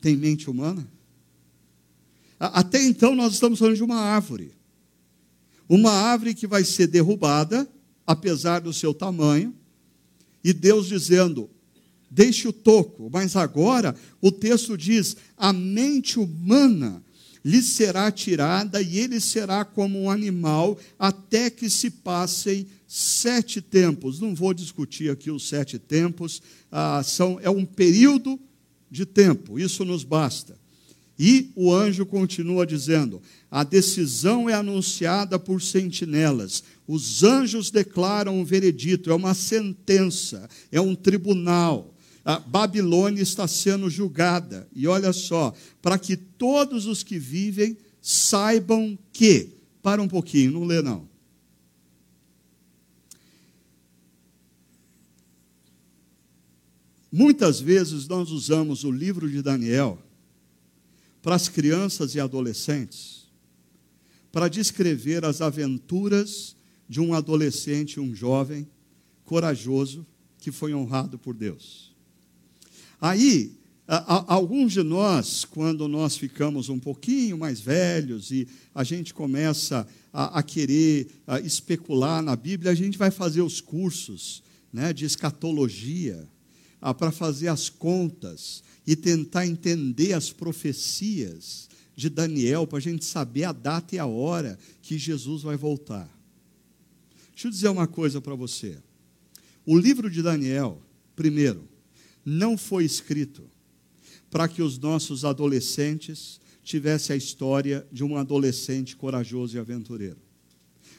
tem 0.00 0.16
mente 0.16 0.48
humana? 0.48 0.88
Até 2.38 2.82
então 2.82 3.14
nós 3.14 3.34
estamos 3.34 3.58
falando 3.58 3.76
de 3.76 3.82
uma 3.82 4.00
árvore. 4.00 4.52
Uma 5.68 5.90
árvore 5.90 6.34
que 6.34 6.46
vai 6.46 6.64
ser 6.64 6.86
derrubada, 6.86 7.68
apesar 8.06 8.60
do 8.60 8.72
seu 8.72 8.94
tamanho, 8.94 9.54
e 10.42 10.52
Deus 10.52 10.86
dizendo: 10.86 11.50
deixe 12.10 12.48
o 12.48 12.52
toco. 12.52 13.10
Mas 13.12 13.36
agora 13.36 13.94
o 14.20 14.30
texto 14.30 14.76
diz: 14.76 15.16
a 15.36 15.52
mente 15.52 16.18
humana 16.18 17.02
lhe 17.44 17.62
será 17.62 18.10
tirada 18.10 18.80
e 18.82 18.98
ele 18.98 19.20
será 19.20 19.64
como 19.64 20.02
um 20.02 20.10
animal 20.10 20.78
até 20.98 21.48
que 21.50 21.70
se 21.70 21.90
passem 21.90 22.66
sete 22.86 23.60
tempos. 23.60 24.20
Não 24.20 24.34
vou 24.34 24.52
discutir 24.52 25.10
aqui 25.10 25.30
os 25.30 25.48
sete 25.48 25.78
tempos, 25.78 26.42
ah, 26.70 27.02
são, 27.02 27.38
é 27.40 27.50
um 27.50 27.64
período 27.64 28.38
de 28.90 29.04
tempo, 29.04 29.58
isso 29.58 29.84
nos 29.84 30.02
basta. 30.02 30.57
E 31.18 31.50
o 31.56 31.74
anjo 31.74 32.06
continua 32.06 32.64
dizendo: 32.64 33.20
a 33.50 33.64
decisão 33.64 34.48
é 34.48 34.54
anunciada 34.54 35.38
por 35.38 35.60
sentinelas, 35.60 36.62
os 36.86 37.24
anjos 37.24 37.70
declaram 37.70 38.38
um 38.38 38.44
veredito, 38.44 39.10
é 39.10 39.14
uma 39.14 39.34
sentença, 39.34 40.48
é 40.70 40.80
um 40.80 40.94
tribunal. 40.94 41.94
A 42.24 42.38
Babilônia 42.38 43.22
está 43.22 43.48
sendo 43.48 43.88
julgada. 43.88 44.68
E 44.74 44.86
olha 44.86 45.12
só, 45.14 45.54
para 45.80 45.98
que 45.98 46.14
todos 46.14 46.86
os 46.86 47.02
que 47.02 47.18
vivem 47.18 47.76
saibam 48.02 48.98
que. 49.12 49.56
Para 49.82 50.02
um 50.02 50.08
pouquinho, 50.08 50.52
não 50.52 50.64
lê 50.64 50.82
não. 50.82 51.08
Muitas 57.10 57.58
vezes 57.60 58.06
nós 58.06 58.30
usamos 58.30 58.84
o 58.84 58.90
livro 58.90 59.30
de 59.30 59.40
Daniel 59.40 59.98
para 61.28 61.36
as 61.36 61.46
crianças 61.46 62.14
e 62.14 62.20
adolescentes, 62.20 63.26
para 64.32 64.48
descrever 64.48 65.26
as 65.26 65.42
aventuras 65.42 66.56
de 66.88 67.02
um 67.02 67.12
adolescente, 67.12 68.00
um 68.00 68.14
jovem 68.14 68.66
corajoso 69.26 70.06
que 70.38 70.50
foi 70.50 70.72
honrado 70.72 71.18
por 71.18 71.34
Deus. 71.34 71.94
Aí, 72.98 73.52
alguns 74.26 74.72
de 74.72 74.82
nós, 74.82 75.44
quando 75.44 75.86
nós 75.86 76.16
ficamos 76.16 76.70
um 76.70 76.78
pouquinho 76.78 77.36
mais 77.36 77.60
velhos 77.60 78.30
e 78.30 78.48
a 78.74 78.82
gente 78.82 79.12
começa 79.12 79.86
a, 80.10 80.38
a 80.38 80.42
querer 80.42 81.08
a 81.26 81.38
especular 81.40 82.22
na 82.22 82.36
Bíblia, 82.36 82.72
a 82.72 82.74
gente 82.74 82.96
vai 82.96 83.10
fazer 83.10 83.42
os 83.42 83.60
cursos 83.60 84.42
né, 84.72 84.94
de 84.94 85.04
escatologia 85.04 86.26
ah, 86.80 86.94
para 86.94 87.10
fazer 87.10 87.48
as 87.48 87.68
contas 87.68 88.62
e 88.86 88.96
tentar 88.96 89.46
entender 89.46 90.12
as 90.12 90.30
profecias 90.30 91.68
de 91.94 92.08
Daniel, 92.08 92.66
para 92.66 92.78
a 92.78 92.80
gente 92.80 93.04
saber 93.04 93.44
a 93.44 93.52
data 93.52 93.94
e 93.96 93.98
a 93.98 94.06
hora 94.06 94.58
que 94.80 94.96
Jesus 94.96 95.42
vai 95.42 95.56
voltar. 95.56 96.08
Deixa 97.32 97.48
eu 97.48 97.50
dizer 97.50 97.68
uma 97.68 97.86
coisa 97.86 98.20
para 98.20 98.34
você. 98.34 98.78
O 99.66 99.76
livro 99.76 100.10
de 100.10 100.22
Daniel, 100.22 100.80
primeiro, 101.14 101.68
não 102.24 102.56
foi 102.56 102.84
escrito 102.84 103.42
para 104.30 104.48
que 104.48 104.62
os 104.62 104.78
nossos 104.78 105.24
adolescentes 105.24 106.40
tivessem 106.62 107.14
a 107.14 107.16
história 107.16 107.86
de 107.90 108.04
um 108.04 108.16
adolescente 108.16 108.94
corajoso 108.94 109.56
e 109.56 109.60
aventureiro. 109.60 110.18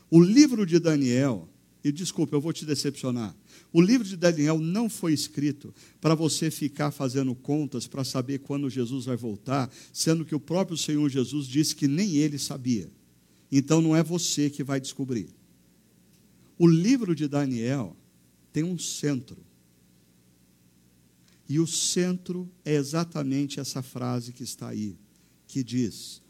O 0.10 0.20
livro 0.22 0.66
de 0.66 0.80
Daniel, 0.80 1.48
e 1.84 1.92
desculpa, 1.92 2.36
eu 2.36 2.42
vou 2.42 2.52
te 2.52 2.66
decepcionar, 2.66 3.36
o 3.72 3.82
livro 3.82 4.08
de 4.08 4.18
Daniel 4.18 4.58
não 4.58 4.90
foi 4.90 5.14
escrito 5.14 5.74
para 6.02 6.16
você 6.16 6.50
ficar 6.50 6.92
fazendo 6.92 7.36
contas 7.36 7.86
para 7.86 8.04
saber 8.04 8.40
quando 8.40 8.70
Jesus 8.70 9.06
vai 9.06 9.16
voltar, 9.16 9.72
sendo 9.94 10.26
que 10.26 10.34
o 10.34 10.40
próprio 10.40 10.76
Senhor 10.76 11.08
Jesus 11.08 11.48
disse 11.48 11.76
que 11.76 11.88
nem 11.88 12.16
ele 12.16 12.40
sabia. 12.40 12.90
Então 13.52 13.82
não 13.82 13.96
é 13.96 14.02
você 14.02 14.50
que 14.50 14.64
vai 14.64 14.80
descobrir. 14.80 15.30
O 16.58 16.68
livro 16.68 17.14
de 17.14 17.28
Daniel 17.28 17.96
tem 18.52 18.64
um 18.64 18.78
centro. 18.78 19.38
E 21.48 21.60
o 21.60 21.68
centro 21.68 22.50
é 22.66 22.76
exatamente 22.76 23.60
essa 23.60 23.82
frase 23.82 24.34
que 24.34 24.44
está 24.44 24.70
aí, 24.70 24.96
que 25.48 25.64
diz: 25.64 26.22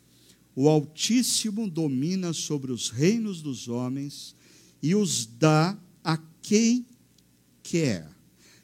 O 0.55 0.69
Altíssimo 0.69 1.69
domina 1.69 2.31
sobre 2.31 2.71
os 2.71 2.89
reinos 2.89 3.41
dos 3.41 3.67
homens 3.67 4.35
e 4.81 4.93
os 4.93 5.25
dá 5.25 5.77
a 6.03 6.17
quem 6.41 6.85
quer 7.69 8.07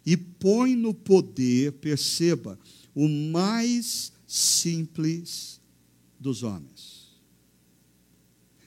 e 0.03 0.17
põe 0.17 0.75
no 0.75 0.93
poder, 0.93 1.73
perceba, 1.73 2.57
o 2.93 3.07
mais 3.07 4.11
simples 4.27 5.59
dos 6.19 6.41
homens. 6.41 7.05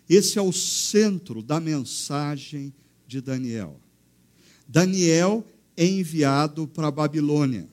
Esse 0.08 0.38
é 0.38 0.42
o 0.42 0.52
centro 0.52 1.42
da 1.42 1.60
mensagem 1.60 2.72
de 3.06 3.20
Daniel. 3.20 3.80
Daniel 4.66 5.44
é 5.76 5.84
enviado 5.84 6.66
para 6.68 6.86
a 6.88 6.92
Babilônia. 6.92 7.68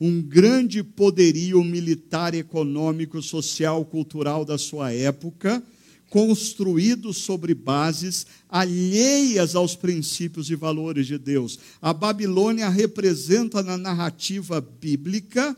Um 0.00 0.22
grande 0.22 0.82
poderio 0.82 1.62
militar, 1.64 2.34
econômico, 2.34 3.20
social, 3.20 3.84
cultural 3.84 4.44
da 4.44 4.56
sua 4.56 4.92
época 4.92 5.62
construído 6.10 7.12
sobre 7.12 7.54
bases 7.54 8.26
alheias 8.48 9.54
aos 9.54 9.76
princípios 9.76 10.50
e 10.50 10.56
valores 10.56 11.06
de 11.06 11.18
Deus. 11.18 11.58
A 11.80 11.92
Babilônia 11.92 12.68
representa 12.68 13.62
na 13.62 13.76
narrativa 13.76 14.60
bíblica 14.60 15.56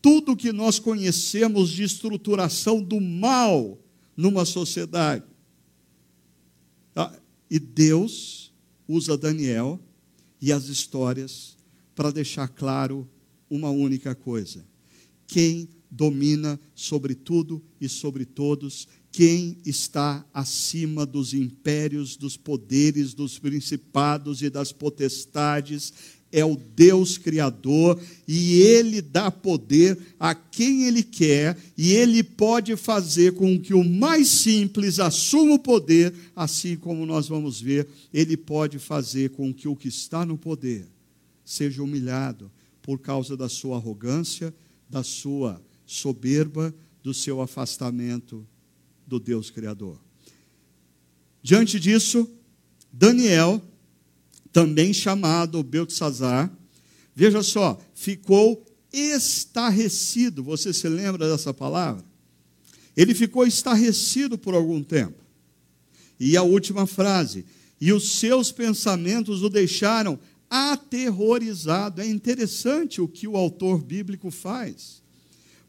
tudo 0.00 0.36
que 0.36 0.52
nós 0.52 0.78
conhecemos 0.78 1.70
de 1.70 1.82
estruturação 1.82 2.82
do 2.82 3.00
mal 3.00 3.78
numa 4.16 4.44
sociedade. 4.44 5.24
Ah, 6.94 7.16
e 7.50 7.58
Deus 7.58 8.52
usa 8.86 9.16
Daniel 9.16 9.80
e 10.40 10.52
as 10.52 10.66
histórias 10.66 11.56
para 11.94 12.10
deixar 12.10 12.48
claro 12.48 13.08
uma 13.50 13.70
única 13.70 14.14
coisa: 14.14 14.64
quem 15.26 15.68
domina 15.90 16.60
sobre 16.74 17.14
tudo 17.14 17.62
e 17.80 17.88
sobre 17.88 18.24
todos 18.24 18.86
quem 19.10 19.58
está 19.64 20.24
acima 20.32 21.04
dos 21.04 21.34
impérios, 21.34 22.16
dos 22.16 22.36
poderes, 22.36 23.14
dos 23.14 23.38
principados 23.38 24.42
e 24.42 24.50
das 24.50 24.72
potestades 24.72 25.92
é 26.30 26.44
o 26.44 26.56
Deus 26.56 27.16
Criador 27.16 28.00
e 28.26 28.60
Ele 28.60 29.00
dá 29.00 29.30
poder 29.30 29.98
a 30.18 30.34
quem 30.34 30.84
Ele 30.84 31.02
quer 31.02 31.56
e 31.76 31.92
Ele 31.92 32.22
pode 32.22 32.76
fazer 32.76 33.32
com 33.32 33.58
que 33.58 33.72
o 33.72 33.82
mais 33.82 34.28
simples 34.28 35.00
assuma 35.00 35.54
o 35.54 35.58
poder, 35.58 36.12
assim 36.36 36.76
como 36.76 37.06
nós 37.06 37.28
vamos 37.28 37.60
ver, 37.60 37.88
Ele 38.12 38.36
pode 38.36 38.78
fazer 38.78 39.30
com 39.30 39.52
que 39.52 39.68
o 39.68 39.76
que 39.76 39.88
está 39.88 40.24
no 40.24 40.36
poder 40.36 40.86
seja 41.44 41.82
humilhado 41.82 42.50
por 42.82 42.98
causa 42.98 43.36
da 43.36 43.48
sua 43.48 43.76
arrogância, 43.76 44.54
da 44.88 45.02
sua 45.02 45.60
soberba, 45.86 46.74
do 47.02 47.14
seu 47.14 47.40
afastamento 47.40 48.46
do 49.08 49.18
Deus 49.18 49.50
Criador. 49.50 49.98
Diante 51.42 51.80
disso, 51.80 52.30
Daniel, 52.92 53.62
também 54.52 54.92
chamado 54.92 55.62
Beltesazar, 55.62 56.52
veja 57.14 57.42
só, 57.42 57.80
ficou 57.94 58.64
estarrecido. 58.92 60.42
Você 60.42 60.72
se 60.72 60.88
lembra 60.88 61.28
dessa 61.28 61.54
palavra? 61.54 62.04
Ele 62.96 63.14
ficou 63.14 63.46
estarrecido 63.46 64.36
por 64.36 64.54
algum 64.54 64.82
tempo. 64.82 65.22
E 66.20 66.36
a 66.36 66.42
última 66.42 66.86
frase: 66.86 67.46
e 67.80 67.92
os 67.92 68.18
seus 68.18 68.52
pensamentos 68.52 69.42
o 69.42 69.48
deixaram 69.48 70.18
aterrorizado. 70.50 72.00
É 72.00 72.06
interessante 72.06 73.00
o 73.00 73.08
que 73.08 73.26
o 73.26 73.36
autor 73.36 73.82
bíblico 73.82 74.30
faz, 74.30 75.02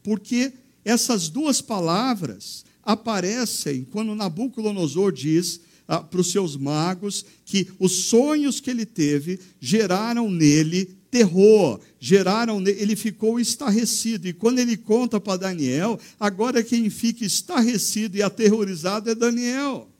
porque 0.02 0.52
essas 0.84 1.28
duas 1.28 1.60
palavras 1.60 2.64
aparecem 2.92 3.84
quando 3.84 4.14
Nabucodonosor 4.14 5.12
diz 5.12 5.60
ah, 5.86 6.00
para 6.02 6.20
os 6.20 6.30
seus 6.30 6.56
magos 6.56 7.24
que 7.44 7.68
os 7.78 8.04
sonhos 8.04 8.60
que 8.60 8.70
ele 8.70 8.86
teve 8.86 9.40
geraram 9.60 10.30
nele 10.30 10.96
terror, 11.10 11.80
geraram 11.98 12.60
nele, 12.60 12.80
ele 12.80 12.96
ficou 12.96 13.40
estarrecido. 13.40 14.28
E 14.28 14.32
quando 14.32 14.60
ele 14.60 14.76
conta 14.76 15.20
para 15.20 15.36
Daniel, 15.36 15.98
agora 16.18 16.62
quem 16.62 16.88
fica 16.88 17.24
estarrecido 17.24 18.16
e 18.16 18.22
aterrorizado 18.22 19.10
é 19.10 19.14
Daniel. 19.14 19.90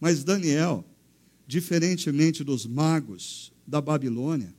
Mas 0.00 0.22
Daniel, 0.22 0.84
diferentemente 1.46 2.44
dos 2.44 2.66
magos 2.66 3.52
da 3.66 3.80
Babilônia, 3.80 4.54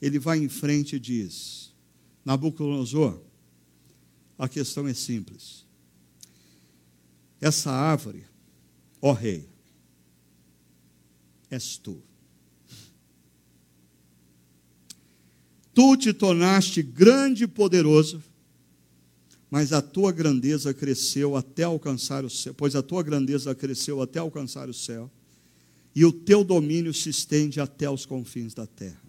ele 0.00 0.18
vai 0.18 0.38
em 0.38 0.48
frente 0.48 0.96
e 0.96 1.00
diz: 1.00 1.72
Nabucodonosor, 2.24 3.20
a 4.38 4.48
questão 4.48 4.86
é 4.86 4.94
simples. 4.94 5.63
Essa 7.44 7.70
árvore, 7.70 8.24
ó 9.02 9.12
rei, 9.12 9.46
és 11.50 11.76
tu. 11.76 12.02
Tu 15.74 15.96
te 15.98 16.14
tornaste 16.14 16.82
grande 16.82 17.44
e 17.44 17.46
poderoso, 17.46 18.22
mas 19.50 19.74
a 19.74 19.82
tua 19.82 20.10
grandeza 20.10 20.72
cresceu 20.72 21.36
até 21.36 21.64
alcançar 21.64 22.24
o 22.24 22.30
céu, 22.30 22.54
pois 22.54 22.74
a 22.74 22.82
tua 22.82 23.02
grandeza 23.02 23.54
cresceu 23.54 24.00
até 24.00 24.20
alcançar 24.20 24.70
o 24.70 24.72
céu, 24.72 25.10
e 25.94 26.02
o 26.02 26.10
teu 26.10 26.44
domínio 26.44 26.94
se 26.94 27.10
estende 27.10 27.60
até 27.60 27.90
os 27.90 28.06
confins 28.06 28.54
da 28.54 28.66
terra. 28.66 29.04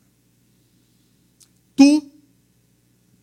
Tu 1.73 2.11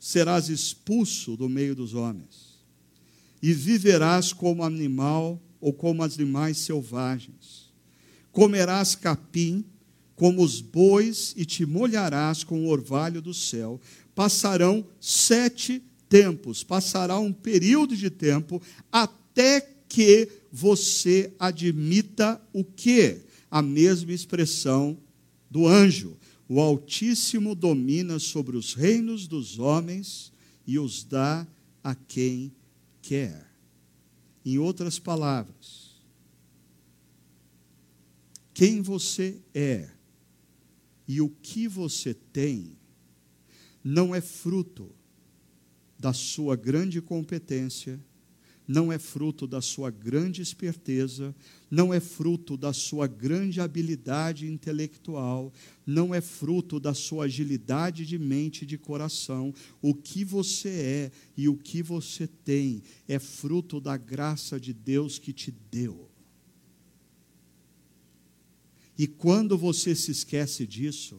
serás 0.00 0.48
expulso 0.48 1.36
do 1.36 1.50
meio 1.50 1.74
dos 1.74 1.92
homens, 1.92 2.41
e 3.42 3.52
viverás 3.52 4.32
como 4.32 4.62
animal 4.62 5.42
ou 5.60 5.72
como 5.72 6.02
animais 6.02 6.58
selvagens. 6.58 7.72
Comerás 8.30 8.94
capim 8.94 9.64
como 10.14 10.42
os 10.42 10.60
bois 10.60 11.34
e 11.36 11.44
te 11.44 11.66
molharás 11.66 12.44
com 12.44 12.64
o 12.64 12.68
orvalho 12.68 13.20
do 13.20 13.34
céu. 13.34 13.80
Passarão 14.14 14.86
sete 15.00 15.82
tempos, 16.08 16.62
passará 16.62 17.18
um 17.18 17.32
período 17.32 17.96
de 17.96 18.08
tempo 18.08 18.62
até 18.90 19.60
que 19.88 20.28
você 20.50 21.32
admita 21.38 22.40
o 22.52 22.62
que? 22.62 23.22
A 23.50 23.60
mesma 23.60 24.12
expressão 24.12 24.96
do 25.50 25.66
anjo. 25.66 26.16
O 26.48 26.60
Altíssimo 26.60 27.54
domina 27.54 28.18
sobre 28.18 28.56
os 28.56 28.74
reinos 28.74 29.26
dos 29.26 29.58
homens 29.58 30.32
e 30.66 30.78
os 30.78 31.02
dá 31.02 31.46
a 31.82 31.94
quem 31.94 32.52
quer. 33.12 33.46
Em 34.42 34.56
outras 34.56 34.98
palavras, 34.98 36.02
quem 38.54 38.80
você 38.80 39.42
é 39.54 39.90
e 41.06 41.20
o 41.20 41.28
que 41.28 41.68
você 41.68 42.14
tem 42.14 42.74
não 43.84 44.14
é 44.14 44.20
fruto 44.22 44.94
da 45.98 46.14
sua 46.14 46.56
grande 46.56 47.02
competência 47.02 48.02
não 48.66 48.92
é 48.92 48.98
fruto 48.98 49.46
da 49.46 49.60
sua 49.60 49.90
grande 49.90 50.40
esperteza, 50.40 51.34
não 51.70 51.92
é 51.92 52.00
fruto 52.00 52.56
da 52.56 52.72
sua 52.72 53.06
grande 53.06 53.60
habilidade 53.60 54.46
intelectual, 54.46 55.52
não 55.86 56.14
é 56.14 56.20
fruto 56.20 56.78
da 56.78 56.94
sua 56.94 57.24
agilidade 57.24 58.06
de 58.06 58.18
mente 58.18 58.62
e 58.62 58.66
de 58.66 58.78
coração. 58.78 59.52
O 59.80 59.94
que 59.94 60.24
você 60.24 60.68
é 60.68 61.12
e 61.36 61.48
o 61.48 61.56
que 61.56 61.82
você 61.82 62.26
tem 62.26 62.82
é 63.08 63.18
fruto 63.18 63.80
da 63.80 63.96
graça 63.96 64.60
de 64.60 64.72
Deus 64.72 65.18
que 65.18 65.32
te 65.32 65.52
deu. 65.70 66.08
E 68.96 69.06
quando 69.06 69.58
você 69.58 69.94
se 69.94 70.10
esquece 70.10 70.66
disso, 70.66 71.18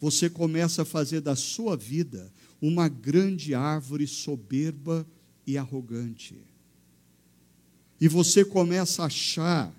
você 0.00 0.28
começa 0.28 0.82
a 0.82 0.84
fazer 0.84 1.20
da 1.20 1.34
sua 1.34 1.76
vida 1.76 2.30
uma 2.60 2.88
grande 2.88 3.54
árvore 3.54 4.06
soberba 4.06 5.06
e 5.46 5.58
arrogante. 5.58 6.36
E 8.00 8.08
você 8.08 8.44
começa 8.44 9.02
a 9.02 9.06
achar 9.06 9.74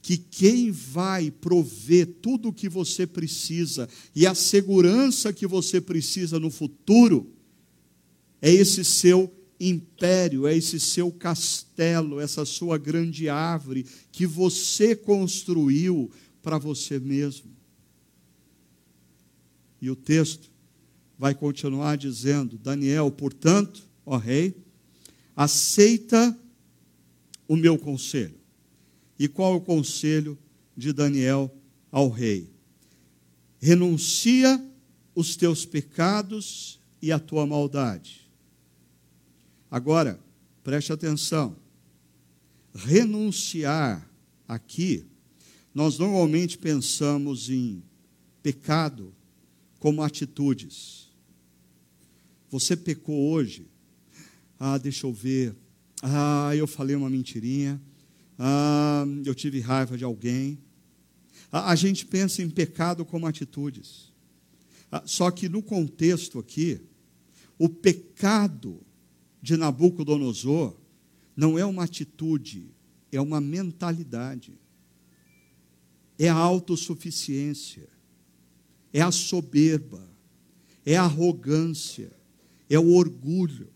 que 0.00 0.16
quem 0.16 0.70
vai 0.70 1.30
prover 1.30 2.06
tudo 2.20 2.48
o 2.48 2.52
que 2.52 2.68
você 2.68 3.06
precisa 3.06 3.88
e 4.14 4.26
a 4.26 4.34
segurança 4.34 5.32
que 5.32 5.46
você 5.46 5.80
precisa 5.80 6.40
no 6.40 6.50
futuro 6.50 7.30
é 8.40 8.50
esse 8.50 8.84
seu 8.84 9.32
império, 9.60 10.48
é 10.48 10.56
esse 10.56 10.80
seu 10.80 11.12
castelo, 11.12 12.18
essa 12.18 12.44
sua 12.44 12.76
grande 12.76 13.28
árvore 13.28 13.86
que 14.10 14.26
você 14.26 14.96
construiu 14.96 16.10
para 16.42 16.58
você 16.58 16.98
mesmo. 16.98 17.52
E 19.80 19.88
o 19.88 19.94
texto 19.94 20.50
vai 21.16 21.34
continuar 21.34 21.96
dizendo: 21.96 22.58
Daniel, 22.58 23.08
portanto, 23.12 23.84
ó 24.04 24.16
rei, 24.16 24.56
aceita 25.36 26.38
o 27.48 27.56
meu 27.56 27.78
conselho. 27.78 28.38
E 29.18 29.28
qual 29.28 29.54
é 29.54 29.56
o 29.56 29.60
conselho 29.60 30.38
de 30.76 30.92
Daniel 30.92 31.54
ao 31.90 32.08
rei? 32.08 32.50
Renuncia 33.60 34.64
os 35.14 35.36
teus 35.36 35.64
pecados 35.64 36.80
e 37.00 37.12
a 37.12 37.18
tua 37.18 37.46
maldade. 37.46 38.30
Agora, 39.70 40.20
preste 40.62 40.92
atenção. 40.92 41.56
Renunciar 42.74 44.08
aqui, 44.48 45.04
nós 45.74 45.98
normalmente 45.98 46.58
pensamos 46.58 47.48
em 47.48 47.82
pecado 48.42 49.14
como 49.78 50.02
atitudes. 50.02 51.10
Você 52.50 52.76
pecou 52.76 53.30
hoje, 53.30 53.66
ah, 54.64 54.78
deixa 54.78 55.08
eu 55.08 55.12
ver. 55.12 55.56
Ah, 56.00 56.54
eu 56.54 56.68
falei 56.68 56.94
uma 56.94 57.10
mentirinha. 57.10 57.82
Ah, 58.38 59.04
eu 59.26 59.34
tive 59.34 59.58
raiva 59.58 59.98
de 59.98 60.04
alguém. 60.04 60.56
A, 61.50 61.72
a 61.72 61.74
gente 61.74 62.06
pensa 62.06 62.44
em 62.44 62.48
pecado 62.48 63.04
como 63.04 63.26
atitudes. 63.26 64.12
Ah, 64.88 65.02
só 65.04 65.32
que 65.32 65.48
no 65.48 65.64
contexto 65.64 66.38
aqui, 66.38 66.80
o 67.58 67.68
pecado 67.68 68.80
de 69.42 69.56
Nabucodonosor 69.56 70.76
não 71.36 71.58
é 71.58 71.64
uma 71.64 71.82
atitude, 71.82 72.70
é 73.10 73.20
uma 73.20 73.40
mentalidade. 73.40 74.52
É 76.16 76.28
a 76.28 76.36
autossuficiência, 76.36 77.88
é 78.92 79.02
a 79.02 79.10
soberba, 79.10 80.08
é 80.86 80.96
a 80.96 81.02
arrogância, 81.02 82.12
é 82.70 82.78
o 82.78 82.92
orgulho 82.92 83.72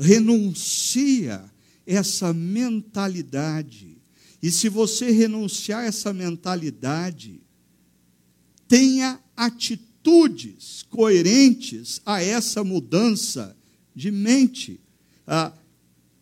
renuncia 0.00 1.44
essa 1.86 2.32
mentalidade. 2.32 3.98
E 4.42 4.50
se 4.50 4.68
você 4.68 5.10
renunciar 5.10 5.84
essa 5.84 6.12
mentalidade, 6.12 7.42
tenha 8.66 9.20
atitudes 9.36 10.82
coerentes 10.88 12.00
a 12.06 12.22
essa 12.22 12.64
mudança 12.64 13.54
de 13.94 14.10
mente. 14.10 14.80
Ah, 15.26 15.52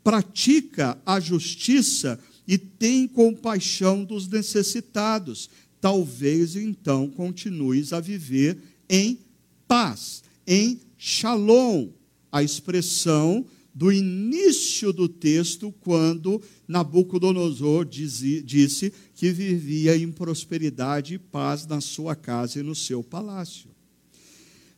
pratica 0.02 0.98
a 1.06 1.20
justiça 1.20 2.18
e 2.46 2.58
tem 2.58 3.06
compaixão 3.06 4.04
dos 4.04 4.26
necessitados. 4.26 5.48
Talvez 5.80 6.56
então 6.56 7.08
continues 7.08 7.92
a 7.92 8.00
viver 8.00 8.58
em 8.88 9.20
paz, 9.68 10.24
em 10.44 10.80
shalom, 10.96 11.90
a 12.32 12.42
expressão 12.42 13.46
do 13.78 13.92
início 13.92 14.92
do 14.92 15.08
texto, 15.08 15.72
quando 15.78 16.42
Nabucodonosor 16.66 17.84
disse 17.84 18.92
que 19.14 19.30
vivia 19.30 19.96
em 19.96 20.10
prosperidade 20.10 21.14
e 21.14 21.18
paz 21.18 21.64
na 21.64 21.80
sua 21.80 22.16
casa 22.16 22.58
e 22.58 22.62
no 22.64 22.74
seu 22.74 23.04
palácio. 23.04 23.70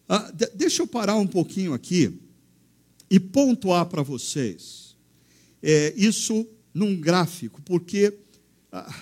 Ah, 0.07 0.30
deixa 0.55 0.82
eu 0.82 0.86
parar 0.86 1.16
um 1.16 1.26
pouquinho 1.26 1.72
aqui 1.72 2.12
e 3.11 3.18
pontuar 3.18 3.86
para 3.86 4.03
vocês 4.03 4.94
é, 5.62 5.94
isso 5.96 6.46
num 6.74 6.94
gráfico, 6.94 7.62
porque 7.62 8.12
ah, 8.70 8.94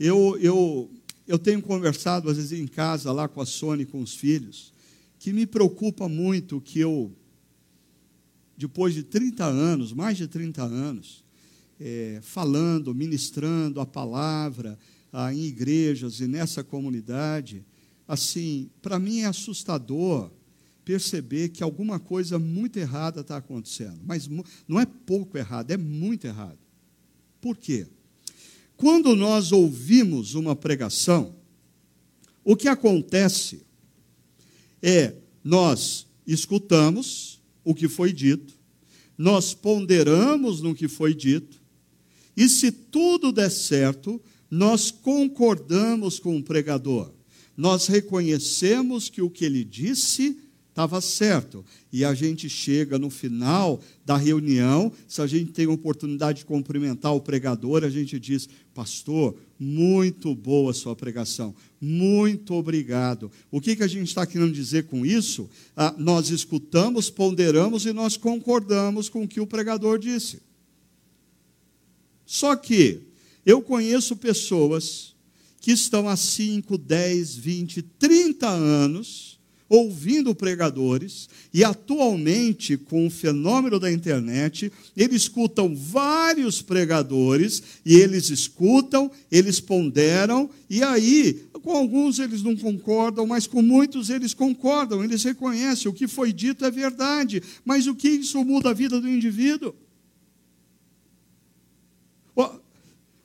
eu, 0.00 0.38
eu, 0.40 0.90
eu 1.28 1.38
tenho 1.38 1.60
conversado, 1.60 2.30
às 2.30 2.38
vezes, 2.38 2.58
em 2.58 2.66
casa, 2.66 3.12
lá 3.12 3.28
com 3.28 3.42
a 3.42 3.46
Sônia 3.46 3.82
e 3.82 3.86
com 3.86 4.00
os 4.00 4.14
filhos, 4.14 4.72
que 5.18 5.34
me 5.34 5.44
preocupa 5.44 6.08
muito 6.08 6.62
que 6.62 6.80
eu 6.80 7.12
depois 8.62 8.94
de 8.94 9.02
30 9.02 9.44
anos, 9.44 9.92
mais 9.92 10.16
de 10.16 10.28
30 10.28 10.62
anos, 10.62 11.24
é, 11.80 12.20
falando, 12.22 12.94
ministrando 12.94 13.80
a 13.80 13.86
palavra 13.86 14.78
ah, 15.12 15.34
em 15.34 15.46
igrejas 15.46 16.20
e 16.20 16.28
nessa 16.28 16.62
comunidade, 16.62 17.64
assim, 18.06 18.70
para 18.80 19.00
mim 19.00 19.20
é 19.20 19.26
assustador 19.26 20.30
perceber 20.84 21.48
que 21.48 21.62
alguma 21.62 21.98
coisa 21.98 22.38
muito 22.38 22.78
errada 22.78 23.22
está 23.22 23.36
acontecendo. 23.36 24.00
Mas 24.04 24.28
não 24.68 24.78
é 24.78 24.86
pouco 24.86 25.36
errado, 25.36 25.72
é 25.72 25.76
muito 25.76 26.24
errado. 26.24 26.58
Por 27.40 27.56
quê? 27.56 27.88
Quando 28.76 29.16
nós 29.16 29.50
ouvimos 29.50 30.34
uma 30.36 30.54
pregação, 30.54 31.34
o 32.44 32.54
que 32.54 32.68
acontece 32.68 33.66
é 34.80 35.16
nós 35.42 36.06
escutamos 36.24 37.42
o 37.64 37.74
que 37.74 37.88
foi 37.88 38.12
dito, 38.12 38.51
nós 39.22 39.54
ponderamos 39.54 40.60
no 40.60 40.74
que 40.74 40.88
foi 40.88 41.14
dito, 41.14 41.62
e 42.36 42.48
se 42.48 42.72
tudo 42.72 43.30
der 43.30 43.52
certo, 43.52 44.20
nós 44.50 44.90
concordamos 44.90 46.18
com 46.18 46.36
o 46.36 46.42
pregador. 46.42 47.12
Nós 47.56 47.86
reconhecemos 47.86 49.08
que 49.08 49.22
o 49.22 49.30
que 49.30 49.44
ele 49.44 49.62
disse 49.62 50.36
estava 50.70 51.00
certo. 51.00 51.64
E 51.92 52.04
a 52.04 52.14
gente 52.14 52.48
chega 52.48 52.98
no 52.98 53.10
final 53.10 53.80
da 54.04 54.16
reunião, 54.16 54.90
se 55.06 55.22
a 55.22 55.26
gente 55.28 55.52
tem 55.52 55.66
a 55.66 55.70
oportunidade 55.70 56.38
de 56.38 56.44
cumprimentar 56.44 57.14
o 57.14 57.20
pregador, 57.20 57.84
a 57.84 57.90
gente 57.90 58.18
diz: 58.18 58.48
Pastor, 58.74 59.36
muito 59.62 60.34
boa 60.34 60.72
sua 60.74 60.96
pregação, 60.96 61.54
muito 61.80 62.52
obrigado. 62.54 63.30
O 63.48 63.60
que, 63.60 63.76
que 63.76 63.84
a 63.84 63.86
gente 63.86 64.08
está 64.08 64.26
querendo 64.26 64.52
dizer 64.52 64.86
com 64.88 65.06
isso? 65.06 65.48
Ah, 65.76 65.94
nós 65.96 66.30
escutamos, 66.30 67.08
ponderamos 67.08 67.86
e 67.86 67.92
nós 67.92 68.16
concordamos 68.16 69.08
com 69.08 69.22
o 69.22 69.28
que 69.28 69.40
o 69.40 69.46
pregador 69.46 70.00
disse. 70.00 70.42
Só 72.26 72.56
que 72.56 73.02
eu 73.46 73.62
conheço 73.62 74.16
pessoas 74.16 75.14
que 75.60 75.70
estão 75.70 76.08
há 76.08 76.16
5, 76.16 76.76
10, 76.76 77.36
20, 77.36 77.82
30 77.82 78.48
anos 78.48 79.31
ouvindo 79.74 80.34
pregadores, 80.34 81.30
e 81.50 81.64
atualmente, 81.64 82.76
com 82.76 83.06
o 83.06 83.10
fenômeno 83.10 83.80
da 83.80 83.90
internet, 83.90 84.70
eles 84.94 85.22
escutam 85.22 85.74
vários 85.74 86.60
pregadores, 86.60 87.62
e 87.82 87.94
eles 87.94 88.28
escutam, 88.28 89.10
eles 89.30 89.60
ponderam, 89.60 90.50
e 90.68 90.82
aí, 90.82 91.46
com 91.62 91.70
alguns 91.70 92.18
eles 92.18 92.42
não 92.42 92.54
concordam, 92.54 93.26
mas 93.26 93.46
com 93.46 93.62
muitos 93.62 94.10
eles 94.10 94.34
concordam, 94.34 95.02
eles 95.02 95.24
reconhecem 95.24 95.90
o 95.90 95.94
que 95.94 96.06
foi 96.06 96.34
dito 96.34 96.66
é 96.66 96.70
verdade, 96.70 97.42
mas 97.64 97.86
o 97.86 97.94
que 97.94 98.10
isso 98.10 98.44
muda 98.44 98.68
a 98.68 98.74
vida 98.74 99.00
do 99.00 99.08
indivíduo? 99.08 99.74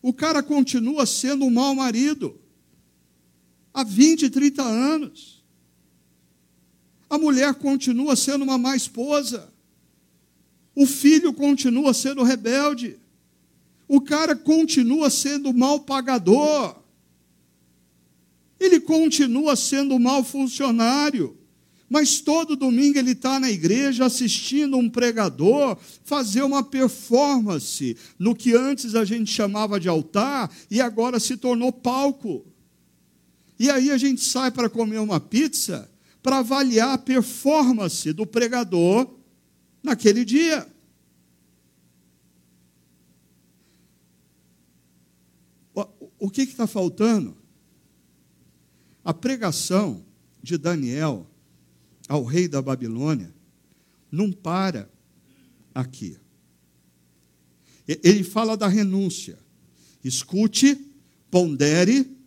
O 0.01 0.13
cara 0.13 0.41
continua 0.41 1.05
sendo 1.05 1.43
um 1.43 1.49
mau 1.49 1.75
marido 1.75 2.39
há 3.73 3.83
20, 3.83 4.29
30 4.29 4.63
anos. 4.63 5.36
A 7.09 7.17
mulher 7.17 7.53
continua 7.55 8.15
sendo 8.15 8.43
uma 8.43 8.57
má 8.57 8.75
esposa. 8.75 9.51
O 10.75 10.85
filho 10.85 11.33
continua 11.33 11.93
sendo 11.93 12.23
rebelde. 12.23 12.99
O 13.87 14.01
cara 14.01 14.35
continua 14.35 15.09
sendo 15.09 15.53
mal 15.53 15.79
pagador. 15.79 16.75
Ele 18.59 18.79
continua 18.79 19.55
sendo 19.55 19.97
mau 19.97 20.23
funcionário. 20.23 21.37
Mas 21.89 22.19
todo 22.19 22.57
domingo 22.57 22.99
ele 22.99 23.11
está 23.11 23.39
na 23.39 23.49
igreja 23.49 24.05
assistindo 24.05 24.75
um 24.75 24.89
pregador 24.89 25.77
fazer 26.03 26.41
uma 26.41 26.61
performance 26.61 27.95
no 28.19 28.35
que 28.35 28.53
antes 28.53 28.93
a 28.93 29.05
gente 29.05 29.31
chamava 29.31 29.79
de 29.79 29.87
altar 29.87 30.51
e 30.69 30.81
agora 30.81 31.17
se 31.17 31.37
tornou 31.37 31.71
palco. 31.71 32.45
E 33.57 33.69
aí 33.69 33.89
a 33.89 33.97
gente 33.97 34.21
sai 34.21 34.51
para 34.51 34.69
comer 34.69 34.99
uma 34.99 35.19
pizza 35.19 35.89
para 36.21 36.39
avaliar 36.39 36.93
a 36.93 36.97
performance 36.97 38.11
do 38.13 38.25
pregador 38.25 39.17
naquele 39.81 40.25
dia. 40.25 40.67
O 46.19 46.29
que 46.29 46.41
está 46.41 46.65
faltando? 46.65 47.37
A 49.03 49.13
pregação 49.13 50.03
de 50.41 50.57
Daniel 50.57 51.27
ao 52.07 52.23
rei 52.23 52.47
da 52.47 52.61
Babilônia 52.61 53.33
não 54.11 54.31
para 54.31 54.89
aqui. 55.73 56.17
Ele 57.87 58.23
fala 58.23 58.57
da 58.57 58.67
renúncia. 58.67 59.37
Escute, 60.03 60.75
pondere 61.29 62.17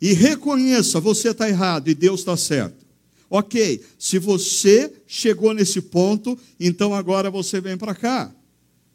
e 0.00 0.12
reconheça: 0.12 1.00
você 1.00 1.30
está 1.30 1.48
errado 1.48 1.88
e 1.88 1.94
Deus 1.94 2.20
está 2.20 2.36
certo. 2.36 2.86
Ok, 3.30 3.82
se 3.98 4.18
você 4.18 4.90
chegou 5.06 5.52
nesse 5.52 5.82
ponto, 5.82 6.38
então 6.58 6.94
agora 6.94 7.30
você 7.30 7.60
vem 7.60 7.76
para 7.76 7.94
cá. 7.94 8.34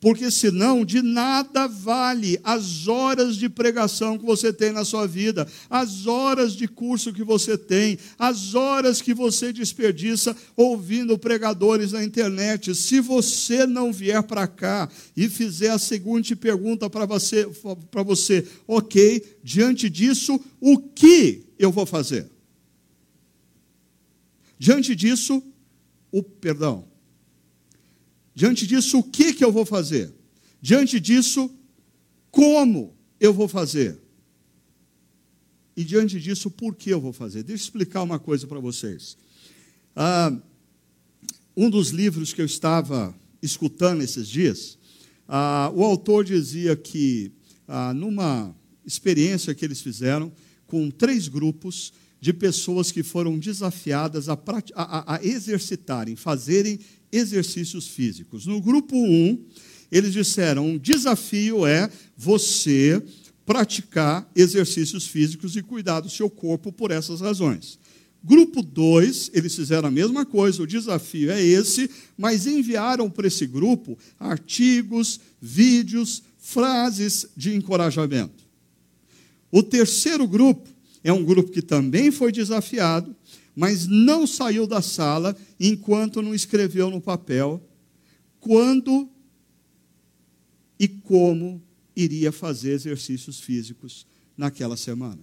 Porque 0.04 0.30
senão 0.30 0.84
de 0.84 1.02
nada 1.02 1.66
vale 1.66 2.38
as 2.44 2.90
horas 2.90 3.38
de 3.38 3.48
pregação 3.48 4.18
que 4.18 4.26
você 4.26 4.52
tem 4.52 4.74
na 4.74 4.84
sua 4.84 5.08
vida, 5.08 5.48
as 5.70 6.06
horas 6.06 6.58
de 6.58 6.68
curso 6.68 7.14
que 7.14 7.24
você 7.24 7.58
tem, 7.58 7.98
as 8.20 8.54
horas 8.54 9.02
que 9.02 9.14
você 9.14 9.54
desperdiça 9.54 10.36
ouvindo 10.58 11.18
pregadores 11.18 11.94
na 11.94 12.04
internet. 12.04 12.76
Se 12.76 13.00
você 13.00 13.66
não 13.66 13.94
vier 13.94 14.22
para 14.24 14.46
cá 14.46 14.90
e 15.16 15.30
fizer 15.30 15.70
a 15.70 15.80
seguinte 15.80 16.36
pergunta 16.36 16.90
para 16.90 17.06
você, 17.06 17.50
para 17.90 18.04
você, 18.04 18.46
ok, 18.68 19.24
diante 19.42 19.90
disso, 19.90 20.38
o 20.60 20.80
que 20.80 21.46
eu 21.58 21.72
vou 21.72 21.86
fazer? 21.86 22.33
Diante 24.58 24.96
disso, 24.96 25.44
o 26.12 26.22
perdão. 26.22 26.88
Diante 28.36 28.66
disso, 28.66 29.00
o 29.00 29.04
que, 29.04 29.34
que 29.34 29.44
eu 29.44 29.52
vou 29.52 29.66
fazer? 29.66 30.14
Diante 30.62 31.00
disso, 31.00 31.52
como 32.32 32.96
eu 33.20 33.34
vou 33.34 33.48
fazer? 33.48 34.00
E 35.76 35.84
diante 35.84 36.20
disso, 36.20 36.52
por 36.52 36.76
que 36.76 36.90
eu 36.92 37.02
vou 37.02 37.14
fazer? 37.14 37.44
Deixa 37.44 37.64
eu 37.64 37.66
explicar 37.66 38.04
uma 38.04 38.20
coisa 38.20 38.46
para 38.46 38.60
vocês. 38.60 39.18
Ah, 39.96 40.36
um 41.56 41.70
dos 41.70 41.90
livros 41.90 42.34
que 42.34 42.42
eu 42.42 42.46
estava 42.46 43.14
escutando 43.42 44.02
esses 44.02 44.28
dias, 44.28 44.78
ah, 45.28 45.72
o 45.74 45.84
autor 45.84 46.24
dizia 46.24 46.76
que, 46.76 47.32
ah, 47.68 47.94
numa 47.94 48.56
experiência 48.86 49.54
que 49.54 49.66
eles 49.66 49.82
fizeram 49.82 50.32
com 50.68 50.90
três 50.90 51.28
grupos, 51.28 51.94
de 52.24 52.32
pessoas 52.32 52.90
que 52.90 53.04
foram 53.04 53.38
desafiadas 53.38 54.30
a, 54.30 54.40
a, 54.76 55.16
a 55.16 55.26
exercitarem, 55.26 56.16
fazerem 56.16 56.80
exercícios 57.12 57.90
físicos. 57.90 58.46
No 58.46 58.62
grupo 58.62 58.96
1, 58.96 59.44
eles 59.92 60.14
disseram: 60.14 60.66
um 60.66 60.78
desafio 60.78 61.68
é 61.68 61.90
você 62.16 63.04
praticar 63.46 64.26
exercícios 64.34 65.06
físicos 65.06 65.58
e 65.58 65.62
cuidar 65.62 66.00
do 66.00 66.10
seu 66.10 66.30
corpo 66.30 66.72
por 66.72 66.92
essas 66.92 67.20
razões. 67.20 67.78
Grupo 68.24 68.62
2, 68.62 69.32
eles 69.34 69.54
fizeram 69.54 69.90
a 69.90 69.92
mesma 69.92 70.26
coisa, 70.26 70.64
o 70.64 70.68
desafio 70.68 71.30
é 71.30 71.44
esse, 71.44 71.90
mas 72.18 72.48
enviaram 72.48 73.10
para 73.10 73.28
esse 73.28 73.46
grupo 73.46 73.98
artigos, 74.18 75.20
vídeos, 75.42 76.24
frases 76.38 77.28
de 77.36 77.54
encorajamento. 77.54 78.46
O 79.52 79.62
terceiro 79.62 80.26
grupo 80.26 80.73
é 81.04 81.12
um 81.12 81.24
grupo 81.24 81.52
que 81.52 81.62
também 81.62 82.12
foi 82.12 82.32
desafiado, 82.32 83.16
mas 83.56 83.86
não 83.88 84.26
saiu 84.26 84.66
da 84.66 84.82
sala 84.82 85.36
enquanto 85.60 86.22
não 86.22 86.34
escreveu 86.34 86.90
no 86.90 87.02
papel 87.02 87.62
quando 88.40 89.10
e 90.80 90.88
como 90.88 91.62
iria 91.96 92.32
fazer 92.32 92.72
exercícios 92.72 93.40
físicos 93.40 94.06
naquela 94.36 94.76
semana. 94.76 95.20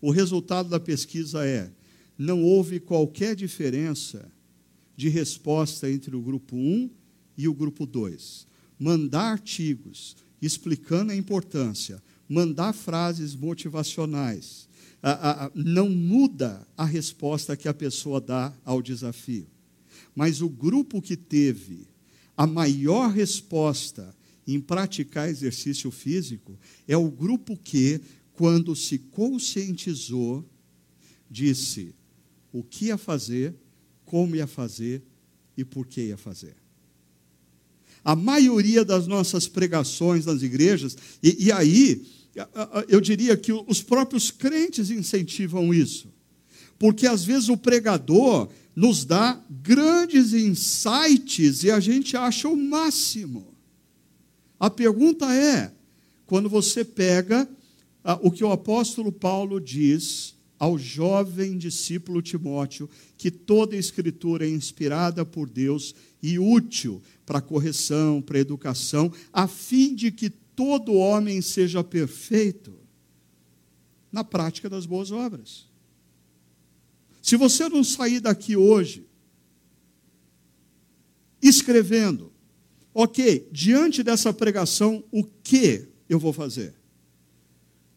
O 0.00 0.10
resultado 0.10 0.68
da 0.68 0.80
pesquisa 0.80 1.46
é: 1.46 1.70
não 2.18 2.42
houve 2.42 2.80
qualquer 2.80 3.34
diferença 3.34 4.30
de 4.96 5.08
resposta 5.08 5.90
entre 5.90 6.14
o 6.14 6.20
grupo 6.20 6.56
1 6.56 6.90
e 7.38 7.48
o 7.48 7.54
grupo 7.54 7.86
2. 7.86 8.46
Mandar 8.78 9.32
artigos 9.32 10.16
explicando 10.42 11.12
a 11.12 11.16
importância 11.16 12.02
mandar 12.28 12.72
frases 12.72 13.34
motivacionais 13.34 14.68
não 15.54 15.90
muda 15.90 16.66
a 16.76 16.84
resposta 16.84 17.56
que 17.56 17.68
a 17.68 17.74
pessoa 17.74 18.20
dá 18.20 18.52
ao 18.64 18.80
desafio. 18.80 19.46
Mas 20.14 20.40
o 20.40 20.48
grupo 20.48 21.02
que 21.02 21.16
teve 21.16 21.86
a 22.36 22.46
maior 22.46 23.10
resposta 23.10 24.14
em 24.46 24.60
praticar 24.60 25.28
exercício 25.28 25.90
físico 25.90 26.58
é 26.88 26.96
o 26.96 27.10
grupo 27.10 27.56
que, 27.56 28.00
quando 28.32 28.74
se 28.74 28.98
conscientizou, 28.98 30.44
disse 31.30 31.94
o 32.52 32.62
que 32.62 32.86
ia 32.86 32.96
fazer, 32.96 33.54
como 34.04 34.36
ia 34.36 34.46
fazer 34.46 35.02
e 35.56 35.64
por 35.64 35.86
que 35.86 36.02
ia 36.02 36.16
fazer 36.16 36.63
a 38.04 38.14
maioria 38.14 38.84
das 38.84 39.06
nossas 39.06 39.48
pregações 39.48 40.26
nas 40.26 40.42
igrejas, 40.42 40.96
e, 41.22 41.46
e 41.46 41.52
aí 41.52 42.04
eu 42.88 43.00
diria 43.00 43.36
que 43.36 43.52
os 43.52 43.82
próprios 43.82 44.30
crentes 44.30 44.90
incentivam 44.90 45.72
isso. 45.72 46.12
Porque 46.78 47.06
às 47.06 47.24
vezes 47.24 47.48
o 47.48 47.56
pregador 47.56 48.48
nos 48.74 49.04
dá 49.04 49.40
grandes 49.48 50.32
insights 50.32 51.62
e 51.62 51.70
a 51.70 51.78
gente 51.78 52.16
acha 52.16 52.48
o 52.48 52.56
máximo. 52.56 53.54
A 54.58 54.68
pergunta 54.68 55.32
é: 55.32 55.72
quando 56.26 56.48
você 56.48 56.84
pega 56.84 57.48
o 58.20 58.30
que 58.30 58.44
o 58.44 58.50
apóstolo 58.50 59.12
Paulo 59.12 59.60
diz 59.60 60.34
ao 60.58 60.78
jovem 60.78 61.56
discípulo 61.56 62.22
Timóteo, 62.22 62.88
que 63.16 63.30
toda 63.30 63.76
escritura 63.76 64.46
é 64.46 64.50
inspirada 64.50 65.24
por 65.24 65.48
Deus 65.48 65.94
e 66.22 66.38
útil 66.38 67.02
para 67.24 67.40
correção, 67.40 68.20
para 68.20 68.38
educação, 68.38 69.12
a 69.32 69.46
fim 69.46 69.94
de 69.94 70.10
que 70.10 70.30
todo 70.30 70.94
homem 70.94 71.40
seja 71.40 71.82
perfeito 71.82 72.78
na 74.12 74.22
prática 74.22 74.68
das 74.68 74.86
boas 74.86 75.10
obras. 75.10 75.66
Se 77.20 77.36
você 77.36 77.68
não 77.68 77.82
sair 77.82 78.20
daqui 78.20 78.56
hoje 78.56 79.06
escrevendo, 81.42 82.32
ok, 82.92 83.48
diante 83.50 84.02
dessa 84.02 84.32
pregação, 84.32 85.02
o 85.10 85.24
que 85.24 85.88
eu 86.08 86.18
vou 86.18 86.32
fazer? 86.32 86.74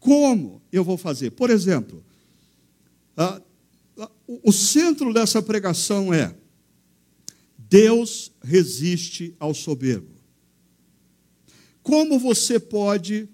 Como 0.00 0.62
eu 0.72 0.82
vou 0.82 0.96
fazer? 0.96 1.30
Por 1.30 1.50
exemplo, 1.50 2.04
o 4.26 4.52
centro 4.52 5.12
dessa 5.12 5.42
pregação 5.42 6.12
é: 6.12 6.34
Deus 7.68 8.32
resiste 8.42 9.34
ao 9.38 9.52
soberbo. 9.52 10.16
Como 11.82 12.18
você 12.18 12.58
pode 12.58 13.28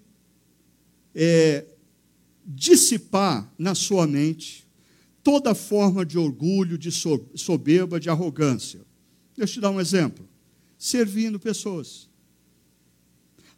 é, 1.14 1.64
dissipar 2.44 3.52
na 3.58 3.74
sua 3.74 4.06
mente 4.06 4.66
toda 5.22 5.54
forma 5.54 6.04
de 6.04 6.18
orgulho, 6.18 6.76
de 6.76 6.90
soberba, 7.34 7.98
de 8.00 8.10
arrogância? 8.10 8.80
Deixa 9.36 9.52
eu 9.52 9.54
te 9.54 9.60
dar 9.60 9.70
um 9.70 9.80
exemplo. 9.80 10.28
Servindo 10.78 11.40
pessoas. 11.40 12.08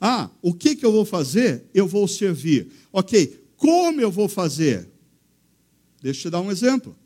Ah, 0.00 0.30
o 0.42 0.52
que, 0.52 0.76
que 0.76 0.84
eu 0.84 0.92
vou 0.92 1.04
fazer? 1.04 1.64
Eu 1.72 1.86
vou 1.86 2.06
servir. 2.06 2.70
Ok, 2.92 3.44
como 3.56 4.00
eu 4.00 4.10
vou 4.10 4.28
fazer? 4.28 4.88
Deixa 6.02 6.20
eu 6.20 6.22
te 6.22 6.30
dar 6.30 6.40
um 6.40 6.50
exemplo. 6.50 6.96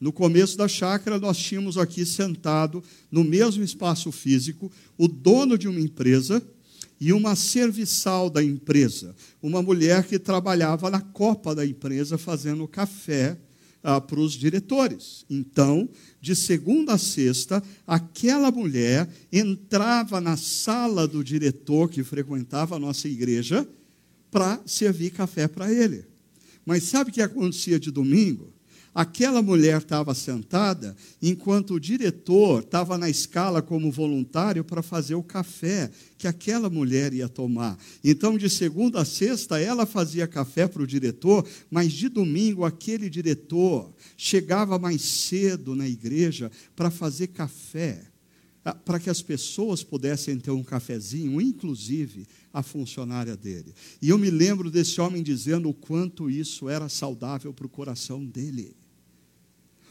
No 0.00 0.12
começo 0.12 0.56
da 0.56 0.66
chácara, 0.66 1.18
nós 1.18 1.36
tínhamos 1.36 1.76
aqui 1.76 2.06
sentado, 2.06 2.82
no 3.10 3.22
mesmo 3.22 3.62
espaço 3.62 4.10
físico, 4.10 4.72
o 4.96 5.06
dono 5.06 5.58
de 5.58 5.68
uma 5.68 5.78
empresa 5.78 6.42
e 6.98 7.12
uma 7.12 7.36
serviçal 7.36 8.30
da 8.30 8.42
empresa, 8.42 9.14
uma 9.42 9.62
mulher 9.62 10.04
que 10.04 10.18
trabalhava 10.18 10.88
na 10.88 11.00
copa 11.00 11.54
da 11.54 11.66
empresa 11.66 12.16
fazendo 12.16 12.66
café 12.66 13.38
ah, 13.82 14.00
para 14.00 14.20
os 14.20 14.32
diretores. 14.32 15.24
Então, 15.28 15.88
de 16.18 16.34
segunda 16.34 16.94
a 16.94 16.98
sexta, 16.98 17.62
aquela 17.86 18.50
mulher 18.50 19.08
entrava 19.30 20.18
na 20.18 20.36
sala 20.36 21.06
do 21.06 21.22
diretor 21.22 21.90
que 21.90 22.02
frequentava 22.02 22.76
a 22.76 22.78
nossa 22.78 23.06
igreja 23.06 23.68
para 24.30 24.60
servir 24.64 25.10
café 25.10 25.46
para 25.46 25.70
ele. 25.70 26.06
Mas 26.64 26.84
sabe 26.84 27.10
o 27.10 27.12
que 27.12 27.22
acontecia 27.22 27.78
de 27.78 27.90
domingo? 27.90 28.52
Aquela 28.92 29.40
mulher 29.40 29.78
estava 29.78 30.12
sentada 30.14 30.96
enquanto 31.22 31.74
o 31.74 31.80
diretor 31.80 32.60
estava 32.60 32.98
na 32.98 33.08
escala 33.08 33.62
como 33.62 33.90
voluntário 33.90 34.64
para 34.64 34.82
fazer 34.82 35.14
o 35.14 35.22
café 35.22 35.90
que 36.18 36.26
aquela 36.26 36.68
mulher 36.68 37.12
ia 37.12 37.28
tomar. 37.28 37.78
Então, 38.02 38.36
de 38.36 38.50
segunda 38.50 39.00
a 39.00 39.04
sexta, 39.04 39.60
ela 39.60 39.86
fazia 39.86 40.26
café 40.26 40.66
para 40.66 40.82
o 40.82 40.86
diretor, 40.86 41.46
mas 41.70 41.92
de 41.92 42.08
domingo, 42.08 42.64
aquele 42.64 43.08
diretor 43.08 43.94
chegava 44.16 44.76
mais 44.76 45.02
cedo 45.02 45.76
na 45.76 45.88
igreja 45.88 46.50
para 46.74 46.90
fazer 46.90 47.28
café, 47.28 48.02
ah, 48.64 48.74
para 48.74 48.98
que 48.98 49.08
as 49.08 49.22
pessoas 49.22 49.84
pudessem 49.84 50.36
ter 50.36 50.50
um 50.50 50.64
cafezinho, 50.64 51.40
inclusive 51.40 52.26
a 52.52 52.60
funcionária 52.60 53.36
dele. 53.36 53.72
E 54.02 54.08
eu 54.08 54.18
me 54.18 54.30
lembro 54.30 54.68
desse 54.68 55.00
homem 55.00 55.22
dizendo 55.22 55.68
o 55.68 55.74
quanto 55.74 56.28
isso 56.28 56.68
era 56.68 56.88
saudável 56.88 57.54
para 57.54 57.66
o 57.66 57.70
coração 57.70 58.24
dele. 58.24 58.79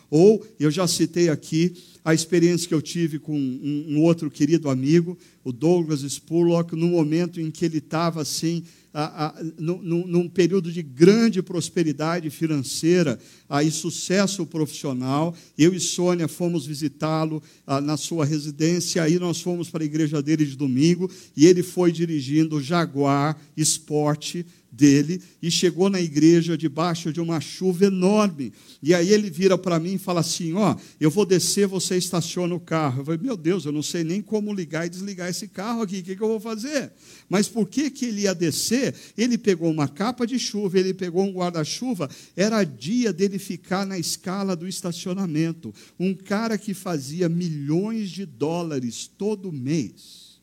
Ou, 0.10 0.46
eu 0.60 0.72
já 0.72 0.88
citei 0.88 1.30
aqui, 1.30 1.74
a 2.04 2.14
experiência 2.14 2.68
que 2.68 2.74
eu 2.74 2.82
tive 2.82 3.20
com 3.20 3.38
um, 3.38 3.86
um 3.90 4.02
outro 4.02 4.32
querido 4.32 4.70
amigo, 4.70 5.18
o 5.44 5.52
Douglas 5.52 6.02
Spurlock, 6.02 6.76
no 6.76 6.88
momento 6.88 7.40
em 7.40 7.52
que 7.52 7.66
ele 7.66 7.78
estava 7.78 8.22
assim, 8.22 8.64
a, 8.94 9.28
a, 9.28 9.44
num, 9.58 10.08
num, 10.08 10.28
período 10.28 10.72
de 10.72 10.82
grande 10.82 11.42
prosperidade 11.44 12.30
financeira 12.30 13.20
a, 13.48 13.64
e 13.64 13.70
sucesso 13.70 14.46
profissional. 14.46 15.36
Eu 15.58 15.74
e 15.74 15.80
Sônia 15.80 16.28
fomos 16.28 16.66
visitá-lo 16.66 17.42
na 17.84 17.98
sua 17.98 18.26
residência, 18.26 19.04
aí 19.04 19.20
nós 19.20 19.42
fomos 19.42 19.70
para 19.70 19.84
a 19.84 19.86
igreja 19.86 20.22
dele 20.22 20.46
de 20.46 20.56
domingo 20.56 21.10
e 21.36 21.46
ele 21.46 21.62
foi 21.62 21.92
dirigindo 21.92 22.56
o 22.56 22.62
Jaguar 22.62 23.40
Sport 23.56 24.38
dele 24.72 25.22
e 25.42 25.50
chegou 25.50 25.90
na 25.90 26.00
igreja 26.00 26.58
debaixo 26.58 27.12
de 27.12 27.20
uma 27.20 27.40
chuva 27.40 27.86
enorme. 27.86 28.54
E 28.82 28.94
aí 28.94 29.10
ele 29.10 29.30
vira 29.30 29.58
para 29.58 29.80
mim 29.80 29.94
e 29.96 29.98
fala 29.98 30.20
assim: 30.20 30.54
Ó, 30.54 30.76
eu 31.00 31.10
vou 31.10 31.26
descer, 31.26 31.68
você 31.68 31.98
estaciona 31.98 32.54
o 32.54 32.60
carro. 32.60 33.02
Eu 33.02 33.06
falei: 33.06 33.20
Meu 33.22 33.36
Deus, 33.36 33.66
eu 33.66 33.72
não 33.72 33.82
sei 33.82 34.04
nem 34.04 34.22
como 34.22 34.54
ligar 34.54 34.86
e 34.86 34.90
desligar 34.90 35.30
esse 35.30 35.48
carro 35.48 35.82
aqui, 35.82 36.00
o 36.00 36.04
que, 36.04 36.16
que 36.16 36.22
eu 36.22 36.28
vou 36.28 36.40
fazer? 36.40 36.92
Mas 37.28 37.48
por 37.48 37.68
que, 37.68 37.90
que 37.90 38.06
ele 38.06 38.22
ia 38.22 38.36
descer? 38.36 38.94
Ele 39.18 39.38
pegou 39.38 39.72
uma 39.72 39.88
capa 39.88 40.26
de 40.26 40.38
chuva, 40.38 40.80
ele 40.80 40.94
pegou 40.94 41.24
um 41.24 41.34
guarda-chuva, 41.34 42.10
era 42.36 42.64
dia 42.64 43.12
dele 43.12 43.40
ficar 43.40 43.86
na 43.86 43.98
escala 43.98 44.56
do 44.56 44.68
estacionamento. 44.68 45.74
Um 46.00 46.14
cara 46.14 46.58
que 46.58 46.74
fazia 46.74 47.28
milhões 47.28 48.10
de 48.10 48.26
dólares 48.26 49.10
todo 49.18 49.52
mês, 49.52 50.40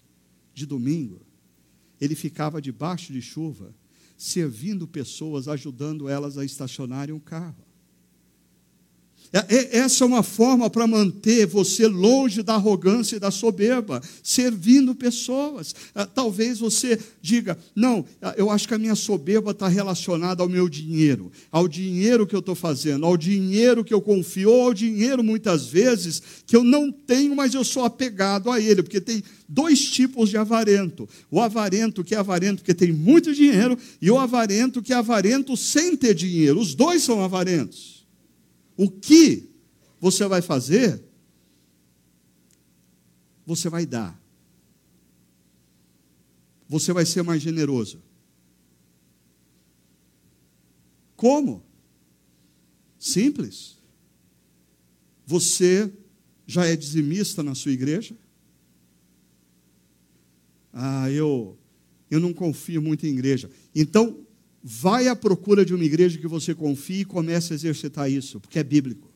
de 0.54 0.66
domingo, 0.66 1.20
ele 2.00 2.14
ficava 2.14 2.60
debaixo 2.60 3.12
de 3.12 3.22
chuva 3.22 3.74
servindo 4.16 4.86
pessoas, 4.86 5.48
ajudando 5.48 6.08
elas 6.08 6.38
a 6.38 6.44
estacionarem 6.44 7.14
um 7.14 7.20
carro. 7.20 7.65
É, 9.32 9.38
é, 9.54 9.76
essa 9.78 10.04
é 10.04 10.06
uma 10.06 10.22
forma 10.22 10.70
para 10.70 10.86
manter 10.86 11.46
você 11.46 11.86
longe 11.86 12.42
da 12.42 12.54
arrogância 12.54 13.16
e 13.16 13.20
da 13.20 13.30
soberba, 13.30 14.00
servindo 14.22 14.94
pessoas. 14.94 15.74
Ah, 15.94 16.06
talvez 16.06 16.58
você 16.58 16.98
diga: 17.20 17.58
não, 17.74 18.04
eu 18.36 18.50
acho 18.50 18.68
que 18.68 18.74
a 18.74 18.78
minha 18.78 18.94
soberba 18.94 19.50
está 19.50 19.68
relacionada 19.68 20.42
ao 20.42 20.48
meu 20.48 20.68
dinheiro, 20.68 21.30
ao 21.50 21.66
dinheiro 21.66 22.26
que 22.26 22.34
eu 22.34 22.40
estou 22.40 22.54
fazendo, 22.54 23.04
ao 23.04 23.16
dinheiro 23.16 23.84
que 23.84 23.94
eu 23.94 24.00
confio, 24.00 24.50
ou 24.50 24.62
ao 24.62 24.74
dinheiro, 24.74 25.22
muitas 25.22 25.66
vezes, 25.66 26.22
que 26.46 26.56
eu 26.56 26.62
não 26.62 26.92
tenho, 26.92 27.34
mas 27.34 27.54
eu 27.54 27.64
sou 27.64 27.84
apegado 27.84 28.50
a 28.50 28.60
ele, 28.60 28.82
porque 28.82 29.00
tem 29.00 29.22
dois 29.48 29.80
tipos 29.90 30.30
de 30.30 30.36
avarento: 30.36 31.08
o 31.30 31.40
avarento 31.40 32.04
que 32.04 32.14
é 32.14 32.18
avarento 32.18 32.58
porque 32.58 32.74
tem 32.74 32.92
muito 32.92 33.34
dinheiro, 33.34 33.76
e 34.00 34.10
o 34.10 34.18
avarento 34.18 34.82
que 34.82 34.92
é 34.92 34.96
avarento 34.96 35.56
sem 35.56 35.96
ter 35.96 36.14
dinheiro. 36.14 36.60
Os 36.60 36.74
dois 36.74 37.02
são 37.02 37.22
avarentos. 37.22 37.95
O 38.76 38.90
que 38.90 39.48
você 40.00 40.26
vai 40.26 40.42
fazer? 40.42 41.02
Você 43.46 43.68
vai 43.68 43.86
dar. 43.86 44.20
Você 46.68 46.92
vai 46.92 47.06
ser 47.06 47.22
mais 47.22 47.40
generoso. 47.40 48.02
Como? 51.14 51.64
Simples. 52.98 53.78
Você 55.24 55.92
já 56.46 56.66
é 56.66 56.76
dizimista 56.76 57.42
na 57.42 57.54
sua 57.54 57.72
igreja? 57.72 58.16
Ah, 60.72 61.10
eu 61.10 61.58
eu 62.10 62.20
não 62.20 62.32
confio 62.32 62.80
muito 62.80 63.06
em 63.06 63.10
igreja. 63.10 63.50
Então, 63.74 64.25
Vai 64.68 65.06
à 65.06 65.14
procura 65.14 65.64
de 65.64 65.72
uma 65.72 65.84
igreja 65.84 66.18
que 66.18 66.26
você 66.26 66.52
confie 66.52 67.02
e 67.02 67.04
comece 67.04 67.52
a 67.52 67.54
exercitar 67.54 68.10
isso, 68.10 68.40
porque 68.40 68.58
é 68.58 68.64
bíblico. 68.64 69.08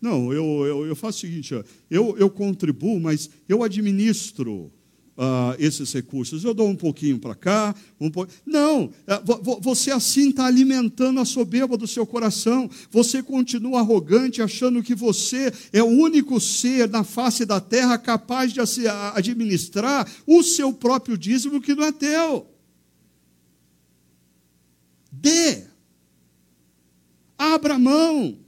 Não, 0.00 0.32
eu, 0.32 0.66
eu, 0.66 0.86
eu 0.86 0.96
faço 0.96 1.18
o 1.18 1.20
seguinte: 1.20 1.54
eu, 1.88 2.18
eu 2.18 2.28
contribuo, 2.28 2.98
mas 2.98 3.30
eu 3.48 3.62
administro 3.62 4.72
uh, 5.16 5.54
esses 5.56 5.92
recursos. 5.92 6.42
Eu 6.42 6.52
dou 6.52 6.68
um 6.68 6.74
pouquinho 6.74 7.20
para 7.20 7.36
cá, 7.36 7.76
um 8.00 8.10
po... 8.10 8.26
Não, 8.44 8.86
uh, 8.86 9.60
você 9.60 9.92
assim 9.92 10.30
está 10.30 10.46
alimentando 10.46 11.20
a 11.20 11.24
soberba 11.24 11.76
do 11.76 11.86
seu 11.86 12.04
coração. 12.04 12.68
Você 12.90 13.22
continua 13.22 13.78
arrogante, 13.78 14.42
achando 14.42 14.82
que 14.82 14.96
você 14.96 15.52
é 15.72 15.80
o 15.80 15.86
único 15.86 16.40
ser 16.40 16.88
na 16.88 17.04
face 17.04 17.44
da 17.44 17.60
terra 17.60 17.96
capaz 17.96 18.52
de 18.52 18.58
administrar 19.14 20.10
o 20.26 20.42
seu 20.42 20.72
próprio 20.72 21.16
dízimo 21.16 21.60
que 21.60 21.72
não 21.72 21.84
é 21.84 21.92
teu. 21.92 22.52
Dê. 25.24 25.64
Abra 27.38 27.78
mão. 27.78 28.38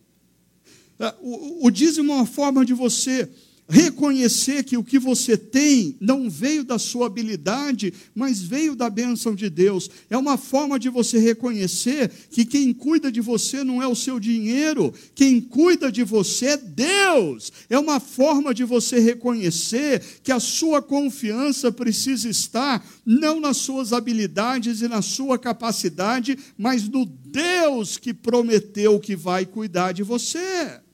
É, 0.99 1.15
o, 1.23 1.67
o 1.67 1.71
dízimo 1.71 2.13
é 2.13 2.17
uma 2.17 2.27
forma 2.27 2.67
de 2.67 2.75
você 2.75 3.31
reconhecer 3.69 4.63
que 4.63 4.77
o 4.77 4.85
que 4.85 4.99
você 4.99 5.37
tem 5.37 5.97
não 6.01 6.31
veio 6.31 6.63
da 6.63 6.79
sua 6.79 7.07
habilidade, 7.07 7.93
mas 8.15 8.41
veio 8.41 8.77
da 8.77 8.89
bênção 8.89 9.35
de 9.35 9.51
Deus. 9.51 9.91
É 10.09 10.17
uma 10.17 10.37
forma 10.37 10.79
de 10.79 10.89
você 10.89 11.19
reconhecer 11.19 12.11
que 12.31 12.45
quem 12.45 12.73
cuida 12.73 13.11
de 13.11 13.21
você 13.21 13.65
não 13.65 13.83
é 13.83 13.87
o 13.87 13.95
seu 13.95 14.21
dinheiro, 14.21 14.95
quem 15.15 15.41
cuida 15.41 15.91
de 15.91 16.05
você 16.05 16.47
é 16.47 16.57
Deus. 16.57 17.53
É 17.69 17.79
uma 17.79 17.99
forma 17.99 18.55
de 18.55 18.65
você 18.65 19.01
reconhecer 19.01 20.03
que 20.23 20.31
a 20.31 20.39
sua 20.39 20.81
confiança 20.81 21.73
precisa 21.73 22.29
estar 22.29 22.87
não 23.05 23.41
nas 23.41 23.57
suas 23.57 23.93
habilidades 23.93 24.81
e 24.81 24.89
na 24.89 25.03
sua 25.03 25.39
capacidade, 25.39 26.39
mas 26.57 26.89
no 26.89 27.05
Deus 27.05 27.97
que 27.97 28.15
prometeu 28.15 29.01
que 29.01 29.17
vai 29.17 29.45
cuidar 29.45 29.93
de 29.93 30.03
você. 30.03 30.86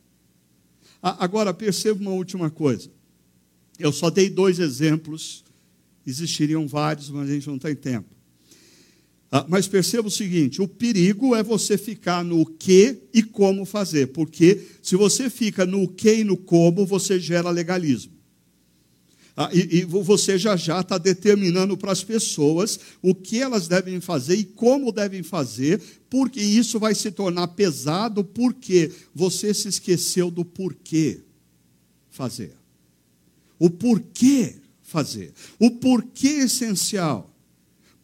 Agora, 1.03 1.53
perceba 1.53 2.01
uma 2.01 2.13
última 2.13 2.49
coisa. 2.49 2.89
Eu 3.77 3.93
só 3.93 4.09
dei 4.09 4.31
dois 4.31 4.61
exemplos, 4.61 5.43
existiriam 6.07 6.69
vários, 6.69 7.11
mas 7.11 7.29
a 7.29 7.33
gente 7.33 7.49
não 7.49 7.59
tem 7.59 7.75
tempo. 7.75 8.15
Ah, 9.31 9.45
mas 9.49 9.67
perceba 9.67 10.07
o 10.07 10.11
seguinte: 10.11 10.63
o 10.63 10.69
perigo 10.69 11.35
é 11.35 11.43
você 11.43 11.77
ficar 11.77 12.23
no 12.23 12.47
que 12.47 13.03
e 13.13 13.23
como 13.23 13.65
fazer, 13.65 14.09
porque 14.09 14.61
se 14.83 14.95
você 14.95 15.29
fica 15.29 15.67
no 15.67 15.89
que 15.89 16.17
e 16.17 16.25
no 16.25 16.37
como, 16.37 16.87
você 16.87 17.19
gera 17.19 17.51
legalismo. 17.51 18.13
Ah, 19.35 19.49
e, 19.53 19.79
e, 19.79 19.85
você 19.85 20.37
já 20.37 20.57
já 20.57 20.81
está 20.81 20.99
determinando 20.99 21.75
para 21.77 21.91
as 21.91 22.05
pessoas 22.05 22.79
o 23.01 23.15
que 23.15 23.41
elas 23.41 23.67
devem 23.67 23.99
fazer 23.99 24.37
e 24.37 24.45
como 24.45 24.93
devem 24.93 25.23
fazer, 25.23 25.81
porque 26.11 26.41
isso 26.41 26.79
vai 26.79 26.95
se 26.95 27.11
tornar 27.11 27.49
pesado, 27.49 28.23
porque 28.23 28.93
você 29.15 29.55
se 29.55 29.69
esqueceu 29.69 30.31
do 30.31 30.45
porquê 30.45 31.21
fazer. 32.11 32.53
O 33.59 33.71
porquê 33.71 34.57
fazer. 34.83 35.33
O 35.59 35.71
porquê 35.71 36.29
essencial. 36.29 37.35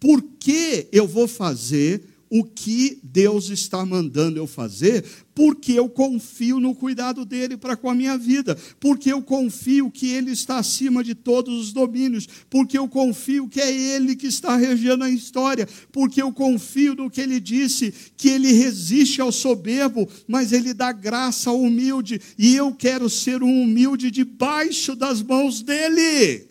Por 0.01 0.23
que 0.41 0.89
eu 0.91 1.07
vou 1.07 1.29
fazer 1.29 2.08
o 2.31 2.45
que 2.45 2.99
Deus 3.03 3.49
está 3.49 3.85
mandando 3.85 4.39
eu 4.39 4.47
fazer, 4.47 5.05
porque 5.35 5.73
eu 5.73 5.89
confio 5.89 6.59
no 6.59 6.75
cuidado 6.75 7.25
dele 7.25 7.57
para 7.57 7.77
com 7.77 7.89
a 7.89 7.95
minha 7.95 8.19
vida, 8.19 8.57
porque 8.81 9.13
eu 9.13 9.23
confio 9.23 9.91
que 9.91 10.09
ele 10.09 10.33
está 10.33 10.59
acima 10.59 11.03
de 11.03 11.15
todos 11.15 11.61
os 11.61 11.73
domínios, 11.73 12.29
porque 12.51 12.77
eu 12.77 12.89
confio 12.89 13.49
que 13.49 13.61
é 13.61 13.73
ele 13.73 14.17
que 14.17 14.27
está 14.27 14.57
regendo 14.57 15.05
a 15.05 15.11
história, 15.11 15.69
porque 15.93 16.21
eu 16.21 16.33
confio 16.33 16.95
no 16.95 17.11
que 17.11 17.21
ele 17.21 17.39
disse, 17.41 17.95
que 18.17 18.29
ele 18.29 18.53
resiste 18.53 19.21
ao 19.21 19.33
soberbo, 19.33 20.09
mas 20.27 20.53
ele 20.53 20.75
dá 20.75 20.93
graça 20.93 21.51
ao 21.51 21.61
humilde, 21.61 22.21
e 22.37 22.55
eu 22.55 22.75
quero 22.75 23.09
ser 23.09 23.43
um 23.43 23.63
humilde 23.63 24.11
debaixo 24.11 24.95
das 24.95 25.23
mãos 25.23 25.63
dele. 25.63 26.47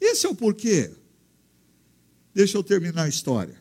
Esse 0.00 0.26
é 0.26 0.28
o 0.28 0.34
porquê. 0.34 0.90
Deixa 2.34 2.56
eu 2.56 2.62
terminar 2.62 3.04
a 3.04 3.08
história. 3.08 3.59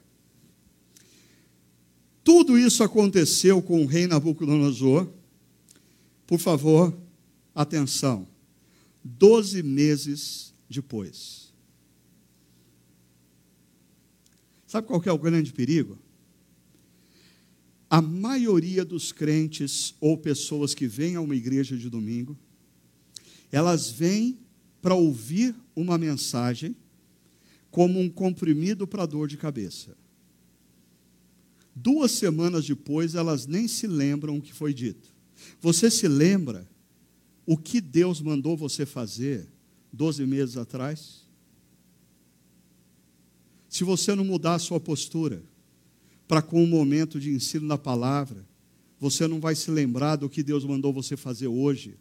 Tudo 2.31 2.59
isso 2.59 2.83
aconteceu 2.83 3.59
com 3.59 3.81
o 3.83 3.87
rei 3.87 4.05
Nabucodonosor. 4.05 5.09
Por 6.27 6.37
favor, 6.37 6.95
atenção. 7.55 8.27
Doze 9.03 9.63
meses 9.63 10.53
depois. 10.69 11.51
Sabe 14.67 14.85
qual 14.85 15.01
é 15.03 15.11
o 15.11 15.17
grande 15.17 15.51
perigo? 15.51 15.97
A 17.89 17.99
maioria 17.99 18.85
dos 18.85 19.11
crentes 19.11 19.95
ou 19.99 20.15
pessoas 20.15 20.75
que 20.75 20.85
vêm 20.85 21.15
a 21.15 21.21
uma 21.21 21.35
igreja 21.35 21.75
de 21.75 21.89
domingo, 21.89 22.37
elas 23.51 23.89
vêm 23.89 24.37
para 24.83 24.93
ouvir 24.93 25.55
uma 25.75 25.97
mensagem 25.97 26.75
como 27.71 27.99
um 27.99 28.07
comprimido 28.07 28.85
para 28.85 29.07
dor 29.07 29.27
de 29.27 29.35
cabeça. 29.35 29.97
Duas 31.81 32.11
semanas 32.11 32.65
depois, 32.65 33.15
elas 33.15 33.47
nem 33.47 33.65
se 33.65 33.87
lembram 33.87 34.37
o 34.37 34.41
que 34.41 34.53
foi 34.53 34.73
dito. 34.73 35.15
Você 35.61 35.89
se 35.89 36.09
lembra 36.09 36.67
o 37.45 37.55
que 37.55 37.79
Deus 37.79 38.19
mandou 38.19 38.57
você 38.57 38.85
fazer 38.85 39.47
doze 39.91 40.25
meses 40.25 40.57
atrás? 40.57 41.23
Se 43.69 43.85
você 43.85 44.13
não 44.13 44.25
mudar 44.25 44.55
a 44.55 44.59
sua 44.59 44.77
postura 44.77 45.41
para 46.27 46.41
com 46.41 46.61
o 46.61 46.67
momento 46.67 47.17
de 47.17 47.31
ensino 47.31 47.65
da 47.65 47.77
palavra, 47.77 48.45
você 48.99 49.25
não 49.25 49.39
vai 49.39 49.55
se 49.55 49.71
lembrar 49.71 50.17
do 50.17 50.29
que 50.29 50.43
Deus 50.43 50.65
mandou 50.65 50.91
você 50.91 51.15
fazer 51.15 51.47
hoje, 51.47 51.97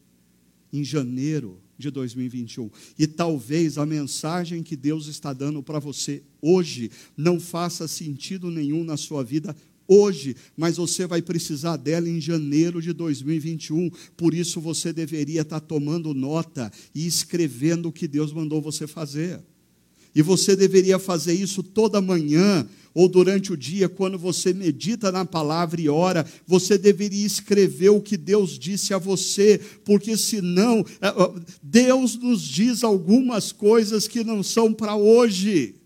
em 0.72 0.82
janeiro 0.82 1.62
de 1.78 1.90
2021. 1.90 2.68
E 2.98 3.06
talvez 3.06 3.78
a 3.78 3.86
mensagem 3.86 4.62
que 4.62 4.76
Deus 4.76 5.06
está 5.06 5.32
dando 5.32 5.62
para 5.62 5.78
você 5.78 6.22
hoje 6.42 6.90
não 7.16 7.38
faça 7.38 7.86
sentido 7.86 8.50
nenhum 8.50 8.82
na 8.82 8.96
sua 8.96 9.22
vida 9.22 9.54
hoje, 9.88 10.36
mas 10.54 10.76
você 10.76 11.06
vai 11.06 11.22
precisar 11.22 11.78
dela 11.78 12.08
em 12.08 12.20
janeiro 12.20 12.82
de 12.82 12.92
2021. 12.92 13.90
Por 14.16 14.34
isso 14.34 14.60
você 14.60 14.92
deveria 14.92 15.40
estar 15.40 15.60
tomando 15.60 16.12
nota 16.12 16.70
e 16.94 17.06
escrevendo 17.06 17.88
o 17.88 17.92
que 17.92 18.06
Deus 18.06 18.32
mandou 18.32 18.60
você 18.60 18.86
fazer. 18.86 19.40
E 20.14 20.22
você 20.22 20.54
deveria 20.54 20.98
fazer 20.98 21.32
isso 21.32 21.62
toda 21.62 22.00
manhã 22.00 22.68
ou 22.94 23.08
durante 23.08 23.52
o 23.52 23.56
dia, 23.56 23.88
quando 23.88 24.18
você 24.18 24.52
medita 24.52 25.12
na 25.12 25.24
palavra 25.24 25.80
e 25.80 25.88
ora, 25.88 26.26
você 26.44 26.76
deveria 26.76 27.24
escrever 27.24 27.90
o 27.90 28.00
que 28.00 28.16
Deus 28.16 28.58
disse 28.58 28.92
a 28.92 28.98
você, 28.98 29.60
porque 29.84 30.16
senão 30.16 30.84
é, 31.00 31.42
Deus 31.62 32.16
nos 32.16 32.42
diz 32.42 32.82
algumas 32.82 33.52
coisas 33.52 34.08
que 34.08 34.24
não 34.24 34.42
são 34.42 34.74
para 34.74 34.96
hoje 34.96 35.76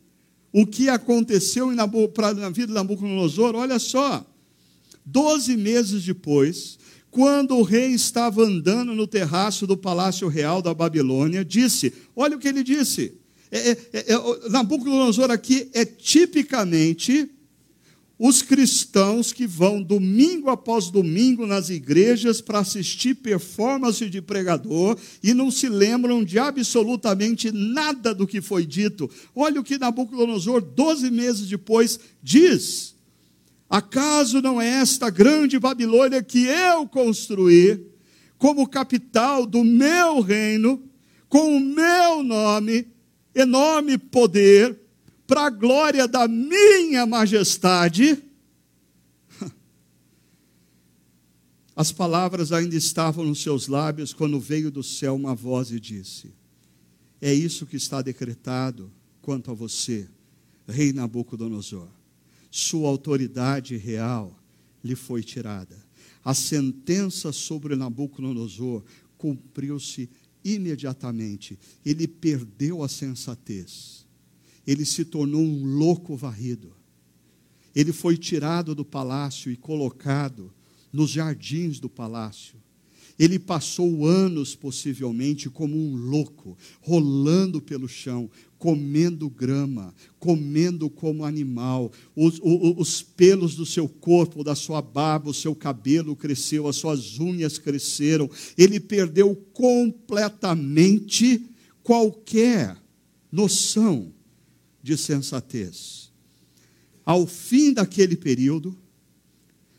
o 0.52 0.66
que 0.66 0.88
aconteceu 0.88 1.70
na 1.72 1.86
vida 1.86 2.66
de 2.68 2.72
Nabucodonosor, 2.72 3.54
olha 3.54 3.78
só. 3.78 4.24
Doze 5.04 5.56
meses 5.56 6.04
depois, 6.04 6.78
quando 7.10 7.56
o 7.56 7.62
rei 7.62 7.92
estava 7.92 8.42
andando 8.42 8.94
no 8.94 9.06
terraço 9.06 9.66
do 9.66 9.76
palácio 9.76 10.28
real 10.28 10.62
da 10.62 10.72
Babilônia, 10.72 11.44
disse: 11.44 11.92
Olha 12.14 12.36
o 12.36 12.38
que 12.38 12.48
ele 12.48 12.62
disse. 12.62 13.14
É, 13.50 13.70
é, 13.70 13.76
é, 13.92 14.48
Nabucodonosor 14.48 15.30
aqui 15.30 15.68
é 15.74 15.84
tipicamente 15.84 17.30
os 18.24 18.40
cristãos 18.40 19.32
que 19.32 19.48
vão 19.48 19.82
domingo 19.82 20.48
após 20.48 20.90
domingo 20.90 21.44
nas 21.44 21.70
igrejas 21.70 22.40
para 22.40 22.60
assistir 22.60 23.16
performance 23.16 24.08
de 24.08 24.22
pregador 24.22 24.96
e 25.20 25.34
não 25.34 25.50
se 25.50 25.68
lembram 25.68 26.22
de 26.22 26.38
absolutamente 26.38 27.50
nada 27.50 28.14
do 28.14 28.24
que 28.24 28.40
foi 28.40 28.64
dito. 28.64 29.10
Olha 29.34 29.60
o 29.60 29.64
que 29.64 29.76
Nabucodonosor, 29.76 30.62
12 30.62 31.10
meses 31.10 31.48
depois, 31.48 31.98
diz: 32.22 32.94
Acaso 33.68 34.40
não 34.40 34.62
é 34.62 34.68
esta 34.68 35.10
grande 35.10 35.58
Babilônia 35.58 36.22
que 36.22 36.44
eu 36.46 36.86
construí 36.86 37.84
como 38.38 38.68
capital 38.68 39.44
do 39.44 39.64
meu 39.64 40.20
reino, 40.20 40.80
com 41.28 41.56
o 41.56 41.58
meu 41.58 42.22
nome, 42.22 42.86
enorme 43.34 43.98
poder, 43.98 44.78
para 45.32 45.46
a 45.46 45.50
glória 45.50 46.06
da 46.06 46.28
minha 46.28 47.06
majestade. 47.06 48.22
As 51.74 51.90
palavras 51.90 52.52
ainda 52.52 52.76
estavam 52.76 53.24
nos 53.24 53.40
seus 53.40 53.66
lábios 53.66 54.12
quando 54.12 54.38
veio 54.38 54.70
do 54.70 54.82
céu 54.82 55.16
uma 55.16 55.34
voz 55.34 55.70
e 55.70 55.80
disse: 55.80 56.34
É 57.18 57.32
isso 57.32 57.64
que 57.64 57.76
está 57.76 58.02
decretado 58.02 58.92
quanto 59.22 59.50
a 59.50 59.54
você, 59.54 60.06
rei 60.68 60.92
Nabucodonosor. 60.92 61.88
Sua 62.50 62.90
autoridade 62.90 63.74
real 63.78 64.38
lhe 64.84 64.94
foi 64.94 65.22
tirada. 65.22 65.82
A 66.22 66.34
sentença 66.34 67.32
sobre 67.32 67.74
Nabucodonosor 67.74 68.84
cumpriu-se 69.16 70.10
imediatamente. 70.44 71.58
Ele 71.82 72.06
perdeu 72.06 72.82
a 72.82 72.88
sensatez 72.88 74.01
ele 74.66 74.84
se 74.84 75.04
tornou 75.04 75.42
um 75.42 75.64
louco 75.64 76.16
varrido. 76.16 76.74
Ele 77.74 77.92
foi 77.92 78.16
tirado 78.16 78.74
do 78.74 78.84
palácio 78.84 79.50
e 79.50 79.56
colocado 79.56 80.52
nos 80.92 81.10
jardins 81.10 81.80
do 81.80 81.88
palácio. 81.88 82.60
Ele 83.18 83.38
passou 83.38 84.06
anos, 84.06 84.54
possivelmente, 84.54 85.50
como 85.50 85.76
um 85.76 85.94
louco, 85.94 86.56
rolando 86.80 87.60
pelo 87.60 87.86
chão, 87.86 88.30
comendo 88.58 89.28
grama, 89.28 89.94
comendo 90.18 90.88
como 90.88 91.24
animal. 91.24 91.92
Os, 92.16 92.40
os, 92.42 92.74
os, 92.78 93.02
pelos 93.02 93.54
do 93.54 93.66
seu 93.66 93.88
corpo, 93.88 94.42
da 94.42 94.54
sua 94.54 94.80
barba, 94.80 95.30
o 95.30 95.34
seu 95.34 95.54
cabelo 95.54 96.16
cresceu, 96.16 96.66
as 96.66 96.76
suas 96.76 97.18
unhas 97.20 97.58
cresceram. 97.58 98.30
Ele 98.56 98.80
perdeu 98.80 99.36
completamente 99.52 101.46
qualquer 101.82 102.76
noção 103.30 104.12
de 104.82 104.96
sensatez. 104.96 106.12
Ao 107.04 107.26
fim 107.26 107.72
daquele 107.72 108.16
período, 108.16 108.76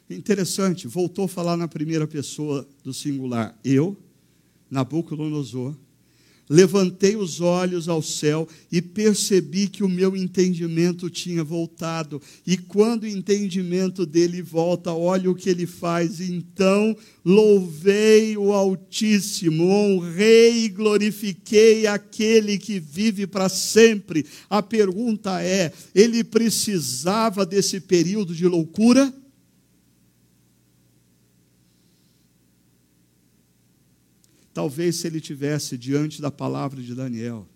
interessante, 0.10 0.88
voltou 0.88 1.26
a 1.26 1.28
falar 1.28 1.58
na 1.58 1.68
primeira 1.68 2.08
pessoa 2.08 2.68
do 2.84 2.94
singular, 2.94 3.58
eu, 3.64 3.98
Nabucodonosor, 4.70 5.76
Levantei 6.50 7.16
os 7.16 7.40
olhos 7.40 7.88
ao 7.88 8.02
céu 8.02 8.48
e 8.72 8.82
percebi 8.82 9.68
que 9.68 9.84
o 9.84 9.90
meu 9.90 10.16
entendimento 10.16 11.10
tinha 11.10 11.44
voltado. 11.44 12.22
E 12.46 12.58
quando 12.58 13.04
o 13.04 13.08
entendimento 13.08 14.06
dele 14.06 14.42
volta, 14.42 14.92
olha 14.92 15.32
o 15.32 15.36
que 15.36 15.50
ele 15.50 15.66
faz. 15.66 16.20
Então 16.20 16.96
louvei 17.24 18.36
o 18.38 18.52
Altíssimo, 18.52 19.64
honrei 19.66 20.66
e 20.66 20.70
glorifiquei 20.70 21.88
aquele 21.88 22.58
que 22.58 22.80
vive 22.80 23.26
para 23.26 23.48
sempre. 23.48 24.26
A 24.50 24.62
pergunta 24.62 25.42
é: 25.42 25.72
ele 25.96 26.24
precisava 26.24 27.46
desse 27.46 27.80
período 27.80 28.36
de 28.36 28.48
loucura? 28.48 29.14
Talvez 34.54 34.98
se 34.98 35.08
ele 35.08 35.20
tivesse 35.20 35.78
diante 35.78 36.22
da 36.22 36.30
palavra 36.30 36.82
de 36.82 36.94
Daniel, 36.94 37.48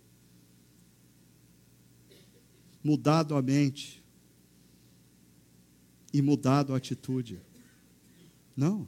mudado 2.84 3.36
a 3.36 3.42
mente 3.42 4.04
e 6.14 6.22
mudado 6.22 6.74
a 6.74 6.78
atitude. 6.78 7.40
Não. 8.56 8.88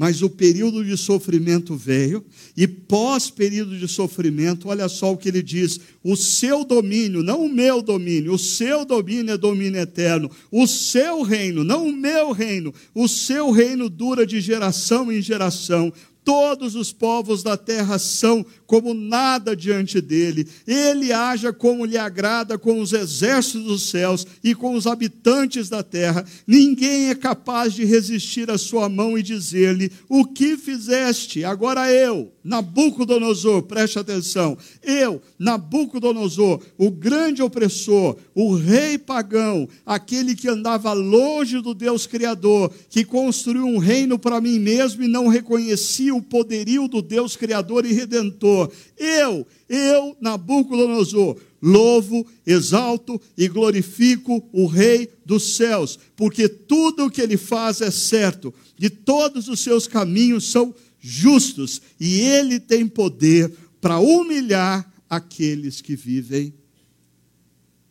Mas 0.00 0.22
o 0.22 0.30
período 0.30 0.82
de 0.82 0.96
sofrimento 0.96 1.76
veio, 1.76 2.24
e 2.56 2.66
pós-período 2.66 3.76
de 3.76 3.86
sofrimento, 3.86 4.70
olha 4.70 4.88
só 4.88 5.12
o 5.12 5.16
que 5.18 5.28
ele 5.28 5.42
diz: 5.42 5.78
o 6.02 6.16
seu 6.16 6.64
domínio, 6.64 7.22
não 7.22 7.44
o 7.44 7.52
meu 7.52 7.82
domínio, 7.82 8.32
o 8.32 8.38
seu 8.38 8.86
domínio 8.86 9.34
é 9.34 9.36
domínio 9.36 9.78
eterno, 9.78 10.30
o 10.50 10.66
seu 10.66 11.20
reino, 11.20 11.62
não 11.62 11.86
o 11.86 11.92
meu 11.92 12.32
reino, 12.32 12.72
o 12.94 13.06
seu 13.06 13.50
reino 13.50 13.90
dura 13.90 14.26
de 14.26 14.40
geração 14.40 15.12
em 15.12 15.20
geração. 15.20 15.92
Todos 16.24 16.74
os 16.74 16.92
povos 16.92 17.42
da 17.42 17.56
terra 17.56 17.98
são 17.98 18.44
como 18.66 18.92
nada 18.92 19.56
diante 19.56 20.00
dele. 20.00 20.46
Ele 20.66 21.12
haja 21.12 21.52
como 21.52 21.84
lhe 21.84 21.96
agrada 21.96 22.58
com 22.58 22.80
os 22.80 22.92
exércitos 22.92 23.64
dos 23.64 23.82
céus 23.90 24.26
e 24.44 24.54
com 24.54 24.74
os 24.74 24.86
habitantes 24.86 25.68
da 25.68 25.82
terra. 25.82 26.24
Ninguém 26.46 27.08
é 27.08 27.14
capaz 27.14 27.72
de 27.72 27.84
resistir 27.84 28.50
à 28.50 28.58
sua 28.58 28.88
mão 28.88 29.18
e 29.18 29.22
dizer-lhe: 29.22 29.90
O 30.08 30.24
que 30.26 30.56
fizeste? 30.56 31.44
Agora 31.44 31.90
eu, 31.90 32.30
Nabucodonosor, 32.42 33.62
preste 33.62 33.98
atenção. 33.98 34.56
Eu, 34.82 35.20
Nabucodonosor, 35.38 36.60
o 36.78 36.90
grande 36.90 37.42
opressor, 37.42 38.16
o 38.34 38.54
rei 38.54 38.96
pagão, 38.96 39.68
aquele 39.84 40.34
que 40.34 40.48
andava 40.48 40.92
longe 40.92 41.60
do 41.60 41.74
Deus 41.74 42.06
Criador, 42.06 42.72
que 42.88 43.04
construiu 43.04 43.66
um 43.66 43.78
reino 43.78 44.18
para 44.18 44.40
mim 44.40 44.58
mesmo 44.58 45.02
e 45.02 45.08
não 45.08 45.28
reconhecia 45.28 46.14
o 46.14 46.22
poderio 46.22 46.88
do 46.88 47.02
Deus 47.02 47.36
Criador 47.36 47.84
e 47.84 47.92
Redentor. 47.92 48.70
Eu, 48.96 49.46
eu, 49.68 50.16
Nabucodonosor, 50.20 51.36
louvo, 51.62 52.26
exalto 52.46 53.20
e 53.36 53.46
glorifico 53.48 54.42
o 54.52 54.66
Rei 54.66 55.10
dos 55.24 55.56
céus, 55.56 55.98
porque 56.16 56.48
tudo 56.48 57.04
o 57.04 57.10
que 57.10 57.20
ele 57.20 57.36
faz 57.36 57.80
é 57.80 57.90
certo, 57.90 58.52
e 58.78 58.88
todos 58.88 59.46
os 59.48 59.60
seus 59.60 59.86
caminhos 59.86 60.50
são 60.50 60.74
justos, 61.00 61.80
e 61.98 62.20
ele 62.20 62.60
tem 62.60 62.86
poder 62.86 63.50
para 63.80 63.98
humilhar 63.98 64.92
aqueles 65.08 65.80
que 65.80 65.96
vivem 65.96 66.54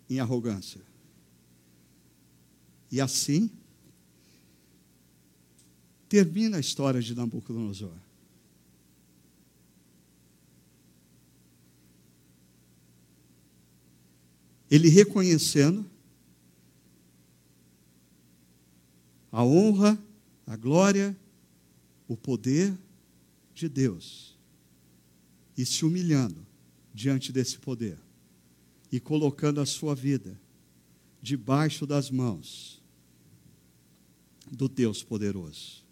em 0.09 0.19
arrogância. 0.19 0.81
E 2.91 3.01
assim 3.01 3.49
termina 6.07 6.57
a 6.57 6.59
história 6.59 7.01
de 7.01 7.13
Nabucodonosor. 7.13 7.93
Ele 14.71 14.87
reconhecendo 14.87 15.85
a 19.31 19.43
honra, 19.43 19.97
a 20.45 20.55
glória, 20.55 21.15
o 22.07 22.15
poder 22.15 22.75
de 23.59 23.67
Deus 23.67 24.37
e 25.57 25.65
se 25.65 25.83
humilhando 25.83 26.47
diante 26.93 27.31
desse 27.31 27.59
poder 27.59 27.99
e 28.91 28.99
colocando 28.99 29.59
a 29.59 29.65
sua 29.65 29.93
vida 29.93 30.39
debaixo 31.21 31.85
das 31.85 32.09
mãos 32.09 32.81
do 34.49 34.69
Deus 34.69 35.03
poderoso. 35.03 35.83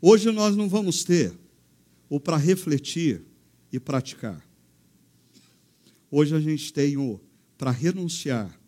Hoje 0.00 0.30
nós 0.30 0.54
não 0.54 0.68
vamos 0.68 1.02
ter 1.02 1.36
o 2.08 2.20
para 2.20 2.36
refletir 2.36 3.24
e 3.72 3.80
praticar. 3.80 4.46
Hoje 6.10 6.34
a 6.34 6.40
gente 6.40 6.72
tem 6.72 6.96
o 6.98 7.18
para 7.56 7.70
renunciar 7.70 8.60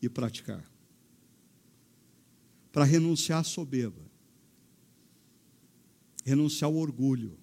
e 0.00 0.08
praticar. 0.08 0.64
Para 2.72 2.84
renunciar 2.84 3.40
à 3.40 3.44
soberba 3.44 4.11
renunciar 6.24 6.70
ao 6.70 6.76
orgulho, 6.76 7.36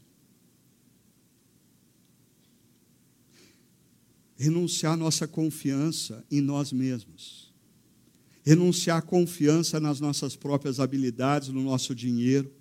renunciar 4.38 4.96
nossa 4.96 5.28
confiança 5.28 6.24
em 6.32 6.42
nós 6.42 6.72
mesmos, 6.72 7.54
renunciar 8.44 8.98
a 8.98 9.02
confiança 9.02 9.80
nas 9.80 10.00
nossas 10.00 10.36
próprias 10.36 10.80
habilidades, 10.80 11.50
no 11.50 11.62
nosso 11.62 11.94
dinheiro, 11.94 12.52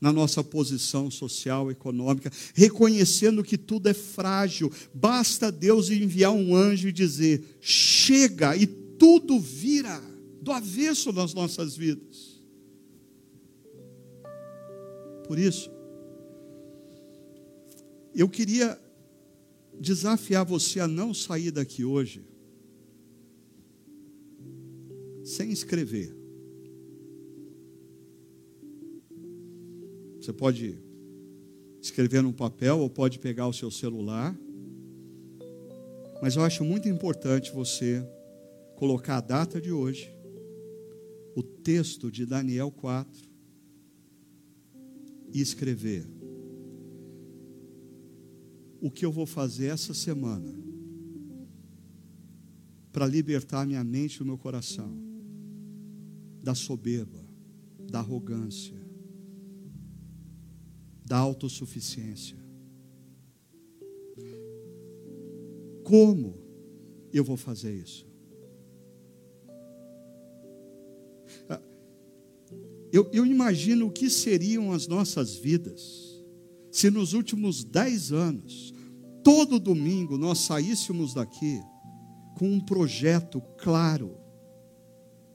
na 0.00 0.12
nossa 0.12 0.42
posição 0.42 1.10
social, 1.10 1.70
econômica, 1.70 2.30
reconhecendo 2.54 3.44
que 3.44 3.56
tudo 3.56 3.88
é 3.88 3.94
frágil, 3.94 4.70
basta 4.92 5.50
Deus 5.52 5.88
enviar 5.88 6.32
um 6.32 6.54
anjo 6.54 6.88
e 6.88 6.92
dizer: 6.92 7.58
chega, 7.60 8.56
e 8.56 8.66
tudo 8.66 9.38
vira 9.38 10.02
do 10.42 10.52
avesso 10.52 11.12
nas 11.12 11.32
nossas 11.32 11.76
vidas. 11.76 12.33
Por 15.26 15.38
isso, 15.38 15.70
eu 18.14 18.28
queria 18.28 18.78
desafiar 19.80 20.44
você 20.44 20.80
a 20.80 20.86
não 20.86 21.12
sair 21.14 21.50
daqui 21.50 21.84
hoje 21.84 22.24
sem 25.24 25.50
escrever. 25.50 26.14
Você 30.20 30.32
pode 30.32 30.78
escrever 31.82 32.22
num 32.22 32.32
papel 32.32 32.78
ou 32.78 32.88
pode 32.88 33.18
pegar 33.18 33.46
o 33.46 33.52
seu 33.52 33.70
celular. 33.70 34.38
Mas 36.22 36.36
eu 36.36 36.42
acho 36.42 36.64
muito 36.64 36.88
importante 36.88 37.52
você 37.52 38.06
colocar 38.76 39.18
a 39.18 39.20
data 39.20 39.60
de 39.60 39.72
hoje, 39.72 40.14
o 41.34 41.42
texto 41.42 42.10
de 42.10 42.24
Daniel 42.24 42.70
4 42.70 43.33
e 45.34 45.40
escrever 45.40 46.06
o 48.80 48.88
que 48.88 49.04
eu 49.04 49.10
vou 49.10 49.26
fazer 49.26 49.66
essa 49.66 49.92
semana 49.92 50.54
para 52.92 53.08
libertar 53.08 53.66
minha 53.66 53.82
mente 53.82 54.16
e 54.16 54.22
o 54.22 54.24
meu 54.24 54.38
coração 54.38 54.96
da 56.40 56.54
soberba, 56.54 57.18
da 57.90 57.98
arrogância, 57.98 58.80
da 61.04 61.16
autossuficiência. 61.16 62.36
Como 65.82 66.38
eu 67.12 67.24
vou 67.24 67.36
fazer 67.36 67.74
isso? 67.74 68.06
Eu, 72.94 73.10
eu 73.12 73.26
imagino 73.26 73.88
o 73.88 73.90
que 73.90 74.08
seriam 74.08 74.72
as 74.72 74.86
nossas 74.86 75.34
vidas 75.34 76.14
se 76.74 76.90
nos 76.90 77.12
últimos 77.12 77.62
dez 77.62 78.10
anos, 78.10 78.74
todo 79.22 79.60
domingo, 79.60 80.18
nós 80.18 80.40
saíssemos 80.40 81.14
daqui 81.14 81.60
com 82.36 82.50
um 82.50 82.58
projeto 82.58 83.40
claro 83.56 84.16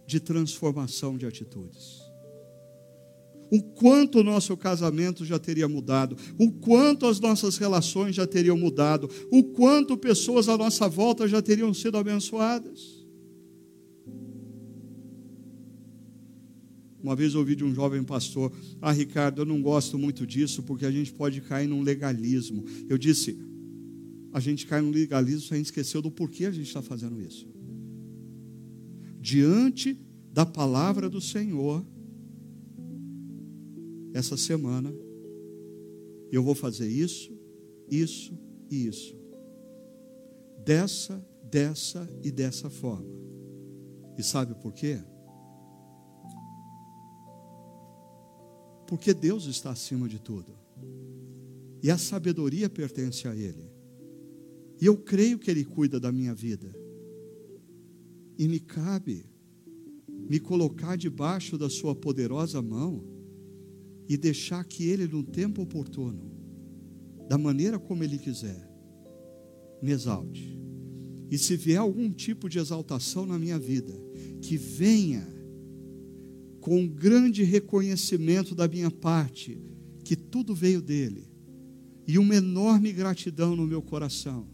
de 0.06 0.20
transformação 0.20 1.18
de 1.18 1.26
atitudes. 1.26 2.02
O 3.50 3.64
quanto 3.64 4.20
o 4.20 4.24
nosso 4.24 4.58
casamento 4.58 5.24
já 5.24 5.40
teria 5.40 5.70
mudado, 5.70 6.18
o 6.38 6.52
quanto 6.52 7.06
as 7.06 7.22
nossas 7.22 7.58
relações 7.58 8.18
já 8.18 8.28
teriam 8.28 8.58
mudado, 8.58 9.10
o 9.32 9.42
quanto 9.42 9.98
pessoas 9.98 10.50
à 10.50 10.58
nossa 10.58 10.90
volta 10.90 11.26
já 11.26 11.42
teriam 11.42 11.74
sido 11.74 11.98
abençoadas. 11.98 12.99
Uma 17.10 17.16
vez 17.16 17.34
ouvi 17.34 17.56
de 17.56 17.64
um 17.64 17.74
jovem 17.74 18.04
pastor: 18.04 18.52
Ah, 18.80 18.92
Ricardo, 18.92 19.42
eu 19.42 19.46
não 19.46 19.60
gosto 19.64 19.98
muito 19.98 20.28
disso 20.28 20.62
porque 20.62 20.86
a 20.86 20.92
gente 20.92 21.12
pode 21.12 21.42
cair 21.42 21.68
num 21.68 21.82
legalismo. 21.82 22.64
Eu 22.88 23.00
disse: 23.00 23.36
A 24.32 24.40
gente 24.40 24.68
cai 24.68 24.80
num 24.80 24.92
legalismo 24.92 25.42
se 25.42 25.52
a 25.56 25.58
gente 25.58 25.66
esqueceu 25.66 26.04
do 26.04 26.12
porquê 26.12 26.46
a 26.46 26.52
gente 26.52 26.68
está 26.68 26.84
fazendo 26.84 27.20
isso. 27.20 27.48
Diante 29.20 30.00
da 30.32 30.46
palavra 30.46 31.10
do 31.10 31.20
Senhor, 31.20 31.84
essa 34.14 34.38
semana, 34.38 34.94
Eu 36.32 36.44
vou 36.44 36.54
fazer 36.54 36.88
isso, 36.88 37.36
isso 37.90 38.38
e 38.70 38.86
isso. 38.86 39.18
Dessa, 40.64 41.26
dessa 41.50 42.08
e 42.24 42.30
dessa 42.30 42.70
forma. 42.70 43.10
E 44.16 44.22
sabe 44.22 44.54
por 44.62 44.72
quê? 44.72 45.00
Porque 48.90 49.14
Deus 49.14 49.46
está 49.46 49.70
acima 49.70 50.10
de 50.10 50.18
tudo. 50.20 50.52
E 51.84 51.92
a 51.92 51.98
sabedoria 51.98 52.68
pertence 52.68 53.28
a 53.28 53.36
Ele. 53.36 53.72
E 54.82 54.86
eu 54.88 54.98
creio 54.98 55.38
que 55.38 55.52
Ele 55.52 55.64
cuida 55.64 56.00
da 56.00 56.12
minha 56.12 56.34
vida. 56.34 56.76
E 58.36 58.48
me 58.48 58.60
cabe 58.60 59.28
me 60.28 60.40
colocar 60.40 60.96
debaixo 60.96 61.56
da 61.56 61.70
Sua 61.70 61.94
poderosa 61.94 62.64
mão 62.64 63.04
e 64.08 64.18
deixar 64.18 64.64
que 64.66 64.90
Ele, 64.90 65.08
no 65.08 65.24
tempo 65.24 65.62
oportuno, 65.62 66.32
da 67.28 67.38
maneira 67.38 67.78
como 67.78 68.04
Ele 68.04 68.18
quiser, 68.18 68.68
me 69.84 69.92
exalte. 69.92 70.58
E 71.30 71.38
se 71.38 71.56
vier 71.56 71.78
algum 71.78 72.12
tipo 72.12 72.50
de 72.50 72.58
exaltação 72.58 73.24
na 73.24 73.38
minha 73.38 73.60
vida, 73.60 73.94
que 74.42 74.58
venha 74.58 75.39
com 76.60 76.78
um 76.78 76.88
grande 76.88 77.44
reconhecimento 77.44 78.54
da 78.54 78.68
minha 78.68 78.92
parte, 78.92 79.62
que 80.04 80.16
tudo 80.16 80.54
veio 80.54 80.82
dele, 80.82 81.30
e 82.08 82.18
uma 82.18 82.36
enorme 82.36 82.92
gratidão 82.92 83.56
no 83.56 83.66
meu 83.66 83.82
coração, 83.82 84.48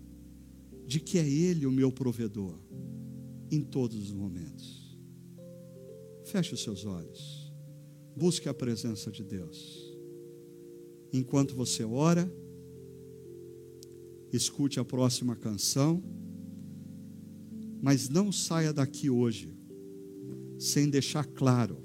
de 0.86 1.00
que 1.00 1.18
é 1.18 1.28
Ele 1.28 1.66
o 1.66 1.72
meu 1.72 1.92
provedor, 1.92 2.60
em 3.50 3.62
todos 3.62 3.98
os 3.98 4.12
momentos. 4.12 4.98
Feche 6.26 6.54
os 6.54 6.62
seus 6.62 6.86
olhos, 6.86 7.54
busque 8.16 8.50
a 8.50 8.54
presença 8.54 9.12
de 9.12 9.24
Deus. 9.24 9.96
Enquanto 11.14 11.56
você 11.56 11.84
ora, 11.84 12.32
escute 14.34 14.80
a 14.80 14.86
próxima 14.86 15.36
canção, 15.36 16.04
mas 17.82 18.10
não 18.10 18.32
saia 18.32 18.74
daqui 18.74 19.10
hoje 19.10 19.56
sem 20.58 20.90
deixar 20.90 21.26
claro 21.26 21.85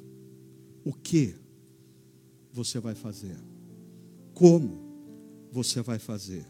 o 0.84 0.92
que 0.92 1.34
você 2.52 2.78
vai 2.78 2.94
fazer, 2.94 3.36
como 4.34 4.78
você 5.50 5.82
vai 5.82 5.98
fazer, 5.98 6.46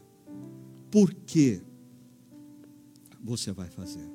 por 0.91 1.13
que 1.13 1.61
você 3.23 3.53
vai 3.53 3.69
fazer. 3.69 4.09